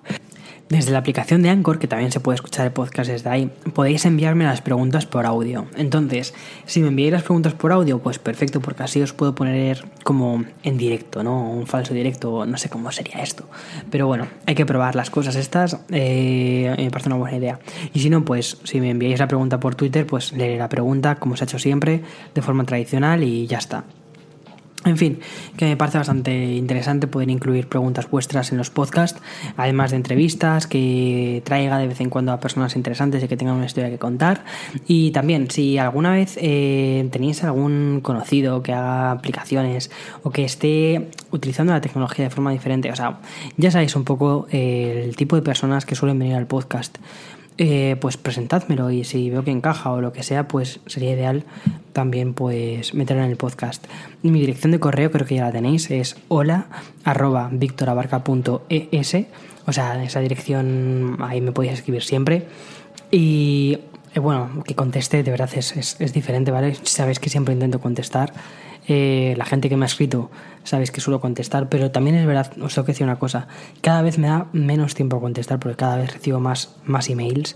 desde 0.70 0.92
la 0.92 1.00
aplicación 1.00 1.42
de 1.42 1.50
Anchor, 1.50 1.80
que 1.80 1.88
también 1.88 2.12
se 2.12 2.20
puede 2.20 2.36
escuchar 2.36 2.66
el 2.66 2.72
podcast 2.72 3.10
desde 3.10 3.30
ahí, 3.30 3.52
podéis 3.74 4.06
enviarme 4.06 4.46
las 4.46 4.62
preguntas 4.62 5.06
por 5.06 5.26
audio. 5.26 5.68
Entonces, 5.76 6.34
si 6.66 6.82
me 6.82 6.88
enviáis 6.88 7.14
las 7.14 7.24
preguntas 7.24 7.54
por 7.54 7.72
audio, 7.72 8.00
pues 8.00 8.20
perfecto, 8.20 8.60
porque 8.60 8.84
así 8.84 9.02
os 9.02 9.14
puedo 9.14 9.36
poner 9.36 9.86
como 10.04 10.44
en 10.64 10.78
directo, 10.78 11.24
¿no? 11.24 11.52
Un 11.52 11.68
falso 11.68 11.94
directo, 11.94 12.46
no 12.46 12.58
sé 12.58 12.70
cómo 12.70 12.92
sería 12.92 13.22
esto. 13.22 13.48
Pero 13.90 14.08
bueno, 14.08 14.28
hay 14.46 14.56
que 14.56 14.66
probar 14.66 14.96
las 14.96 15.10
cosas 15.10 15.36
estas, 15.36 15.80
eh, 15.90 16.74
me 16.78 16.90
parece 16.90 17.10
una 17.10 17.18
buena 17.18 17.38
idea. 17.38 17.60
Y 17.94 18.00
si 18.00 18.10
no, 18.10 18.26
pues 18.26 18.58
si 18.64 18.82
me 18.82 18.90
enviáis 18.90 19.20
la 19.20 19.28
pregunta 19.28 19.60
por 19.60 19.76
Twitter, 19.76 20.06
pues 20.06 20.34
leeré 20.34 20.58
la 20.58 20.70
pregunta, 20.70 21.16
como 21.16 21.36
se 21.36 21.44
ha 21.44 21.46
hecho 21.46 21.60
siempre, 21.60 22.02
de 22.34 22.42
forma 22.42 22.64
tradicional 22.64 23.24
y 23.24 23.48
ya 23.48 23.58
está. 23.58 23.84
En 24.86 24.98
fin, 24.98 25.20
que 25.56 25.66
me 25.66 25.78
parece 25.78 25.98
bastante 25.98 26.56
interesante 26.56 27.08
poder 27.08 27.30
incluir 27.30 27.68
preguntas 27.68 28.10
vuestras 28.10 28.52
en 28.52 28.58
los 28.58 28.70
podcasts, 28.70 29.22
además 29.56 29.92
de 29.92 29.98
entrevistas, 29.98 30.68
que 30.68 31.42
traiga 31.46 31.78
de 31.78 31.88
vez 31.88 32.02
en 32.02 32.10
cuando 32.10 32.34
a 32.34 32.42
personas 32.42 32.76
interesantes 32.76 33.24
y 33.24 33.28
que 33.30 33.38
tengan 33.38 33.56
una 33.56 33.66
historia 33.66 33.90
que 33.90 33.98
contar. 33.98 34.44
Y 34.86 35.12
también, 35.12 35.50
si 35.50 35.78
alguna 35.78 36.12
vez 36.12 36.38
eh, 36.42 37.08
tenéis 37.12 37.44
algún 37.46 38.02
conocido 38.02 38.62
que 38.62 38.74
haga 38.74 39.12
aplicaciones 39.12 39.90
o 40.24 40.32
que 40.32 40.44
esté 40.44 41.10
utilizando 41.32 41.72
la 41.72 41.80
tecnología 41.80 42.26
de 42.26 42.30
forma 42.30 42.52
diferente, 42.52 42.92
o 42.92 42.96
sea, 42.96 43.20
ya 43.56 43.72
sabéis 43.72 43.96
un 43.96 44.04
poco 44.04 44.48
eh, 44.52 45.06
el 45.06 45.16
tipo 45.16 45.38
de 45.38 45.42
personas 45.42 45.86
que 45.86 45.96
suelen 45.96 46.20
venir 46.20 46.36
al 46.36 46.48
podcast. 46.48 46.98
Eh, 47.60 47.98
pues 48.02 48.18
presentádmelo 48.18 48.90
y 48.90 49.04
si 49.04 49.30
veo 49.30 49.44
que 49.44 49.52
encaja 49.52 49.92
o 49.92 50.02
lo 50.02 50.12
que 50.12 50.24
sea, 50.24 50.48
pues 50.48 50.80
sería 50.88 51.12
ideal 51.12 51.44
también 51.94 52.34
pues 52.34 52.96
meterlo 52.96 53.24
en 53.24 53.30
el 53.30 53.38
podcast. 53.38 53.86
Mi 54.24 54.40
dirección 54.40 54.72
de 54.72 54.80
correo 54.80 55.12
creo 55.12 55.28
que 55.28 55.36
ya 55.36 55.44
la 55.46 55.52
tenéis, 55.52 55.92
es 55.92 56.16
hola 56.30 56.66
arroba 57.04 57.50
victorabarca.es, 57.52 59.16
o 59.68 59.72
sea, 59.72 60.04
esa 60.04 60.20
dirección 60.20 61.18
ahí 61.20 61.42
me 61.42 61.52
podéis 61.52 61.74
escribir 61.74 62.02
siempre. 62.02 62.48
Y 63.12 63.78
eh, 64.16 64.20
bueno, 64.20 64.64
que 64.66 64.74
conteste 64.74 65.22
de 65.22 65.30
verdad 65.30 65.52
es, 65.54 65.78
es, 65.78 65.98
es 66.00 66.12
diferente, 66.12 66.50
¿vale? 66.50 66.76
Sabéis 66.82 67.20
que 67.20 67.30
siempre 67.30 67.54
intento 67.54 67.80
contestar. 67.80 68.34
Eh, 68.88 69.34
la 69.38 69.46
gente 69.46 69.70
que 69.70 69.78
me 69.78 69.86
ha 69.86 69.88
escrito 69.88 70.30
sabéis 70.64 70.92
que 70.92 71.02
suelo 71.02 71.20
contestar, 71.20 71.70
pero 71.70 71.92
también 71.92 72.16
es 72.16 72.26
verdad, 72.26 72.52
os 72.62 72.74
tengo 72.74 72.86
que 72.86 72.94
decir 72.94 73.06
una 73.06 73.20
cosa, 73.20 73.48
cada 73.82 74.02
vez 74.02 74.18
me 74.18 74.28
da 74.28 74.48
menos 74.54 74.96
tiempo 74.96 75.18
a 75.18 75.22
contestar 75.22 75.60
porque 75.60 75.76
cada 75.76 75.98
vez 75.98 76.14
recibo 76.14 76.40
más, 76.40 76.76
más 76.86 77.10
emails 77.10 77.56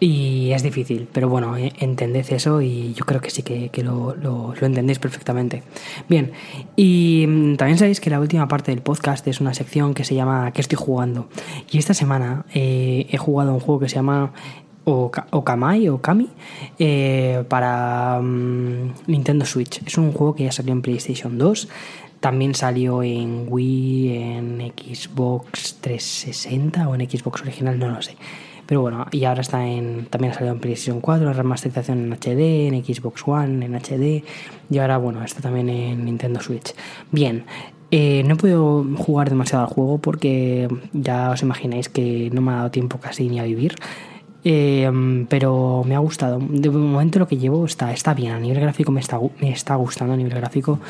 y 0.00 0.52
es 0.52 0.62
difícil, 0.62 1.08
pero 1.12 1.28
bueno, 1.28 1.56
eh, 1.56 1.72
entended 1.80 2.24
eso 2.30 2.62
y 2.62 2.94
yo 2.94 3.04
creo 3.04 3.20
que 3.20 3.30
sí 3.30 3.42
que, 3.42 3.70
lo, 3.82 4.14
lo, 4.14 4.54
entendéis 4.60 5.00
perfectamente. 5.00 5.64
Bien, 6.08 6.32
y 6.76 7.24
mm, 7.26 7.56
también 7.56 7.78
sabéis 7.78 8.00
que 8.00 8.08
la 8.10 8.20
última 8.20 8.46
parte 8.46 8.70
del 8.70 8.80
podcast 8.80 9.26
es 9.26 9.40
una 9.40 9.54
sección 9.54 9.94
que 9.94 10.04
se 10.04 10.14
llama 10.14 10.52
¿Qué 10.52 10.60
estoy 10.60 10.78
jugando? 10.78 11.28
Y 11.70 11.78
esta 11.78 11.94
semana 11.94 12.44
eh, 12.54 13.06
he 13.10 13.16
jugado 13.16 13.52
un 13.52 13.60
juego 13.60 13.80
que 13.80 13.88
se 13.88 13.96
llama 13.96 14.32
o, 14.88 15.44
Kamai 15.44 15.88
o 15.88 16.00
Kami 16.00 16.28
eh, 16.78 17.44
para 17.48 18.20
mm, 18.20 19.06
Nintendo 19.06 19.44
Switch. 19.44 19.82
Es 19.86 19.98
un 19.98 20.12
juego 20.12 20.34
que 20.34 20.44
ya 20.44 20.52
salió 20.52 20.72
en 20.72 20.82
PlayStation 20.82 21.38
2. 21.38 21.68
También 22.20 22.54
salió 22.54 23.02
en 23.02 23.46
Wii, 23.48 24.16
en 24.16 24.72
Xbox 24.76 25.78
360 25.80 26.88
o 26.88 26.94
en 26.94 27.08
Xbox 27.08 27.42
original, 27.42 27.78
no 27.78 27.88
lo 27.90 28.02
sé. 28.02 28.16
Pero 28.66 28.82
bueno, 28.82 29.06
y 29.12 29.24
ahora 29.24 29.40
está 29.40 29.66
en. 29.66 30.06
También 30.06 30.32
ha 30.32 30.34
salido 30.34 30.52
en 30.52 30.60
PlayStation 30.60 31.00
4, 31.00 31.32
remasterización 31.32 32.04
en 32.04 32.12
HD, 32.12 32.68
en 32.68 32.84
Xbox 32.84 33.22
One, 33.26 33.64
en 33.64 33.74
HD. 33.74 34.24
Y 34.68 34.78
ahora, 34.78 34.98
bueno, 34.98 35.22
está 35.24 35.40
también 35.40 35.70
en 35.70 36.04
Nintendo 36.04 36.40
Switch. 36.40 36.74
Bien, 37.10 37.44
eh, 37.90 38.22
no 38.26 38.34
he 38.34 38.36
podido 38.36 38.84
jugar 38.98 39.30
demasiado 39.30 39.64
al 39.64 39.70
juego 39.70 39.98
porque 39.98 40.68
ya 40.92 41.30
os 41.30 41.40
imagináis 41.40 41.88
que 41.88 42.28
no 42.32 42.42
me 42.42 42.52
ha 42.52 42.56
dado 42.56 42.70
tiempo 42.70 42.98
casi 42.98 43.28
ni 43.28 43.40
a 43.40 43.44
vivir. 43.44 43.76
Eh, 44.50 45.26
pero 45.28 45.82
me 45.84 45.94
ha 45.94 45.98
gustado. 45.98 46.38
De 46.40 46.70
momento 46.70 47.18
lo 47.18 47.28
que 47.28 47.36
llevo 47.36 47.66
está, 47.66 47.92
está 47.92 48.14
bien. 48.14 48.32
A 48.32 48.40
nivel 48.40 48.58
gráfico 48.60 48.90
me 48.90 49.00
está, 49.00 49.20
me 49.40 49.50
está 49.50 49.74
gustando 49.74 50.14
a 50.14 50.16
nivel 50.16 50.32
gráfico. 50.32 50.80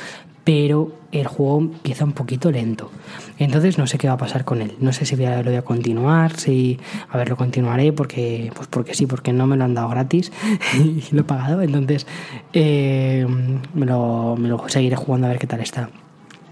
Pero 0.45 0.93
el 1.11 1.27
juego 1.27 1.59
empieza 1.59 2.05
un 2.05 2.13
poquito 2.13 2.53
lento. 2.53 2.89
Entonces 3.37 3.77
no 3.77 3.89
sé 3.89 3.99
qué 3.99 4.07
va 4.07 4.15
a 4.15 4.17
pasar 4.17 4.45
con 4.45 4.63
él. 4.63 4.77
No 4.79 4.93
sé 4.93 5.05
si 5.07 5.17
voy 5.17 5.25
a, 5.25 5.43
lo 5.43 5.51
voy 5.51 5.57
a 5.57 5.63
continuar. 5.63 6.37
Si, 6.37 6.79
a 7.11 7.19
ver, 7.19 7.29
lo 7.29 7.37
continuaré 7.37 7.93
porque, 7.93 8.53
pues 8.55 8.69
porque 8.69 8.95
sí, 8.95 9.07
porque 9.07 9.33
no 9.33 9.49
me 9.49 9.57
lo 9.57 9.65
han 9.65 9.75
dado 9.75 9.89
gratis 9.89 10.31
y 10.75 11.03
lo 11.11 11.23
he 11.23 11.25
pagado. 11.25 11.61
Entonces 11.61 12.07
eh, 12.53 13.27
me, 13.75 13.87
lo, 13.87 14.37
me 14.39 14.49
lo 14.49 14.69
seguiré 14.69 14.95
jugando 14.95 15.27
a 15.27 15.31
ver 15.31 15.41
qué 15.41 15.49
tal 15.49 15.61
está. 15.61 15.91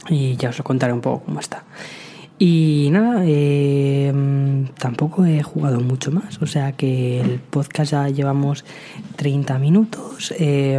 Y 0.08 0.34
ya 0.34 0.48
os 0.48 0.58
lo 0.58 0.64
contaré 0.64 0.92
un 0.92 1.02
poco 1.02 1.24
cómo 1.24 1.38
está. 1.38 1.62
Y 2.38 2.90
nada, 2.92 3.22
eh, 3.24 4.12
tampoco 4.78 5.24
he 5.24 5.42
jugado 5.42 5.80
mucho 5.80 6.12
más, 6.12 6.42
o 6.42 6.46
sea 6.46 6.72
que 6.72 7.22
el 7.22 7.40
podcast 7.40 7.92
ya 7.92 8.10
llevamos 8.10 8.62
30 9.16 9.58
minutos, 9.58 10.34
eh, 10.38 10.78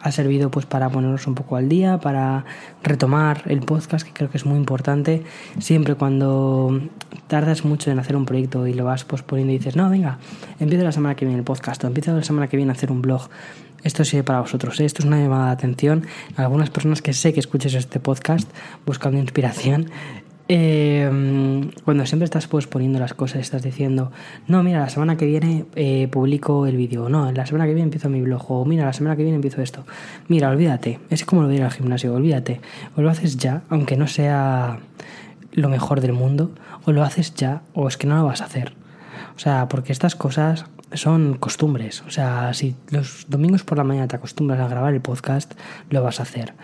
ha 0.00 0.12
servido 0.12 0.48
pues 0.52 0.64
para 0.64 0.88
ponernos 0.88 1.26
un 1.26 1.34
poco 1.34 1.56
al 1.56 1.68
día, 1.68 1.98
para 1.98 2.44
retomar 2.84 3.42
el 3.46 3.62
podcast, 3.62 4.06
que 4.06 4.12
creo 4.12 4.30
que 4.30 4.36
es 4.36 4.46
muy 4.46 4.58
importante, 4.58 5.24
siempre 5.58 5.96
cuando 5.96 6.80
tardas 7.26 7.64
mucho 7.64 7.90
en 7.90 7.98
hacer 7.98 8.14
un 8.14 8.24
proyecto 8.24 8.64
y 8.68 8.72
lo 8.72 8.84
vas 8.84 9.04
posponiendo 9.04 9.52
y 9.52 9.58
dices, 9.58 9.74
no, 9.74 9.90
venga, 9.90 10.18
empiezo 10.60 10.84
la 10.84 10.92
semana 10.92 11.16
que 11.16 11.24
viene 11.24 11.40
el 11.40 11.44
podcast, 11.44 11.82
o 11.82 11.88
empiezo 11.88 12.14
la 12.14 12.22
semana 12.22 12.46
que 12.46 12.56
viene 12.56 12.70
a 12.70 12.74
hacer 12.76 12.92
un 12.92 13.02
blog, 13.02 13.28
esto 13.86 14.04
sirve 14.04 14.24
para 14.24 14.40
vosotros. 14.40 14.80
¿eh? 14.80 14.84
Esto 14.84 15.02
es 15.02 15.06
una 15.06 15.20
llamada 15.20 15.46
de 15.46 15.52
atención 15.52 16.06
algunas 16.36 16.70
personas 16.70 17.02
que 17.02 17.12
sé 17.12 17.32
que 17.32 17.38
escuches 17.38 17.74
este 17.74 18.00
podcast 18.00 18.50
buscando 18.84 19.20
inspiración 19.20 19.90
eh, 20.48 21.10
cuando 21.84 22.06
siempre 22.06 22.24
estás 22.24 22.46
pues 22.46 22.66
poniendo 22.66 22.98
las 22.98 23.14
cosas, 23.14 23.40
estás 23.40 23.62
diciendo, 23.62 24.12
no, 24.46 24.62
mira, 24.62 24.80
la 24.80 24.88
semana 24.88 25.16
que 25.16 25.26
viene 25.26 25.64
eh, 25.74 26.08
publico 26.08 26.66
el 26.66 26.76
vídeo, 26.76 27.08
no, 27.08 27.30
la 27.32 27.46
semana 27.46 27.66
que 27.66 27.74
viene 27.74 27.84
empiezo 27.84 28.08
mi 28.08 28.20
blog, 28.20 28.50
o 28.50 28.64
mira, 28.64 28.84
la 28.84 28.92
semana 28.92 29.16
que 29.16 29.22
viene 29.22 29.36
empiezo 29.36 29.62
esto. 29.62 29.84
Mira, 30.28 30.50
olvídate, 30.50 31.00
es 31.10 31.24
como 31.24 31.42
lo 31.42 31.48
de 31.48 31.56
ir 31.56 31.62
al 31.62 31.72
gimnasio, 31.72 32.14
olvídate, 32.14 32.60
o 32.96 33.02
lo 33.02 33.10
haces 33.10 33.36
ya, 33.36 33.62
aunque 33.68 33.96
no 33.96 34.06
sea 34.06 34.78
lo 35.52 35.68
mejor 35.68 36.00
del 36.00 36.12
mundo, 36.12 36.52
o 36.84 36.92
lo 36.92 37.02
haces 37.02 37.34
ya, 37.34 37.62
o 37.74 37.88
es 37.88 37.96
que 37.96 38.06
no 38.06 38.16
lo 38.16 38.24
vas 38.24 38.42
a 38.42 38.44
hacer. 38.44 38.74
O 39.34 39.38
sea, 39.38 39.68
porque 39.68 39.92
estas 39.92 40.14
cosas 40.14 40.66
son 40.92 41.34
costumbres. 41.34 42.02
O 42.06 42.10
sea, 42.10 42.54
si 42.54 42.76
los 42.90 43.26
domingos 43.28 43.64
por 43.64 43.78
la 43.78 43.84
mañana 43.84 44.08
te 44.08 44.16
acostumbras 44.16 44.60
a 44.60 44.68
grabar 44.68 44.94
el 44.94 45.00
podcast, 45.00 45.54
lo 45.90 46.02
vas 46.02 46.20
a 46.20 46.22
hacer. 46.22 46.54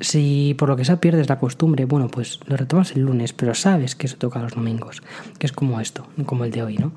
Si 0.00 0.54
por 0.58 0.68
lo 0.68 0.76
que 0.76 0.84
sea 0.84 1.00
pierdes 1.00 1.28
la 1.28 1.38
costumbre, 1.38 1.84
bueno, 1.84 2.08
pues 2.08 2.40
lo 2.46 2.56
retomas 2.56 2.92
el 2.92 3.02
lunes, 3.02 3.32
pero 3.32 3.54
sabes 3.54 3.94
que 3.94 4.06
eso 4.06 4.16
toca 4.16 4.40
los 4.40 4.54
domingos, 4.54 5.02
que 5.38 5.46
es 5.46 5.52
como 5.52 5.80
esto, 5.80 6.06
como 6.24 6.44
el 6.44 6.50
de 6.50 6.62
hoy, 6.62 6.76
¿no? 6.76 6.92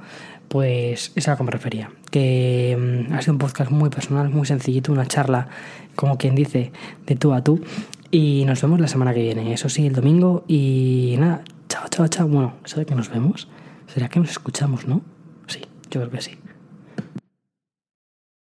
Pues 0.47 1.11
es 1.15 1.27
a 1.27 1.31
lo 1.31 1.37
que 1.37 1.43
me 1.43 1.51
refería, 1.51 1.91
que 2.11 3.05
mm, 3.09 3.13
ha 3.13 3.21
sido 3.21 3.33
un 3.33 3.39
podcast 3.39 3.71
muy 3.71 3.89
personal, 3.89 4.29
muy 4.29 4.45
sencillito, 4.45 4.91
una 4.91 5.07
charla, 5.07 5.47
como 5.95 6.17
quien 6.17 6.35
dice, 6.35 6.71
de 7.07 7.15
tú 7.15 7.33
a 7.33 7.43
tú, 7.43 7.61
y 8.11 8.43
nos 8.45 8.61
vemos 8.61 8.79
la 8.79 8.87
semana 8.87 9.13
que 9.13 9.21
viene, 9.21 9.53
eso 9.53 9.69
sí, 9.69 9.87
el 9.87 9.93
domingo, 9.93 10.43
y 10.47 11.15
nada, 11.17 11.43
chao, 11.69 11.85
chao, 11.89 12.07
chao, 12.07 12.27
bueno, 12.27 12.53
de 12.75 12.85
que 12.85 12.95
nos 12.95 13.09
vemos, 13.09 13.47
¿será 13.87 14.09
que 14.09 14.19
nos 14.19 14.29
escuchamos, 14.29 14.87
no? 14.87 15.01
Sí, 15.47 15.61
yo 15.89 16.01
creo 16.01 16.09
que 16.11 16.21
sí. 16.21 16.40